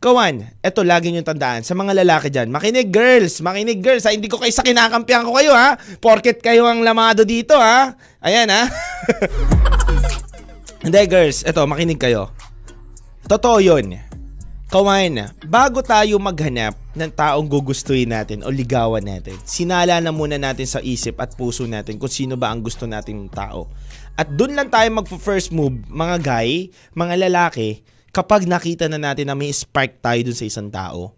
Kawan, 0.01 0.61
eto 0.65 0.81
lagi 0.81 1.13
nyo 1.13 1.21
tandaan, 1.21 1.61
sa 1.61 1.77
mga 1.77 2.01
lalaki 2.01 2.33
dyan, 2.33 2.49
makinig 2.49 2.89
girls, 2.89 3.41
makinig 3.45 3.81
girls 3.81 4.09
ha, 4.09 4.13
hindi 4.13 4.25
ko 4.25 4.41
kayo 4.41 4.53
sa 4.53 4.65
kinakampihan 4.65 5.21
ko 5.21 5.37
kayo 5.37 5.53
ha, 5.53 5.77
porket 6.01 6.41
kayo 6.41 6.65
ang 6.65 6.81
lamado 6.81 7.21
dito 7.21 7.53
ha. 7.57 7.93
Ayan 8.21 8.49
ha. 8.49 8.65
hindi 10.85 11.01
girls, 11.05 11.45
eto 11.45 11.61
makinig 11.69 12.01
kayo. 12.01 12.33
Totoo 13.29 13.61
yun. 13.61 14.06
Kawan, 14.67 15.31
bago 15.47 15.79
tayo 15.79 16.19
maghanap 16.19 16.75
ng 16.91 17.07
taong 17.15 17.47
gugustuhin 17.47 18.11
natin 18.11 18.43
o 18.43 18.51
ligawan 18.51 18.99
natin, 18.99 19.39
sinala 19.47 19.95
na 20.03 20.11
muna 20.11 20.35
natin 20.35 20.67
sa 20.67 20.83
isip 20.83 21.15
at 21.23 21.39
puso 21.39 21.63
natin 21.63 21.95
kung 21.95 22.11
sino 22.11 22.35
ba 22.35 22.51
ang 22.51 22.59
gusto 22.59 22.83
nating 22.83 23.31
tao. 23.31 23.71
At 24.19 24.27
doon 24.27 24.59
lang 24.59 24.67
tayo 24.67 24.91
magpo-first 24.91 25.55
move, 25.55 25.87
mga 25.87 26.19
guy, 26.19 26.67
mga 26.91 27.15
lalaki, 27.15 27.79
kapag 28.11 28.43
nakita 28.43 28.91
na 28.91 28.99
natin 28.99 29.31
na 29.31 29.39
may 29.39 29.55
spark 29.55 30.03
tayo 30.03 30.19
dun 30.27 30.35
sa 30.35 30.43
isang 30.43 30.67
tao. 30.67 31.15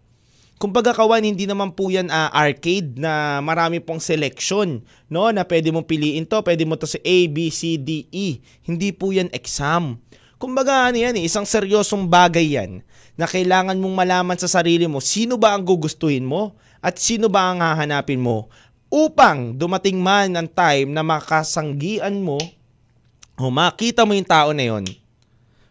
Kumbaga 0.62 0.94
kawan, 0.94 1.26
hindi 1.26 1.42
naman 1.42 1.74
po 1.74 1.90
yan 1.90 2.06
ah, 2.06 2.30
arcade 2.30 3.02
na 3.02 3.42
marami 3.42 3.82
pong 3.82 3.98
selection, 3.98 4.78
no? 5.10 5.26
Na 5.34 5.42
pwede 5.42 5.74
mong 5.74 5.90
piliin 5.90 6.22
to, 6.22 6.38
pwede 6.46 6.62
mo 6.62 6.78
to 6.78 6.86
sa 6.86 7.02
A, 7.02 7.16
B, 7.26 7.50
C, 7.50 7.82
D, 7.82 8.06
E. 8.14 8.38
Hindi 8.62 8.94
po 8.94 9.10
yan 9.10 9.26
exam. 9.34 9.98
Kumbaga 10.38 10.86
ano 10.86 11.02
yan 11.02 11.18
eh, 11.18 11.26
isang 11.26 11.44
seryosong 11.44 12.06
bagay 12.06 12.54
yan 12.54 12.86
na 13.20 13.28
kailangan 13.28 13.76
mong 13.76 13.92
malaman 13.92 14.38
sa 14.40 14.48
sarili 14.48 14.88
mo 14.88 15.04
sino 15.04 15.36
ba 15.36 15.52
ang 15.52 15.60
gugustuhin 15.60 16.24
mo 16.24 16.56
at 16.80 16.96
sino 16.96 17.28
ba 17.28 17.52
ang 17.52 17.60
hahanapin 17.60 18.16
mo 18.16 18.48
upang 18.88 19.52
dumating 19.52 20.00
man 20.00 20.32
ang 20.32 20.48
time 20.48 20.88
na 20.88 21.04
makasanggian 21.04 22.16
mo 22.24 22.40
o 23.36 23.52
makita 23.52 24.08
mo 24.08 24.16
yung 24.16 24.24
tao 24.24 24.56
na 24.56 24.64
yon 24.64 24.88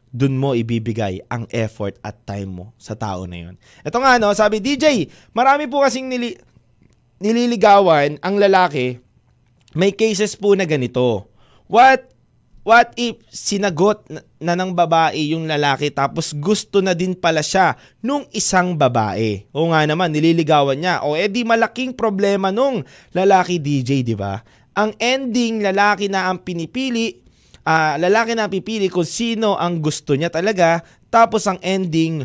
dun 0.10 0.38
mo 0.38 0.58
ibibigay 0.58 1.22
ang 1.30 1.46
effort 1.54 1.98
at 2.02 2.18
time 2.26 2.50
mo 2.50 2.66
sa 2.82 2.98
tao 2.98 3.30
na 3.30 3.38
yon. 3.46 3.56
Ito 3.86 3.98
nga 4.02 4.18
no, 4.18 4.34
sabi 4.34 4.58
DJ, 4.58 5.06
marami 5.38 5.70
po 5.70 5.86
kasing 5.86 6.10
nili, 6.10 6.34
nililigawan 7.22 8.18
ang 8.18 8.36
lalaki. 8.42 8.98
May 9.78 9.94
cases 9.94 10.34
po 10.34 10.58
na 10.58 10.66
ganito. 10.66 11.30
What 11.70 12.10
what 12.64 12.94
if 13.00 13.20
sinagot 13.32 14.04
na, 14.40 14.56
ng 14.56 14.72
babae 14.76 15.34
yung 15.34 15.50
lalaki 15.50 15.90
tapos 15.90 16.36
gusto 16.36 16.80
na 16.84 16.94
din 16.94 17.16
pala 17.16 17.44
siya 17.44 17.76
nung 18.04 18.28
isang 18.32 18.76
babae? 18.76 19.48
O 19.56 19.72
nga 19.72 19.84
naman, 19.86 20.12
nililigawan 20.12 20.80
niya. 20.80 21.02
O 21.04 21.16
edi 21.16 21.44
malaking 21.48 21.96
problema 21.96 22.52
nung 22.54 22.84
lalaki 23.16 23.58
DJ, 23.58 24.04
di 24.06 24.16
ba? 24.16 24.42
Ang 24.78 24.96
ending, 25.02 25.66
lalaki 25.66 26.08
na 26.08 26.32
ang 26.32 26.40
pinipili, 26.46 27.20
ah, 27.68 28.00
lalaki 28.00 28.38
na 28.38 28.48
ang 28.48 28.54
pipili 28.54 28.88
kung 28.88 29.08
sino 29.08 29.60
ang 29.60 29.84
gusto 29.84 30.16
niya 30.16 30.32
talaga. 30.32 30.86
Tapos 31.10 31.50
ang 31.50 31.58
ending, 31.66 32.24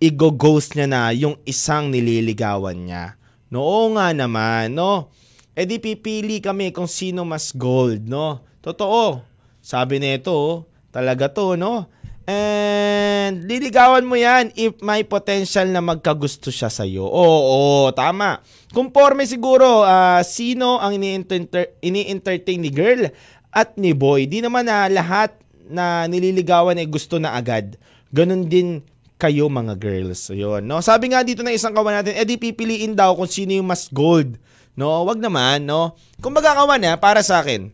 i-ghost 0.00 0.76
niya 0.76 0.88
na 0.88 1.12
yung 1.12 1.36
isang 1.44 1.92
nililigawan 1.92 2.88
niya. 2.88 3.20
No, 3.52 3.90
nga 3.98 4.14
naman, 4.16 4.72
no? 4.72 5.12
E 5.52 5.66
di 5.66 5.82
pipili 5.82 6.38
kami 6.40 6.70
kung 6.72 6.88
sino 6.88 7.26
mas 7.26 7.52
gold, 7.52 8.06
no? 8.06 8.40
Totoo. 8.64 9.29
Sabi 9.70 10.02
nito, 10.02 10.66
talaga 10.90 11.30
to, 11.30 11.54
no? 11.54 11.86
And 12.26 13.46
liligawan 13.46 14.02
mo 14.02 14.18
yan 14.18 14.50
if 14.58 14.82
may 14.82 15.06
potential 15.06 15.70
na 15.70 15.78
magkagusto 15.78 16.50
siya 16.50 16.66
sa'yo. 16.66 17.06
Oo, 17.06 17.38
oo 17.86 17.94
tama. 17.94 18.42
Conforme 18.74 19.30
siguro 19.30 19.86
ah, 19.86 20.26
sino 20.26 20.82
ang 20.82 20.98
ini-enter- 20.98 21.78
ini-entertain 21.86 22.58
ni 22.58 22.70
girl 22.74 23.14
at 23.54 23.78
ni 23.78 23.94
boy. 23.94 24.26
Di 24.26 24.42
naman 24.42 24.66
na 24.66 24.90
lahat 24.90 25.38
na 25.70 26.10
nililigawan 26.10 26.74
ay 26.74 26.90
gusto 26.90 27.22
na 27.22 27.38
agad. 27.38 27.78
Ganon 28.10 28.50
din 28.50 28.82
kayo 29.22 29.46
mga 29.46 29.78
girls. 29.78 30.34
Ayun, 30.34 30.66
no? 30.66 30.82
Sabi 30.82 31.14
nga 31.14 31.22
dito 31.22 31.46
ng 31.46 31.54
isang 31.54 31.70
kawan 31.70 32.02
natin, 32.02 32.18
edi 32.18 32.34
pipiliin 32.34 32.98
daw 32.98 33.14
kung 33.14 33.30
sino 33.30 33.54
yung 33.54 33.70
mas 33.70 33.86
gold. 33.86 34.34
No, 34.74 35.06
wag 35.06 35.22
naman, 35.22 35.62
no? 35.62 35.94
Kumbaga 36.18 36.58
kawan 36.58 36.82
ha, 36.90 36.98
para 36.98 37.22
sa 37.22 37.42
akin, 37.42 37.70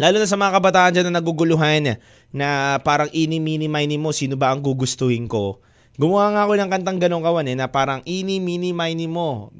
Lalo 0.00 0.16
na 0.16 0.24
sa 0.24 0.40
mga 0.40 0.56
kabataan 0.56 0.92
dyan 0.96 1.12
na 1.12 1.20
naguguluhan 1.20 2.00
na 2.32 2.80
parang 2.80 3.12
ini-mini-mini 3.12 4.00
mo 4.00 4.16
sino 4.16 4.32
ba 4.32 4.48
ang 4.48 4.64
gugustuhin 4.64 5.28
ko. 5.28 5.60
Gumawa 6.00 6.32
nga 6.32 6.42
ako 6.48 6.52
ng 6.56 6.70
kantang 6.72 6.96
ganong 6.96 7.20
kawan 7.20 7.52
eh, 7.52 7.56
na 7.60 7.68
parang 7.68 8.00
ini-mini-mini 8.08 9.04
mo 9.04 9.52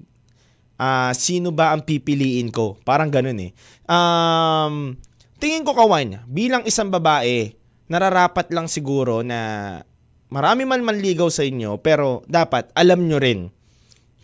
ah 0.80 1.12
sino 1.12 1.53
ba 1.53 1.76
ang 1.76 1.84
pipiliin 1.84 2.49
ko. 2.49 2.80
Parang 2.88 3.12
ganun 3.12 3.36
eh. 3.36 3.53
Um, 3.84 4.97
tingin 5.36 5.61
ko 5.61 5.76
kawan, 5.76 6.24
bilang 6.24 6.64
isang 6.64 6.88
babae, 6.88 7.53
nararapat 7.93 8.49
lang 8.49 8.64
siguro 8.64 9.20
na 9.20 9.76
marami 10.32 10.64
man 10.64 10.80
manligaw 10.80 11.28
sa 11.28 11.45
inyo 11.45 11.84
pero 11.84 12.24
dapat 12.24 12.72
alam 12.72 13.05
nyo 13.05 13.20
rin 13.20 13.53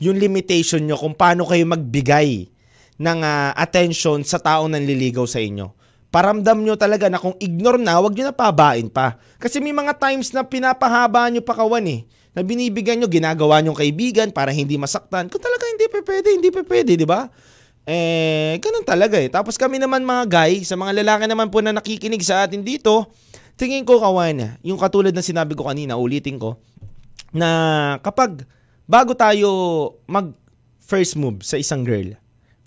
yung 0.00 0.16
limitation 0.16 0.80
nyo 0.80 0.96
kung 0.96 1.12
paano 1.12 1.44
kayo 1.44 1.68
magbigay 1.68 2.48
ng 2.96 3.20
ah, 3.20 3.52
attention 3.52 4.24
sa 4.24 4.40
taong 4.40 4.72
nanliligaw 4.72 5.28
sa 5.28 5.44
inyo. 5.44 5.76
Paramdam 6.10 6.62
nyo 6.62 6.78
talaga 6.78 7.10
na 7.10 7.20
kung 7.20 7.34
ignore 7.42 7.76
na, 7.76 7.98
wag 7.98 8.14
nyo 8.14 8.30
na 8.30 8.34
pabain 8.34 8.86
pa. 8.88 9.18
Kasi 9.36 9.60
may 9.60 9.74
mga 9.74 9.98
times 9.98 10.32
na 10.32 10.46
pinapahaba 10.46 11.28
nyo 11.28 11.42
pa 11.42 11.52
kawan 11.52 11.84
eh. 11.90 12.00
Na 12.32 12.44
binibigyan 12.46 13.02
nyo, 13.02 13.08
ginagawa 13.10 13.60
nyo 13.60 13.76
kaibigan 13.76 14.30
para 14.30 14.52
hindi 14.54 14.78
masaktan. 14.78 15.28
Kung 15.28 15.42
talaga 15.42 15.64
hindi 15.66 15.86
pa 15.88 15.98
pwede, 16.04 16.28
hindi 16.36 16.50
pa 16.52 16.60
pwede, 16.64 16.92
di 16.96 17.06
ba? 17.08 17.28
Eh, 17.86 18.58
ganun 18.58 18.82
talaga 18.82 19.14
eh. 19.14 19.30
Tapos 19.30 19.54
kami 19.54 19.78
naman 19.78 20.02
mga 20.02 20.24
guy, 20.26 20.66
sa 20.66 20.74
mga 20.74 21.02
lalaki 21.02 21.24
naman 21.30 21.48
po 21.54 21.62
na 21.62 21.70
nakikinig 21.70 22.22
sa 22.26 22.42
atin 22.42 22.66
dito, 22.66 23.14
tingin 23.54 23.86
ko 23.86 24.02
kawan, 24.02 24.58
yung 24.66 24.74
katulad 24.74 25.14
ng 25.14 25.22
sinabi 25.22 25.54
ko 25.54 25.70
kanina, 25.70 25.94
ulitin 25.94 26.34
ko, 26.34 26.58
na 27.30 28.00
kapag 28.02 28.42
bago 28.88 29.14
tayo 29.14 29.50
mag 30.10 30.34
first 30.82 31.18
move 31.18 31.42
sa 31.42 31.58
isang 31.58 31.82
girl, 31.82 32.14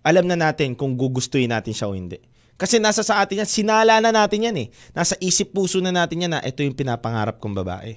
alam 0.04 0.24
na 0.24 0.40
natin 0.40 0.72
kung 0.72 0.96
gugustuhin 0.96 1.52
natin 1.52 1.76
siya 1.76 1.92
o 1.92 1.96
hindi. 1.96 2.29
Kasi 2.60 2.76
nasa 2.76 3.08
sa 3.08 3.24
atin 3.24 3.42
yan, 3.42 3.48
sinala 3.48 4.04
na 4.04 4.12
natin 4.12 4.52
yan 4.52 4.58
eh. 4.60 4.68
Nasa 4.92 5.16
isip 5.24 5.56
puso 5.56 5.80
na 5.80 5.96
natin 5.96 6.28
yan 6.28 6.36
na 6.36 6.44
ito 6.44 6.60
yung 6.60 6.76
pinapangarap 6.76 7.40
kong 7.40 7.56
babae. 7.56 7.96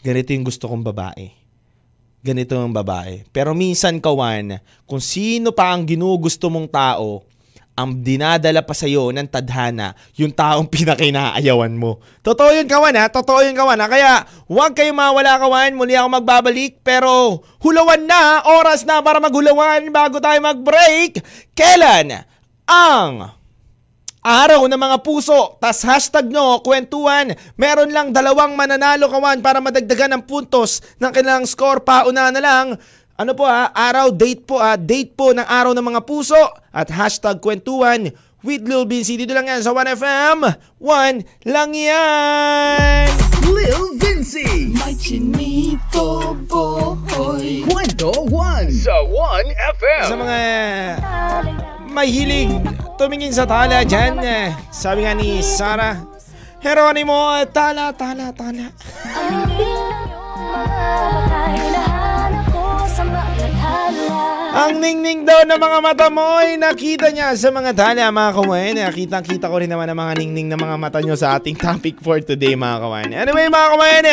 Ganito 0.00 0.32
yung 0.32 0.48
gusto 0.48 0.64
kong 0.64 0.80
babae. 0.80 1.28
Ganito 2.24 2.56
yung 2.56 2.72
babae. 2.72 3.28
Pero 3.28 3.52
minsan 3.52 4.00
kawan, 4.00 4.64
kung 4.88 5.04
sino 5.04 5.52
pa 5.52 5.76
ang 5.76 5.84
ginugusto 5.84 6.48
mong 6.48 6.72
tao, 6.72 7.28
ang 7.78 7.94
dinadala 8.02 8.64
pa 8.66 8.74
sa'yo 8.74 9.14
ng 9.14 9.28
tadhana, 9.30 9.94
yung 10.18 10.34
taong 10.34 10.66
pinakinaayawan 10.74 11.70
mo. 11.78 12.02
Totoo 12.24 12.50
yun 12.50 12.66
kawan 12.66 12.96
ha, 12.98 13.06
totoo 13.06 13.44
yun 13.44 13.54
kawan 13.54 13.78
ha. 13.78 13.86
Kaya 13.86 14.12
huwag 14.50 14.74
kayo 14.74 14.90
mawala 14.90 15.38
kawan, 15.38 15.78
muli 15.78 15.94
ako 15.94 16.08
magbabalik. 16.16 16.82
Pero 16.82 17.44
hulawan 17.60 18.02
na, 18.08 18.40
oras 18.56 18.82
na 18.82 18.98
para 19.04 19.20
maghulawan 19.20 19.84
bago 19.94 20.18
tayo 20.18 20.40
mag-break. 20.42 21.22
Kailan 21.54 22.26
ang 22.66 23.37
araw 24.22 24.66
ng 24.66 24.80
mga 24.80 24.98
puso. 25.02 25.56
Tas 25.62 25.82
hashtag 25.82 26.30
nyo, 26.30 26.60
kwentuhan. 26.62 27.34
Meron 27.54 27.90
lang 27.90 28.10
dalawang 28.10 28.54
mananalo 28.54 29.08
kawan 29.10 29.40
para 29.40 29.62
madagdagan 29.62 30.18
ang 30.18 30.22
puntos 30.26 30.82
ng 30.98 31.10
kanilang 31.10 31.46
score. 31.46 31.82
Pauna 31.82 32.30
na 32.34 32.40
lang. 32.42 32.66
Ano 33.18 33.34
po 33.34 33.50
ha, 33.50 33.74
araw, 33.74 34.14
date 34.14 34.46
po 34.46 34.62
ha, 34.62 34.78
date 34.78 35.10
po 35.18 35.34
ng 35.34 35.42
araw 35.42 35.74
ng 35.74 35.82
mga 35.82 36.06
puso 36.06 36.38
at 36.70 36.86
hashtag 36.86 37.42
kwentuhan 37.42 38.14
with 38.46 38.62
Lil 38.62 38.86
Vinci. 38.86 39.18
Dito 39.18 39.34
lang 39.34 39.50
yan 39.50 39.58
sa 39.58 39.74
1FM. 39.74 40.46
1 40.78 41.50
lang 41.50 41.70
yan! 41.74 43.10
Lil 43.42 43.98
Vinci. 43.98 44.70
May 44.76 44.94
chinito 44.94 46.36
boy 46.46 47.64
Kwento 47.66 48.12
1 48.30 48.70
sa 48.70 48.94
1FM. 49.02 50.04
Sa 50.06 50.14
mga 50.14 50.38
may 51.98 52.14
hilig 52.14 52.54
tumingin 52.94 53.34
sa 53.34 53.42
tala 53.42 53.82
dyan. 53.82 54.22
eh, 54.22 54.54
Sabi 54.70 55.02
nga 55.02 55.18
ni 55.18 55.42
Sarah, 55.42 55.98
Heronimo, 56.62 57.42
tala, 57.50 57.90
tala, 57.90 58.30
tala. 58.30 58.70
Ang 64.58 64.78
ningning 64.78 65.26
daw 65.26 65.42
ng 65.42 65.58
mga 65.58 65.78
mata 65.82 66.06
mo 66.06 66.38
ay 66.38 66.54
nakita 66.54 67.10
niya 67.10 67.34
sa 67.34 67.50
mga 67.50 67.74
tala 67.74 68.14
mga 68.14 68.30
kawain. 68.30 68.74
Nakita 68.78 69.18
kita 69.18 69.50
ko 69.50 69.58
rin 69.58 69.70
naman 69.70 69.90
ang 69.90 69.98
mga 69.98 70.14
ningning 70.22 70.46
ng 70.54 70.58
mga 70.58 70.76
mata 70.78 70.98
nyo 71.02 71.18
sa 71.18 71.34
ating 71.34 71.58
topic 71.58 71.98
for 71.98 72.22
today 72.22 72.54
mga 72.54 72.78
kawain. 72.78 73.10
Anyway 73.10 73.50
mga 73.50 73.68
kawain, 73.74 74.04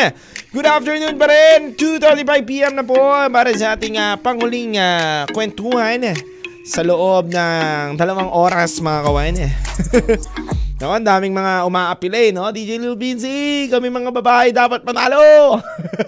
good 0.50 0.66
afternoon 0.66 1.14
pa 1.14 1.30
rin. 1.30 1.78
2.35pm 1.78 2.82
na 2.82 2.82
po 2.82 2.98
para 3.30 3.54
sa 3.54 3.78
ating 3.78 3.94
ah, 3.94 4.18
panghuling 4.18 4.74
ah, 4.74 5.22
kwentuhan 5.30 6.34
sa 6.66 6.82
loob 6.82 7.30
ng 7.30 7.94
dalawang 7.94 8.34
oras 8.34 8.82
mga 8.82 9.00
kawain. 9.06 9.38
Naku, 10.76 10.92
ang 10.92 11.06
daming 11.06 11.32
mga 11.32 11.62
umaapilay, 11.62 12.34
no? 12.34 12.50
DJ 12.50 12.82
Lil 12.82 12.98
Vinci, 12.98 13.70
kami 13.70 13.86
mga 13.86 14.10
babae 14.10 14.50
dapat 14.50 14.82
panalo! 14.82 15.62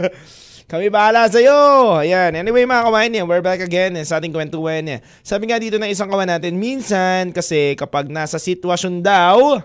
kami 0.70 0.92
bahala 0.92 1.30
sa'yo! 1.30 1.96
Ayan. 2.02 2.36
Anyway, 2.36 2.68
mga 2.68 2.84
kawain 2.84 3.08
niya, 3.14 3.24
we're 3.24 3.40
back 3.40 3.62
again 3.62 3.96
eh, 3.96 4.04
sa 4.04 4.20
ating 4.20 4.34
kwentuhan 4.34 4.84
niya. 4.84 4.98
Sabi 5.24 5.48
nga 5.48 5.62
dito 5.62 5.80
ng 5.80 5.88
isang 5.88 6.10
kawan 6.10 6.28
natin, 6.28 6.58
minsan 6.58 7.32
kasi 7.32 7.78
kapag 7.78 8.10
nasa 8.12 8.36
sitwasyon 8.36 9.00
daw, 9.00 9.62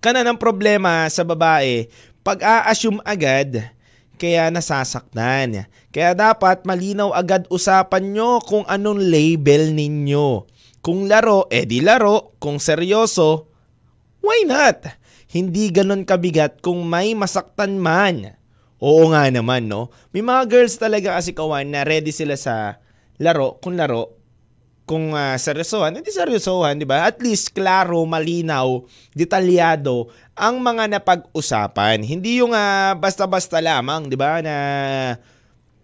ka 0.00 0.14
ng 0.14 0.40
problema 0.40 1.04
sa 1.12 1.26
babae, 1.26 1.90
pag-a-assume 2.24 3.02
agad, 3.04 3.66
kaya 4.22 4.54
nasasaktan. 4.54 5.66
Kaya 5.90 6.14
dapat 6.14 6.62
malinaw 6.62 7.10
agad 7.10 7.50
usapan 7.50 8.14
nyo 8.14 8.38
kung 8.38 8.62
anong 8.70 9.02
label 9.02 9.74
ninyo. 9.74 10.46
Kung 10.78 11.10
laro, 11.10 11.50
edi 11.50 11.82
laro. 11.82 12.38
Kung 12.38 12.62
seryoso, 12.62 13.50
why 14.22 14.46
not? 14.46 14.86
Hindi 15.26 15.74
ganon 15.74 16.06
kabigat 16.06 16.62
kung 16.62 16.86
may 16.86 17.18
masaktan 17.18 17.82
man. 17.82 18.38
Oo 18.78 19.10
nga 19.10 19.26
naman, 19.26 19.66
no? 19.66 19.90
May 20.14 20.22
mga 20.22 20.46
girls 20.46 20.78
talaga 20.78 21.18
kasi 21.18 21.34
kawan 21.34 21.74
na 21.74 21.82
ready 21.82 22.14
sila 22.14 22.38
sa 22.38 22.78
laro, 23.18 23.58
kung 23.58 23.74
laro, 23.74 24.21
kung 24.82 25.14
uh, 25.14 25.38
seryosohan, 25.38 25.94
hindi 25.94 26.10
seryosohan, 26.10 26.74
di 26.74 26.86
ba? 26.86 27.06
At 27.06 27.22
least 27.22 27.54
klaro, 27.54 28.02
malinaw, 28.02 28.82
detalyado 29.14 30.10
ang 30.34 30.58
mga 30.58 30.98
napag-usapan. 30.98 32.02
Hindi 32.02 32.42
yung 32.42 32.50
uh, 32.50 32.98
basta-basta 32.98 33.62
lamang, 33.62 34.10
di 34.10 34.18
ba, 34.18 34.42
na 34.42 34.56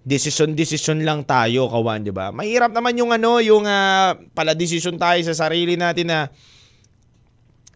decision-decision 0.02 1.04
lang 1.06 1.22
tayo, 1.22 1.70
kawan, 1.70 2.02
di 2.02 2.10
ba? 2.10 2.34
Mahirap 2.34 2.74
naman 2.74 2.98
yung 2.98 3.14
ano, 3.14 3.38
yung 3.38 3.68
uh, 3.68 4.18
pala 4.34 4.56
decision 4.56 4.98
tayo 4.98 5.20
sa 5.22 5.46
sarili 5.46 5.78
natin 5.78 6.10
na 6.10 6.20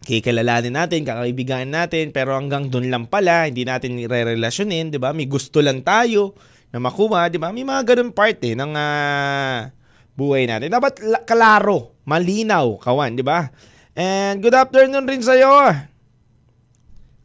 kikilalanin 0.03 0.75
natin, 0.75 1.07
kakaibigan 1.07 1.63
natin, 1.71 2.11
pero 2.11 2.35
hanggang 2.35 2.67
doon 2.67 2.91
lang 2.91 3.05
pala, 3.07 3.47
hindi 3.47 3.63
natin 3.63 4.03
re-relasyonin, 4.03 4.91
di 4.91 4.99
ba? 4.99 5.15
May 5.15 5.31
gusto 5.31 5.63
lang 5.63 5.79
tayo 5.79 6.35
na 6.75 6.83
makuha, 6.83 7.31
di 7.31 7.39
ba? 7.39 7.55
May 7.55 7.63
mga 7.63 7.95
ganun 7.95 8.11
part 8.11 8.43
eh, 8.43 8.57
ng 8.59 8.71
uh, 8.75 9.82
buhay 10.13 10.45
natin. 10.45 10.69
Dapat 10.73 11.25
kalaro, 11.25 11.97
malinaw, 12.05 12.77
kawan, 12.81 13.17
di 13.17 13.25
ba? 13.25 13.49
And 13.93 14.41
good 14.41 14.57
afternoon 14.57 15.05
rin 15.05 15.21
sa'yo. 15.21 15.73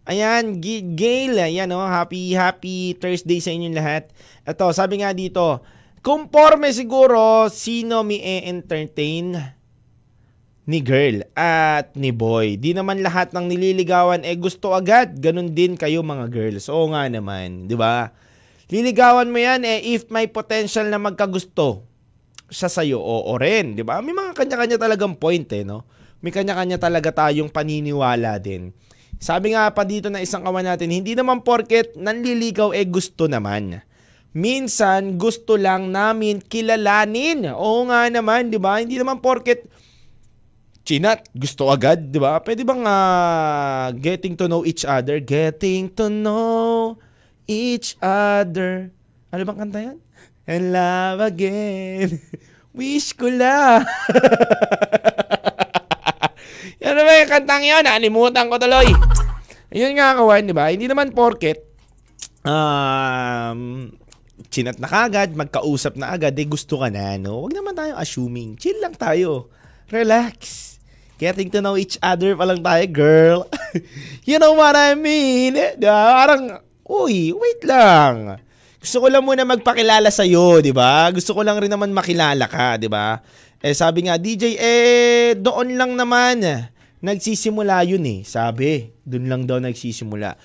Ayan, 0.08 0.60
Gail, 0.96 1.36
ayan 1.36 1.68
oh, 1.76 1.84
happy, 1.84 2.32
happy 2.32 2.96
Thursday 2.96 3.44
sa 3.44 3.52
inyong 3.52 3.76
lahat. 3.76 4.08
Ito, 4.48 4.72
sabi 4.72 5.04
nga 5.04 5.12
dito, 5.12 5.60
conforme 6.00 6.72
siguro 6.72 7.52
sino 7.52 8.00
mi 8.00 8.16
entertain 8.24 9.36
ni 10.68 10.84
girl 10.84 11.24
at 11.32 11.96
ni 11.96 12.12
boy. 12.12 12.60
Di 12.60 12.76
naman 12.76 13.00
lahat 13.00 13.32
ng 13.32 13.48
nililigawan 13.48 14.24
eh 14.24 14.36
gusto 14.36 14.76
agad. 14.76 15.16
Ganun 15.16 15.56
din 15.56 15.76
kayo 15.80 16.04
mga 16.04 16.28
girls. 16.28 16.68
Oo 16.68 16.92
nga 16.92 17.08
naman, 17.08 17.64
di 17.64 17.76
ba? 17.76 18.12
Liligawan 18.68 19.32
mo 19.32 19.40
yan 19.40 19.64
eh 19.64 19.80
if 19.96 20.12
may 20.12 20.28
potential 20.28 20.84
na 20.92 21.00
magkagusto 21.00 21.87
siya 22.48 22.68
sa'yo, 22.72 22.98
oo 23.00 23.32
rin, 23.36 23.76
di 23.76 23.84
ba? 23.84 24.00
May 24.00 24.16
mga 24.16 24.32
kanya-kanya 24.32 24.76
talagang 24.80 25.16
point 25.16 25.48
eh, 25.52 25.64
no? 25.64 25.84
May 26.24 26.34
kanya-kanya 26.34 26.80
talaga 26.80 27.14
tayong 27.14 27.52
paniniwala 27.52 28.40
din. 28.42 28.74
Sabi 29.18 29.54
nga 29.54 29.70
pa 29.74 29.82
dito 29.82 30.10
na 30.10 30.22
isang 30.22 30.46
kawan 30.46 30.66
natin, 30.66 30.94
hindi 30.94 31.14
naman 31.18 31.42
porket 31.42 31.98
nanliligaw 31.98 32.70
eh 32.70 32.86
gusto 32.86 33.26
naman. 33.26 33.82
Minsan 34.30 35.18
gusto 35.18 35.58
lang 35.58 35.90
namin 35.90 36.38
kilalanin. 36.38 37.50
Oo 37.50 37.90
nga 37.90 38.06
naman, 38.06 38.46
'di 38.46 38.58
ba? 38.62 38.78
Hindi 38.78 38.94
naman 38.94 39.18
porket 39.18 39.66
chinat 40.86 41.26
gusto 41.34 41.66
agad, 41.66 41.98
'di 41.98 42.22
ba? 42.22 42.38
Pwede 42.38 42.62
bang 42.62 42.86
uh, 42.86 43.90
getting 43.98 44.38
to 44.38 44.46
know 44.46 44.62
each 44.62 44.86
other, 44.86 45.18
getting 45.18 45.90
to 45.90 46.06
know 46.06 46.94
each 47.50 47.98
other. 47.98 48.94
Ano 49.34 49.42
bang 49.42 49.58
kanta 49.58 49.78
'yan? 49.82 49.98
And 50.48 50.72
love 50.72 51.20
again. 51.20 52.24
Wish 52.78 53.12
ko 53.12 53.28
lang. 53.28 53.84
Yan 56.82 56.96
ba 56.96 57.20
yung 57.20 57.28
kantang 57.28 57.68
yun? 57.68 57.84
Nalimutan 57.84 58.48
ko 58.48 58.56
tuloy. 58.56 58.88
Ayun 59.68 60.00
nga 60.00 60.16
kawan, 60.16 60.48
di 60.48 60.56
ba? 60.56 60.72
Hindi 60.72 60.88
naman 60.88 61.12
porket 61.12 61.68
um, 62.48 63.60
chinat 64.48 64.80
na 64.80 64.88
kagad, 64.88 65.36
magkausap 65.36 66.00
na 66.00 66.14
agad, 66.14 66.32
eh 66.36 66.48
gusto 66.48 66.80
ka 66.80 66.88
na, 66.88 67.20
no? 67.20 67.44
Huwag 67.44 67.56
naman 67.56 67.76
tayo 67.76 67.92
assuming. 67.98 68.56
Chill 68.56 68.80
lang 68.80 68.96
tayo. 68.96 69.52
Relax. 69.92 70.66
Getting 71.18 71.50
to 71.50 71.58
know 71.58 71.74
each 71.74 71.98
other 71.98 72.38
pa 72.38 72.46
lang 72.46 72.62
tayo, 72.62 72.84
girl. 72.88 73.40
you 74.28 74.38
know 74.38 74.54
what 74.54 74.78
I 74.78 74.94
mean? 74.94 75.58
Di 75.58 75.86
ba? 75.86 76.24
Parang, 76.24 76.62
uy, 76.86 77.34
wait 77.34 77.60
lang. 77.66 78.38
Gusto 78.78 79.02
ko 79.02 79.06
lang 79.10 79.26
muna 79.26 79.42
magpakilala 79.42 80.06
sa 80.14 80.22
iyo, 80.22 80.62
'di 80.62 80.70
ba? 80.70 81.10
Gusto 81.10 81.34
ko 81.34 81.42
lang 81.42 81.58
rin 81.58 81.70
naman 81.70 81.90
makilala 81.90 82.46
ka, 82.46 82.78
'di 82.78 82.86
ba? 82.86 83.18
Eh 83.58 83.74
sabi 83.74 84.06
nga 84.06 84.14
DJ 84.14 84.54
eh 84.54 85.34
doon 85.34 85.74
lang 85.74 85.98
naman 85.98 86.46
nagsisimula 87.02 87.82
yun 87.86 88.06
eh. 88.06 88.20
Sabi, 88.22 88.90
doon 89.02 89.26
lang 89.26 89.42
daw 89.50 89.58
nagsisimula. 89.58 90.38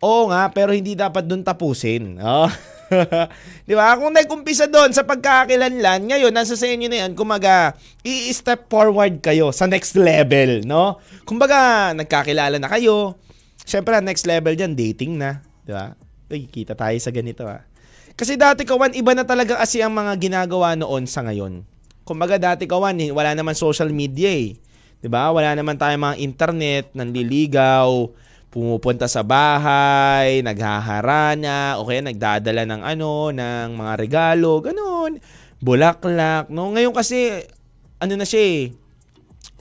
Oo 0.00 0.30
nga, 0.30 0.48
pero 0.54 0.70
hindi 0.70 0.94
dapat 0.94 1.26
doon 1.26 1.42
tapusin. 1.42 2.18
Oh. 2.22 2.46
'Di 3.66 3.74
ba? 3.74 3.94
Kung 3.98 4.14
nagkumpisa 4.14 4.66
doon 4.70 4.90
sa 4.94 5.02
pagkakakilanlan, 5.06 6.10
ngayon 6.10 6.30
nasa 6.34 6.54
sa 6.54 6.66
inyo 6.66 6.86
na 6.90 7.06
'yan, 7.06 7.12
kumaga 7.18 7.74
i-step 8.06 8.70
forward 8.70 9.18
kayo 9.18 9.50
sa 9.54 9.66
next 9.66 9.94
level, 9.98 10.62
no? 10.66 10.98
Kumbaga 11.26 11.90
nagkakilala 11.94 12.58
na 12.58 12.70
kayo. 12.70 13.18
Syempre, 13.62 13.98
next 14.02 14.26
level 14.26 14.54
diyan 14.54 14.74
dating 14.74 15.18
na, 15.18 15.42
'di 15.66 15.74
ba? 15.74 15.94
Kita 16.30 16.78
tayo 16.78 16.98
sa 16.98 17.10
ganito 17.10 17.46
ah. 17.46 17.69
Kasi 18.20 18.36
dati 18.36 18.68
kawan, 18.68 18.92
iba 18.92 19.16
na 19.16 19.24
talaga 19.24 19.56
kasi 19.56 19.80
ang 19.80 19.96
mga 19.96 20.12
ginagawa 20.20 20.76
noon 20.76 21.08
sa 21.08 21.24
ngayon. 21.24 21.64
Kumbaga 22.04 22.36
dati 22.36 22.68
kawan, 22.68 23.00
wala 23.16 23.32
naman 23.32 23.56
social 23.56 23.88
media 23.88 24.28
eh. 24.28 24.60
'Di 25.00 25.08
ba? 25.08 25.32
Wala 25.32 25.56
naman 25.56 25.80
tayong 25.80 26.04
mga 26.04 26.16
internet, 26.20 26.92
nanliligaw, 26.92 27.88
pumupunta 28.52 29.08
sa 29.08 29.24
bahay, 29.24 30.44
naghaharana, 30.44 31.80
o 31.80 31.88
kaya 31.88 32.04
nagdadala 32.04 32.68
ng 32.68 32.82
ano, 32.84 33.32
ng 33.32 33.68
mga 33.72 33.92
regalo, 33.96 34.60
ganun. 34.60 35.16
Bulaklak, 35.64 36.52
no? 36.52 36.76
Ngayon 36.76 36.92
kasi 36.92 37.48
ano 38.04 38.20
na 38.20 38.28
siya 38.28 38.44
eh. 38.44 38.60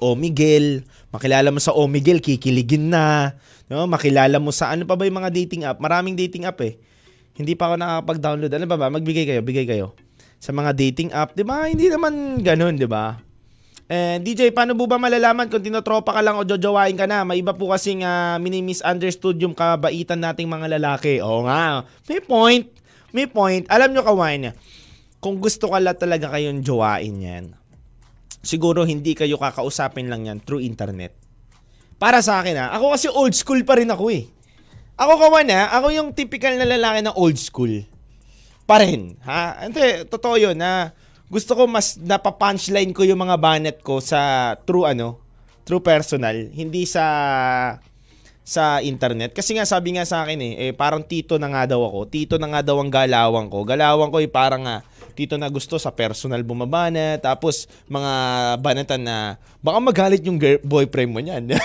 O 0.04 0.20
Miguel, 0.20 0.84
makilala 1.16 1.48
mo 1.48 1.64
sa 1.64 1.72
O 1.72 1.88
Miguel, 1.88 2.20
kikiligin 2.20 2.92
na. 2.92 3.40
No? 3.72 3.88
Makilala 3.88 4.36
mo 4.44 4.52
sa 4.52 4.76
ano 4.76 4.84
pa 4.84 5.00
ba 5.00 5.08
yung 5.08 5.20
mga 5.24 5.32
dating 5.32 5.64
app? 5.64 5.80
Maraming 5.80 6.20
dating 6.20 6.44
app 6.44 6.60
eh. 6.60 6.76
Hindi 7.40 7.56
pa 7.56 7.72
ako 7.72 7.76
nakakapag-download. 7.80 8.52
Ano 8.52 8.66
ba 8.68 8.76
ba? 8.76 8.92
Magbigay 8.92 9.24
kayo, 9.24 9.40
bigay 9.40 9.64
kayo. 9.64 9.96
Sa 10.44 10.52
mga 10.52 10.76
dating 10.76 11.16
app, 11.16 11.32
'di 11.36 11.48
ba? 11.48 11.72
Hindi 11.72 11.88
naman 11.88 12.44
ganoon, 12.44 12.76
'di 12.76 12.88
ba? 12.92 13.16
Eh, 13.90 14.22
DJ, 14.22 14.54
paano 14.54 14.78
po 14.78 14.86
ba 14.86 15.02
malalaman 15.02 15.50
kung 15.50 15.66
tinotropa 15.66 16.14
ka 16.14 16.22
lang 16.22 16.38
o 16.38 16.46
jojowain 16.46 16.94
ka 16.94 17.10
na? 17.10 17.26
May 17.26 17.42
iba 17.42 17.58
po 17.58 17.74
kasing 17.74 18.06
uh, 18.06 18.38
mini-misunderstood 18.38 19.42
yung 19.42 19.58
kabaitan 19.58 20.22
nating 20.22 20.46
mga 20.46 20.78
lalaki. 20.78 21.18
Oo 21.26 21.50
nga, 21.50 21.90
may 22.06 22.22
point. 22.22 22.70
May 23.10 23.26
point. 23.26 23.66
Alam 23.66 23.98
nyo, 23.98 24.06
kawain, 24.06 24.54
kung 25.18 25.42
gusto 25.42 25.74
ka 25.74 25.82
lang 25.82 25.98
talaga 25.98 26.30
kayong 26.30 26.62
jowain 26.62 27.18
yan, 27.18 27.46
siguro 28.46 28.86
hindi 28.86 29.18
kayo 29.18 29.42
kakausapin 29.42 30.06
lang 30.06 30.30
yan 30.30 30.38
through 30.38 30.62
internet. 30.62 31.18
Para 31.98 32.22
sa 32.22 32.46
akin 32.46 32.56
ha, 32.62 32.66
ako 32.78 32.86
kasi 32.94 33.08
old 33.10 33.34
school 33.34 33.66
pa 33.66 33.76
rin 33.82 33.90
ako 33.90 34.14
eh. 34.14 34.30
Ako 35.00 35.16
kawan 35.16 35.48
ha, 35.56 35.72
ako 35.80 35.96
yung 35.96 36.12
typical 36.12 36.60
na 36.60 36.68
lalaki 36.68 37.00
na 37.00 37.16
old 37.16 37.40
school. 37.40 37.72
Pa 38.68 38.84
rin, 38.84 39.16
ha? 39.24 39.64
Hindi, 39.64 40.04
totoo 40.12 40.36
yun 40.36 40.60
na 40.60 40.92
gusto 41.32 41.56
ko 41.56 41.72
mas 41.72 41.96
napapunchline 41.96 42.92
ko 42.92 43.08
yung 43.08 43.24
mga 43.24 43.40
banet 43.40 43.78
ko 43.80 44.04
sa 44.04 44.54
true 44.68 44.84
ano, 44.84 45.24
true 45.64 45.80
personal, 45.80 46.36
hindi 46.52 46.84
sa 46.84 47.06
sa 48.50 48.82
internet. 48.82 49.32
Kasi 49.32 49.56
nga 49.56 49.64
sabi 49.64 49.94
nga 49.96 50.04
sa 50.04 50.26
akin 50.26 50.42
eh, 50.42 50.54
eh 50.68 50.72
parang 50.74 51.06
tito 51.06 51.38
na 51.38 51.48
nga 51.54 51.70
daw 51.70 51.86
ako. 51.86 52.10
Tito 52.10 52.36
na 52.42 52.50
nga 52.50 52.66
daw 52.66 52.82
ang 52.82 52.90
galawang 52.90 53.46
ko. 53.46 53.62
Galawang 53.62 54.10
ko 54.10 54.18
eh 54.18 54.26
parang 54.26 54.66
nga 54.66 54.82
tito 55.14 55.38
na 55.38 55.46
gusto 55.54 55.78
sa 55.78 55.94
personal 55.94 56.42
bumabana. 56.42 57.22
Tapos 57.22 57.70
mga 57.86 58.12
banatan 58.58 59.06
na 59.06 59.38
baka 59.62 59.78
magalit 59.78 60.26
yung 60.26 60.42
girl, 60.42 60.58
boyfriend 60.66 61.14
mo 61.14 61.22
niyan. 61.22 61.54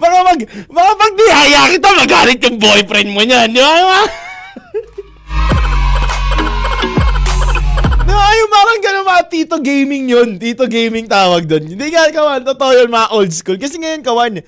baka 0.00 0.16
mag, 0.24 0.40
baka 0.68 0.90
pag 0.96 1.12
nihaya 1.14 1.60
kita, 1.72 1.88
magalit 1.94 2.40
yung 2.44 2.58
boyfriend 2.58 3.10
mo 3.12 3.22
niyan. 3.24 3.48
Di 3.52 3.60
ba? 3.60 4.02
no, 8.06 8.14
yung 8.42 8.50
parang 8.52 8.80
gano'n 8.80 9.06
mga 9.06 9.24
tito 9.28 9.56
gaming 9.60 10.04
yun. 10.08 10.28
Tito 10.36 10.64
gaming 10.66 11.06
tawag 11.06 11.44
doon. 11.44 11.64
Hindi 11.74 11.86
nga 11.92 12.08
kawan, 12.10 12.42
totoo 12.44 12.72
yun 12.74 12.88
mga 12.88 13.08
old 13.12 13.32
school. 13.32 13.58
Kasi 13.60 13.76
ngayon 13.76 14.02
kawan, 14.04 14.40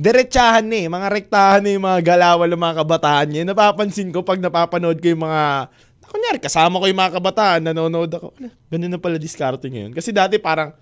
diretsahan 0.00 0.64
na 0.64 0.76
eh. 0.80 0.86
Mga 0.88 1.06
rektahan 1.12 1.60
na 1.60 1.70
yung 1.76 1.84
mga 1.84 2.00
galawan 2.00 2.48
ng 2.48 2.62
mga 2.62 2.76
kabataan 2.84 3.26
niya. 3.28 3.42
Napapansin 3.44 4.08
ko 4.08 4.24
pag 4.24 4.40
napapanood 4.40 4.96
ko 4.98 5.06
yung 5.12 5.24
mga 5.24 5.68
kunyari, 6.10 6.38
kasama 6.42 6.82
ko 6.82 6.90
yung 6.90 6.98
mga 6.98 7.14
kabataan, 7.22 7.60
nanonood 7.70 8.10
ako. 8.10 8.34
Ganun 8.66 8.90
na 8.90 8.98
pala 8.98 9.16
diskarte 9.16 9.70
ngayon. 9.70 9.94
Kasi 9.94 10.10
dati 10.10 10.42
parang, 10.42 10.74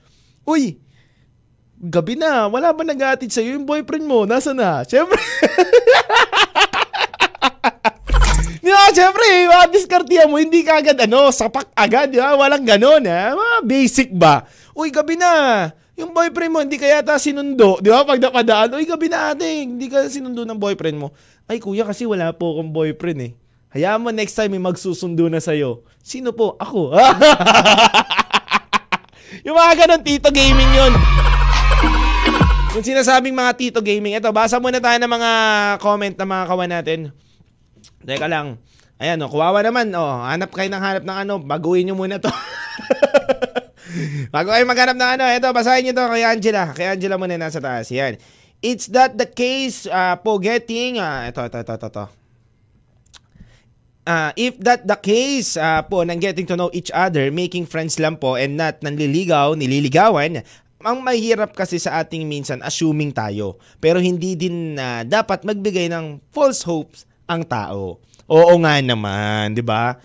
uy, 0.48 0.80
gabi 1.78 2.18
na, 2.18 2.50
wala 2.50 2.74
ba 2.74 2.82
nag-aatid 2.82 3.30
sa'yo? 3.30 3.54
Yung 3.54 3.66
boyfriend 3.66 4.02
mo, 4.02 4.26
nasa 4.26 4.50
na? 4.50 4.82
Siyempre. 4.82 5.18
Di 8.68 8.74
ba, 8.74 8.92
siyempre, 8.92 9.24
mga 9.48 9.66
diskartiya 9.72 10.24
mo, 10.28 10.36
hindi 10.36 10.60
ka 10.66 10.82
agad, 10.82 10.98
ano, 11.00 11.32
sapak 11.32 11.72
agad, 11.72 12.12
di 12.12 12.20
ba? 12.20 12.36
Walang 12.36 12.68
ganon, 12.68 13.00
ha? 13.08 13.32
Mga 13.32 13.56
basic 13.64 14.12
ba? 14.12 14.44
Uy, 14.76 14.92
gabi 14.92 15.16
na. 15.16 15.72
Yung 15.96 16.12
boyfriend 16.12 16.52
mo, 16.52 16.60
hindi 16.60 16.76
ka 16.76 16.84
yata 16.84 17.16
sinundo. 17.16 17.80
Di 17.80 17.88
ba? 17.88 18.04
Pag 18.04 18.20
napadaan, 18.20 18.76
uy, 18.76 18.84
gabi 18.84 19.08
na 19.08 19.32
ate, 19.32 19.64
hindi 19.64 19.88
ka 19.88 20.04
sinundo 20.12 20.44
ng 20.44 20.60
boyfriend 20.60 21.00
mo. 21.00 21.16
Ay, 21.48 21.64
kuya, 21.64 21.88
kasi 21.88 22.04
wala 22.04 22.28
po 22.36 22.58
akong 22.58 22.68
boyfriend, 22.68 23.20
eh. 23.24 23.32
Hayaan 23.72 24.04
mo 24.04 24.12
next 24.12 24.36
time 24.36 24.52
may 24.52 24.60
magsusundo 24.60 25.32
na 25.32 25.40
sa'yo. 25.40 25.80
Sino 26.04 26.36
po? 26.36 26.60
Ako. 26.60 26.92
yung 29.48 29.56
mga 29.56 29.72
ganon, 29.80 30.02
tito 30.04 30.28
gaming 30.28 30.72
yun. 30.76 30.92
Yung 32.78 32.86
sinasabing 32.86 33.34
mga 33.34 33.58
tito 33.58 33.82
gaming, 33.82 34.14
ito, 34.14 34.30
basa 34.30 34.62
muna 34.62 34.78
tayo 34.78 35.02
ng 35.02 35.10
mga 35.10 35.30
comment 35.82 36.14
ng 36.14 36.30
mga 36.30 36.44
kawan 36.46 36.70
natin. 36.70 37.10
Teka 38.06 38.30
lang. 38.30 38.62
Ayan, 39.02 39.18
oh, 39.18 39.26
kuwawa 39.26 39.66
naman. 39.66 39.90
Oh, 39.98 40.22
hanap 40.22 40.54
kayo 40.54 40.70
ng 40.70 40.78
hanap 40.78 41.02
ng 41.02 41.18
ano. 41.26 41.42
Baguhin 41.42 41.90
nyo 41.90 41.98
muna 41.98 42.22
to. 42.22 42.30
Bago 44.34 44.54
kayo 44.54 44.62
maghanap 44.62 44.94
ng 44.94 45.10
ano, 45.18 45.26
ito, 45.26 45.50
basahin 45.50 45.90
nyo 45.90 45.92
to 45.98 46.06
kay 46.06 46.22
Angela. 46.22 46.70
Kay 46.70 46.86
Angela 46.94 47.18
muna 47.18 47.34
nasa 47.34 47.58
taas. 47.58 47.90
Yan. 47.90 48.14
It's 48.62 48.86
that 48.94 49.18
the 49.18 49.26
case 49.26 49.90
uh, 49.90 50.14
po 50.22 50.38
getting, 50.38 51.02
uh, 51.02 51.26
ito, 51.26 51.42
ito, 51.42 51.58
ito, 51.58 51.74
ito, 51.74 51.88
ito. 51.90 52.06
Uh, 54.06 54.30
if 54.38 54.54
that 54.62 54.86
the 54.86 54.94
case 55.02 55.58
uh, 55.58 55.82
po 55.82 56.06
ng 56.06 56.22
getting 56.22 56.46
to 56.46 56.54
know 56.54 56.70
each 56.70 56.94
other, 56.94 57.26
making 57.34 57.66
friends 57.66 57.98
lang 57.98 58.14
po 58.14 58.38
and 58.38 58.54
not 58.54 58.78
nanliligaw, 58.86 59.58
nililigawan, 59.58 60.46
ang 60.78 61.02
mahirap 61.02 61.54
kasi 61.54 61.82
sa 61.82 61.98
ating 62.02 62.22
minsan 62.22 62.62
assuming 62.62 63.10
tayo. 63.10 63.58
Pero 63.82 63.98
hindi 63.98 64.38
din 64.38 64.78
uh, 64.78 65.02
dapat 65.02 65.42
magbigay 65.42 65.90
ng 65.90 66.22
false 66.30 66.62
hopes 66.62 67.02
ang 67.26 67.42
tao. 67.42 67.98
Oo 68.28 68.54
nga 68.62 68.78
naman, 68.78 69.56
'di 69.56 69.64
ba? 69.64 69.98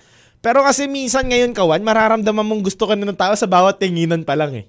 Pero 0.43 0.59
kasi 0.59 0.91
minsan 0.91 1.23
ngayon 1.29 1.55
kawan, 1.55 1.79
mararamdaman 1.79 2.43
mong 2.43 2.67
gusto 2.67 2.83
ka 2.83 2.99
na 2.99 3.07
ng 3.07 3.15
tao 3.15 3.31
sa 3.31 3.47
bawat 3.47 3.79
tinginan 3.79 4.27
pa 4.27 4.35
lang 4.35 4.51
eh. 4.59 4.65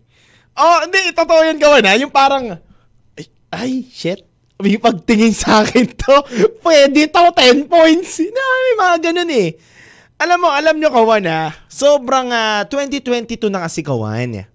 Oh, 0.54 0.86
hindi, 0.86 1.10
totoo 1.10 1.42
yan 1.42 1.58
kawan 1.58 1.82
ha. 1.82 1.98
Yung 1.98 2.14
parang, 2.14 2.62
ay, 3.18 3.26
ay 3.50 3.82
shit, 3.90 4.22
may 4.62 4.78
pagtingin 4.78 5.34
sa 5.34 5.66
akin 5.66 5.90
to, 5.90 6.14
pwede 6.66 7.10
to, 7.10 7.22
10 7.26 7.66
points. 7.66 8.22
Na, 8.22 8.42
may 8.46 8.74
mga 8.78 8.96
ganun 9.10 9.30
eh. 9.34 9.58
Alam 10.14 10.46
mo, 10.46 10.48
alam 10.54 10.78
nyo 10.78 10.94
kawan 10.94 11.26
ha, 11.26 11.50
sobrang 11.66 12.30
uh, 12.30 12.62
2022 12.70 13.50
na 13.50 13.66
kasi 13.66 13.82
kawan. 13.82 14.46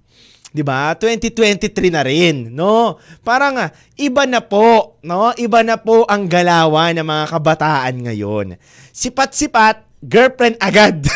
'Di 0.53 0.63
ba? 0.65 0.93
2023 0.97 1.93
na 1.93 2.01
rin, 2.05 2.49
no? 2.53 2.97
Parang 3.21 3.55
uh, 3.57 3.69
iba 3.97 4.25
na 4.25 4.41
po, 4.41 4.97
no? 5.05 5.33
Iba 5.37 5.61
na 5.61 5.77
po 5.77 6.05
ang 6.09 6.25
galawan 6.25 6.97
ng 6.97 7.05
mga 7.05 7.25
kabataan 7.29 7.95
ngayon. 8.09 8.57
Sipat-sipat, 8.93 10.01
girlfriend 10.01 10.57
agad. 10.57 11.05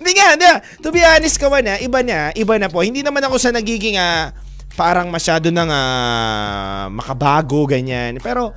Hindi 0.00 0.10
nga, 0.16 0.32
hindi. 0.32 0.48
To 0.80 0.88
be 0.90 1.04
honest 1.04 1.36
ka 1.36 1.52
na, 1.60 1.76
iba 1.76 2.00
na, 2.00 2.32
iba 2.32 2.56
na 2.56 2.72
po. 2.72 2.80
Hindi 2.80 3.04
naman 3.04 3.20
ako 3.20 3.36
sa 3.36 3.52
nagiging 3.52 4.00
uh, 4.00 4.32
parang 4.74 5.12
masyado 5.12 5.52
nang 5.52 5.68
uh, 5.68 6.88
makabago 6.88 7.68
ganyan. 7.68 8.16
Pero 8.18 8.56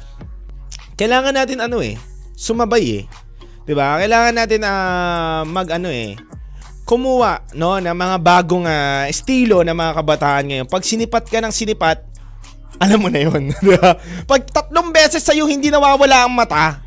kailangan 0.96 1.36
natin 1.36 1.60
ano 1.60 1.84
eh, 1.84 2.00
sumabay 2.34 3.04
eh. 3.04 3.06
'Di 3.68 3.74
ba? 3.76 4.00
Kailangan 4.00 4.34
natin 4.36 4.62
uh, 4.64 5.44
mag 5.48 5.68
ano 5.68 5.92
eh, 5.92 6.16
kumuha 6.94 7.42
no 7.58 7.82
ng 7.82 7.98
mga 7.98 8.18
bagong 8.22 8.70
uh, 8.70 9.10
estilo 9.10 9.66
ng 9.66 9.74
mga 9.74 9.92
kabataan 9.98 10.44
ngayon. 10.46 10.68
Pag 10.70 10.86
sinipat 10.86 11.26
ka 11.26 11.42
ng 11.42 11.50
sinipat, 11.50 12.06
alam 12.78 13.02
mo 13.02 13.10
na 13.10 13.26
'yon? 13.26 13.50
Pag 14.30 14.42
tatlong 14.54 14.94
beses 14.94 15.26
sa 15.26 15.34
iyo 15.34 15.50
hindi 15.50 15.74
nawawala 15.74 16.30
ang 16.30 16.34
mata, 16.38 16.78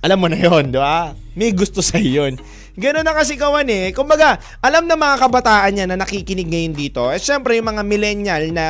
alam 0.00 0.16
mo 0.16 0.32
na 0.32 0.40
'yon, 0.40 0.72
di 0.72 0.80
ba? 0.80 1.12
May 1.36 1.52
gusto 1.52 1.84
sa 1.84 2.00
'yon. 2.00 2.40
Ganun 2.80 3.04
na 3.04 3.12
kasi 3.12 3.36
kawan 3.36 3.68
eh. 3.68 3.92
Kumbaga, 3.92 4.40
alam 4.64 4.88
na 4.88 4.96
mga 4.96 5.20
kabataan 5.20 5.70
niya 5.76 5.84
na 5.84 6.00
nakikinig 6.00 6.48
ngayon 6.48 6.72
dito. 6.72 7.12
Eh 7.12 7.20
syempre 7.20 7.60
yung 7.60 7.68
mga 7.68 7.84
millennial 7.84 8.48
na 8.56 8.66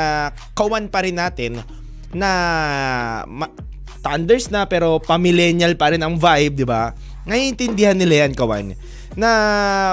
kawan 0.59 0.91
pa 0.91 1.07
rin 1.07 1.15
natin 1.15 1.63
na 2.11 2.31
ma- 3.31 3.55
thunders 4.03 4.51
na 4.51 4.67
pero 4.67 4.99
pa-millennial 4.99 5.79
pa 5.79 5.95
rin 5.95 6.03
ang 6.03 6.19
vibe, 6.19 6.55
di 6.59 6.67
ba? 6.67 6.91
Naiintindihan 7.29 7.95
nila 7.95 8.27
yan, 8.27 8.35
kawan 8.35 8.75
na 9.19 9.31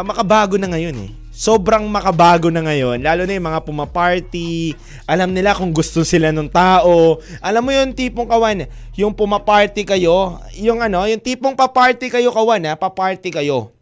makabago 0.05 0.57
na 0.57 0.69
ngayon 0.69 0.97
eh. 1.07 1.11
Sobrang 1.37 1.85
makabago 1.85 2.49
na 2.49 2.65
ngayon. 2.65 2.97
Lalo 3.05 3.29
na 3.29 3.37
yung 3.37 3.45
mga 3.45 3.61
pumaparty. 3.61 4.73
Alam 5.05 5.37
nila 5.37 5.53
kung 5.53 5.69
gusto 5.69 6.01
sila 6.01 6.33
ng 6.33 6.49
tao. 6.49 7.21
Alam 7.45 7.61
mo 7.61 7.69
yung 7.69 7.93
tipong 7.93 8.25
kawan, 8.25 8.65
yung 8.97 9.13
pumaparty 9.13 9.85
kayo, 9.85 10.41
yung 10.57 10.81
ano, 10.81 11.05
yung 11.05 11.21
tipong 11.21 11.53
paparty 11.53 12.09
kayo 12.09 12.33
kawan 12.33 12.65
ha, 12.65 12.73
paparty 12.73 13.29
kayo. 13.29 13.76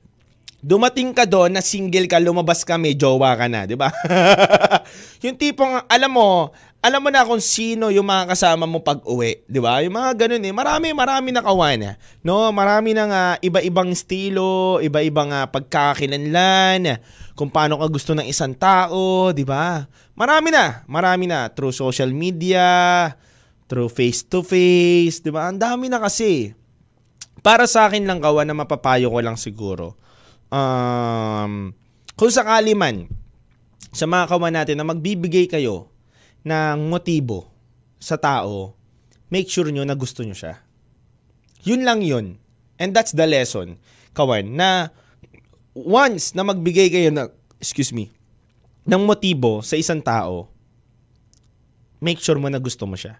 Dumating 0.66 1.14
ka 1.14 1.30
doon 1.30 1.54
na 1.54 1.62
single 1.62 2.10
ka, 2.10 2.18
lumabas 2.18 2.66
ka, 2.66 2.74
may 2.74 2.98
jowa 2.98 3.38
ka 3.38 3.46
na, 3.46 3.70
di 3.70 3.78
ba? 3.78 3.94
yung 5.22 5.38
tipong, 5.38 5.86
alam 5.86 6.10
mo, 6.10 6.50
alam 6.82 7.06
mo 7.06 7.14
na 7.14 7.22
kung 7.22 7.38
sino 7.38 7.94
yung 7.94 8.10
mga 8.10 8.34
kasama 8.34 8.66
mo 8.66 8.82
pag 8.82 8.98
uwi, 9.06 9.46
di 9.46 9.62
ba? 9.62 9.86
Yung 9.86 9.94
mga 9.94 10.26
ganun 10.26 10.42
eh. 10.42 10.50
Marami, 10.50 10.90
marami 10.90 11.30
na 11.30 11.46
kawan. 11.46 11.94
No? 12.26 12.50
Marami 12.50 12.98
na 12.98 13.06
nga 13.06 13.24
iba-ibang 13.46 13.94
estilo, 13.94 14.82
iba-ibang 14.82 15.30
uh, 15.30 15.46
pagkakakilanlan, 15.54 16.98
kung 17.38 17.54
paano 17.54 17.78
ka 17.78 17.86
gusto 17.86 18.18
ng 18.18 18.26
isang 18.26 18.58
tao, 18.58 19.30
di 19.38 19.46
ba? 19.46 19.86
Marami 20.18 20.50
na, 20.50 20.82
marami 20.90 21.30
na. 21.30 21.46
Through 21.54 21.78
social 21.78 22.10
media, 22.10 23.14
through 23.70 23.94
face-to-face, 23.94 25.22
di 25.22 25.30
ba? 25.30 25.46
Ang 25.46 25.62
dami 25.62 25.94
na 25.94 26.02
kasi. 26.02 26.58
Para 27.46 27.70
sa 27.70 27.86
akin 27.86 28.10
lang 28.10 28.18
kawan 28.18 28.50
na 28.50 28.58
mapapayo 28.58 29.14
ko 29.14 29.22
lang 29.22 29.38
siguro. 29.38 30.05
Um, 30.56 31.76
kung 32.16 32.32
sakali 32.32 32.72
man, 32.72 33.12
sa 33.92 34.08
mga 34.08 34.32
kawan 34.32 34.56
natin 34.56 34.80
na 34.80 34.88
magbibigay 34.88 35.52
kayo 35.52 35.92
ng 36.48 36.88
motibo 36.88 37.52
sa 38.00 38.16
tao, 38.16 38.72
make 39.28 39.52
sure 39.52 39.68
nyo 39.68 39.84
na 39.84 40.00
gusto 40.00 40.24
nyo 40.24 40.32
siya. 40.32 40.64
Yun 41.68 41.84
lang 41.84 42.00
yun. 42.00 42.40
And 42.80 42.96
that's 42.96 43.12
the 43.12 43.28
lesson, 43.28 43.80
kawan, 44.16 44.56
na 44.56 44.96
once 45.76 46.32
na 46.32 46.48
magbigay 46.48 46.88
kayo 46.88 47.12
ng, 47.12 47.28
excuse 47.60 47.92
me, 47.92 48.16
ng 48.88 49.02
motibo 49.04 49.60
sa 49.60 49.76
isang 49.76 50.00
tao, 50.00 50.48
make 52.00 52.20
sure 52.24 52.40
mo 52.40 52.48
na 52.48 52.64
gusto 52.64 52.88
mo 52.88 52.96
siya. 52.96 53.20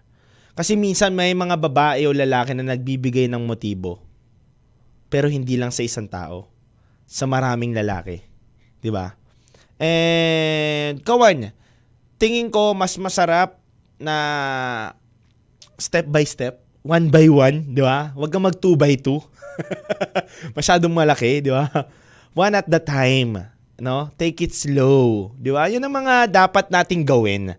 Kasi 0.56 0.72
minsan 0.72 1.12
may 1.12 1.36
mga 1.36 1.60
babae 1.60 2.08
o 2.08 2.16
lalaki 2.16 2.56
na 2.56 2.64
nagbibigay 2.64 3.28
ng 3.28 3.44
motibo, 3.44 4.00
pero 5.12 5.28
hindi 5.28 5.60
lang 5.60 5.68
sa 5.68 5.84
isang 5.84 6.08
tao, 6.08 6.55
sa 7.06 7.24
maraming 7.24 7.72
lalaki. 7.72 8.20
'Di 8.82 8.90
ba? 8.90 9.14
And 9.78 11.00
kawan, 11.06 11.54
tingin 12.18 12.50
ko 12.50 12.74
mas 12.74 12.98
masarap 12.98 13.56
na 13.96 14.16
step 15.80 16.08
by 16.08 16.24
step, 16.24 16.60
one 16.84 17.08
by 17.08 17.28
one, 17.28 17.64
di 17.72 17.80
ba? 17.80 18.12
Huwag 18.12 18.32
kang 18.32 18.44
mag 18.44 18.56
two 18.56 18.76
by 18.76 18.96
two. 18.96 19.20
Masyadong 20.56 20.92
malaki, 20.92 21.40
di 21.44 21.52
ba? 21.52 21.68
One 22.36 22.52
at 22.56 22.68
the 22.68 22.80
time, 22.80 23.40
no? 23.80 24.12
Take 24.16 24.44
it 24.44 24.52
slow, 24.52 25.32
di 25.36 25.52
ba? 25.52 25.68
Yun 25.68 25.84
ang 25.84 25.94
mga 25.94 26.28
dapat 26.28 26.68
nating 26.68 27.04
gawin. 27.04 27.56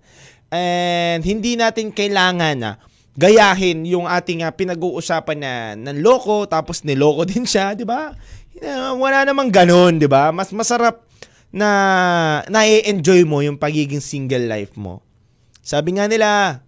And 0.47 1.21
hindi 1.25 1.59
natin 1.59 1.93
kailangan 1.93 2.55
na 2.57 2.71
gayahin 3.17 3.81
yung 3.89 4.05
ating 4.05 4.45
uh, 4.45 4.53
pinag-uusapan 4.53 5.37
na 5.41 5.53
ng 5.73 6.05
loko 6.05 6.45
tapos 6.45 6.85
niloko 6.85 7.25
din 7.29 7.43
siya, 7.43 7.73
di 7.73 7.83
ba? 7.83 8.13
Wala 8.97 9.27
namang 9.27 9.53
ganun, 9.53 10.01
di 10.01 10.09
ba? 10.09 10.33
Mas 10.33 10.49
masarap 10.49 11.05
na 11.53 11.69
na-enjoy 12.49 13.23
mo 13.23 13.39
yung 13.45 13.55
pagiging 13.55 14.01
single 14.01 14.49
life 14.49 14.73
mo. 14.75 15.05
Sabi 15.61 15.99
nga 15.99 16.07
nila, 16.07 16.61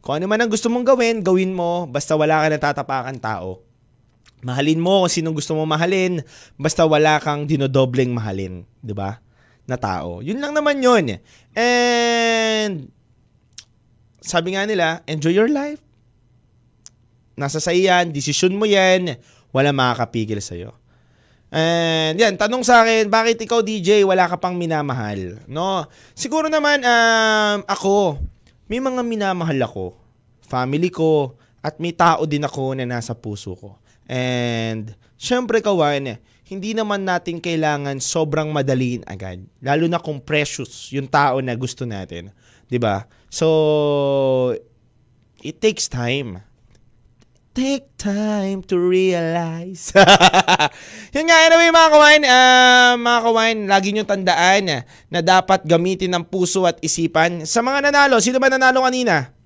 kung 0.00 0.16
ano 0.16 0.24
man 0.26 0.40
ang 0.40 0.50
gusto 0.50 0.72
mong 0.72 0.96
gawin, 0.96 1.20
gawin 1.20 1.52
mo, 1.52 1.84
basta 1.84 2.16
wala 2.16 2.40
ka 2.40 2.46
natatapakan 2.48 3.20
tao. 3.20 3.60
Mahalin 4.40 4.80
mo 4.80 5.04
kung 5.04 5.12
sinong 5.12 5.36
gusto 5.36 5.52
mo 5.52 5.68
mahalin, 5.68 6.24
basta 6.56 6.88
wala 6.88 7.20
kang 7.20 7.44
dinodobleng 7.44 8.08
mahalin, 8.08 8.64
'di 8.80 8.96
ba? 8.96 9.20
Na 9.68 9.76
tao. 9.76 10.24
Yun 10.24 10.40
lang 10.40 10.56
naman 10.56 10.80
'yun. 10.80 11.20
And 11.52 12.88
sabi 14.24 14.56
nga 14.56 14.64
nila, 14.64 15.04
enjoy 15.04 15.36
your 15.36 15.52
life. 15.52 15.84
Nasa 17.36 17.60
sa 17.60 17.76
iyan, 17.76 18.16
desisyon 18.16 18.56
mo 18.56 18.64
'yan, 18.64 19.20
wala 19.52 19.76
makakapigil 19.76 20.40
sa 20.40 20.56
iyo. 20.56 20.79
And 21.50 22.14
yan, 22.14 22.38
tanong 22.38 22.62
sa 22.62 22.86
akin, 22.86 23.10
bakit 23.10 23.42
ikaw 23.42 23.58
DJ 23.58 24.06
wala 24.06 24.30
ka 24.30 24.38
pang 24.38 24.54
minamahal? 24.54 25.42
No? 25.50 25.82
Siguro 26.14 26.46
naman 26.46 26.78
um, 26.86 27.66
ako, 27.66 28.22
may 28.70 28.78
mga 28.78 29.02
minamahal 29.02 29.58
ako. 29.66 29.98
Family 30.46 30.94
ko, 30.94 31.34
at 31.60 31.76
may 31.76 31.92
tao 31.92 32.24
din 32.24 32.46
ako 32.46 32.78
na 32.78 32.88
nasa 32.88 33.12
puso 33.12 33.52
ko. 33.58 33.76
And 34.08 34.94
syempre 35.20 35.60
kawan, 35.60 36.18
hindi 36.50 36.70
naman 36.74 37.06
natin 37.06 37.38
kailangan 37.38 38.02
sobrang 38.02 38.50
madaliin 38.50 39.06
agad. 39.06 39.44
Lalo 39.62 39.86
na 39.86 40.02
kung 40.02 40.18
precious 40.18 40.90
yung 40.90 41.06
tao 41.06 41.38
na 41.38 41.54
gusto 41.54 41.86
natin. 41.86 42.34
'Di 42.66 42.82
ba? 42.82 43.06
So, 43.30 43.46
it 45.46 45.62
takes 45.62 45.86
time. 45.86 46.42
Take 47.60 47.92
time 48.00 48.64
to 48.72 48.80
realize. 48.80 49.92
Yun 51.14 51.28
nga, 51.28 51.36
anyway 51.44 51.68
mga 51.68 51.90
kawain, 51.92 52.22
ah, 52.24 52.96
mga 52.96 53.20
kawain, 53.20 53.58
lagi 53.68 53.92
nyo 53.92 54.08
tandaan 54.08 54.88
na 55.12 55.20
dapat 55.20 55.68
gamitin 55.68 56.16
ng 56.16 56.24
puso 56.24 56.64
at 56.64 56.80
isipan. 56.80 57.44
Sa 57.44 57.60
mga 57.60 57.84
nanalo, 57.84 58.16
sino 58.16 58.40
ba 58.40 58.48
nanalo 58.48 58.80
kanina? 58.80 59.36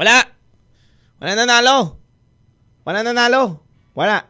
Wala. 0.00 0.16
Wala 1.20 1.32
nanalo. 1.36 2.00
Wala 2.88 3.04
nanalo. 3.04 3.60
Wala. 3.92 4.24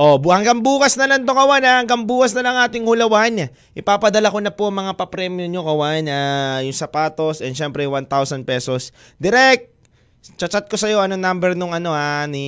O, 0.00 0.16
hanggang 0.32 0.64
bukas 0.64 0.96
na 0.96 1.04
lang 1.04 1.28
to 1.28 1.36
kawan 1.36 1.68
ha. 1.68 1.84
Hanggang 1.84 2.08
bukas 2.08 2.32
na 2.32 2.48
lang 2.48 2.56
ating 2.64 2.88
hulawan. 2.88 3.52
Ipapadala 3.76 4.32
ko 4.32 4.40
na 4.40 4.56
po 4.56 4.72
mga 4.72 4.96
papremyo 4.96 5.44
nyo 5.52 5.60
kawan. 5.68 6.08
ah, 6.08 6.64
yung 6.64 6.72
sapatos 6.72 7.44
and 7.44 7.52
syempre 7.52 7.84
1,000 7.84 8.08
pesos. 8.48 8.88
Direct! 9.20 9.73
Chat-chat 10.24 10.72
ko 10.72 10.80
sa'yo 10.80 11.04
anong 11.04 11.20
number 11.20 11.52
nung 11.52 11.76
ano 11.76 11.92
ha, 11.92 12.24
ni, 12.24 12.46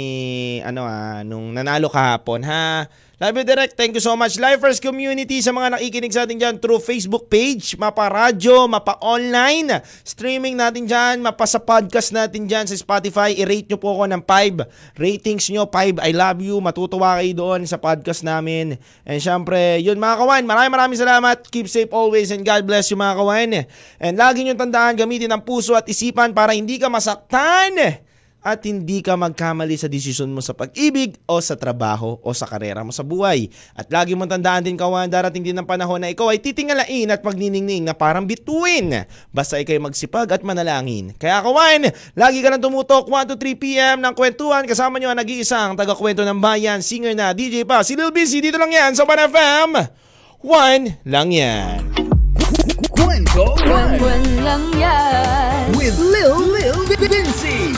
ano 0.64 0.89
ha, 0.89 1.20
nung 1.29 1.53
nanalo 1.53 1.93
kahapon 1.93 2.41
ha. 2.49 2.89
You 3.17 3.33
direct, 3.33 3.81
thank 3.81 3.97
you 3.97 4.05
so 4.05 4.12
much. 4.12 4.37
Lifers 4.37 4.77
community 4.77 5.41
sa 5.41 5.49
mga 5.49 5.81
nakikinig 5.81 6.12
sa 6.12 6.29
atin 6.29 6.37
dyan 6.37 6.61
through 6.61 6.85
Facebook 6.85 7.33
page, 7.33 7.73
mapa 7.81 8.12
radyo, 8.12 8.69
mapa 8.69 9.01
online, 9.01 9.81
streaming 10.05 10.53
natin 10.53 10.85
dyan, 10.85 11.25
mapa 11.25 11.49
sa 11.49 11.57
podcast 11.57 12.12
natin 12.12 12.45
dyan 12.45 12.69
sa 12.69 12.77
Spotify. 12.77 13.33
I-rate 13.33 13.73
nyo 13.73 13.81
po 13.81 13.97
ako 13.97 14.12
ng 14.12 14.21
5. 14.21 15.01
Ratings 15.01 15.49
nyo, 15.49 15.64
5. 15.64 15.97
I 15.97 16.12
love 16.12 16.45
you. 16.45 16.61
Matutuwa 16.61 17.17
kayo 17.17 17.33
doon 17.33 17.64
sa 17.64 17.81
podcast 17.81 18.21
namin. 18.21 18.77
And 19.09 19.17
syempre, 19.17 19.81
yun 19.81 19.97
mga 19.97 20.21
kawan, 20.21 20.45
maraming 20.45 20.77
maraming 20.77 21.01
salamat. 21.01 21.41
Keep 21.49 21.73
safe 21.73 21.97
always 21.97 22.29
and 22.29 22.45
God 22.45 22.69
bless 22.69 22.93
you 22.93 23.01
mga 23.01 23.17
kawan. 23.17 23.64
And 23.97 24.21
lagi 24.21 24.45
nyo 24.45 24.53
tandaan, 24.61 24.93
gamitin 24.93 25.33
ang 25.33 25.41
puso 25.41 25.73
at 25.73 25.89
isipan 25.89 26.37
para 26.37 26.53
hindi 26.53 26.77
ka 26.77 26.93
masaktan 26.93 28.05
at 28.47 28.62
hindi 28.62 29.03
ka 29.03 29.18
magkamali 29.18 29.74
sa 29.74 29.90
desisyon 29.90 30.30
mo 30.30 30.38
sa 30.38 30.55
pag-ibig 30.55 31.18
o 31.26 31.42
sa 31.42 31.59
trabaho 31.59 32.22
o 32.22 32.30
sa 32.30 32.47
karera 32.47 32.86
mo 32.86 32.94
sa 32.94 33.03
buhay. 33.03 33.51
At 33.74 33.90
lagi 33.90 34.14
mong 34.14 34.38
tandaan 34.38 34.62
din 34.62 34.78
kawan, 34.78 35.11
darating 35.11 35.42
din 35.42 35.59
ng 35.59 35.66
panahon 35.66 35.99
na 35.99 36.14
ikaw 36.14 36.30
ay 36.30 36.38
titingalain 36.38 37.11
at 37.11 37.26
magniningning 37.26 37.82
na 37.82 37.99
parang 37.99 38.22
bituin. 38.22 39.03
Basta 39.34 39.59
ikay 39.59 39.82
magsipag 39.82 40.30
at 40.30 40.47
manalangin. 40.47 41.11
Kaya 41.18 41.42
kawan, 41.42 41.90
lagi 42.14 42.38
ka 42.38 42.55
nang 42.55 42.62
tumutok 42.62 43.11
1 43.11 43.34
to 43.34 43.36
3 43.36 43.59
p.m. 43.59 43.97
ng 43.99 44.14
kwentuhan. 44.14 44.62
Kasama 44.62 45.03
nyo 45.03 45.11
ang 45.11 45.18
nag-iisang 45.18 45.74
taga-kwento 45.74 46.22
ng 46.22 46.38
bayan, 46.38 46.78
singer 46.86 47.18
na 47.18 47.34
DJ 47.34 47.66
pa, 47.66 47.82
si 47.82 47.99
Lil 47.99 48.14
Busy. 48.14 48.38
Dito 48.38 48.62
lang 48.62 48.70
yan 48.70 48.94
sa 48.94 49.03
1FM. 49.03 49.74
One 50.47 51.03
lang 51.03 51.34
yan. 51.34 51.82
Kwento 52.94 53.59
1 53.66 53.99
One 53.99 54.30
lang 54.40 54.64
yan 54.78 55.74
with 55.76 55.99
Lil 56.01 56.57
Lil 56.57 56.78
Vinci. 56.88 57.76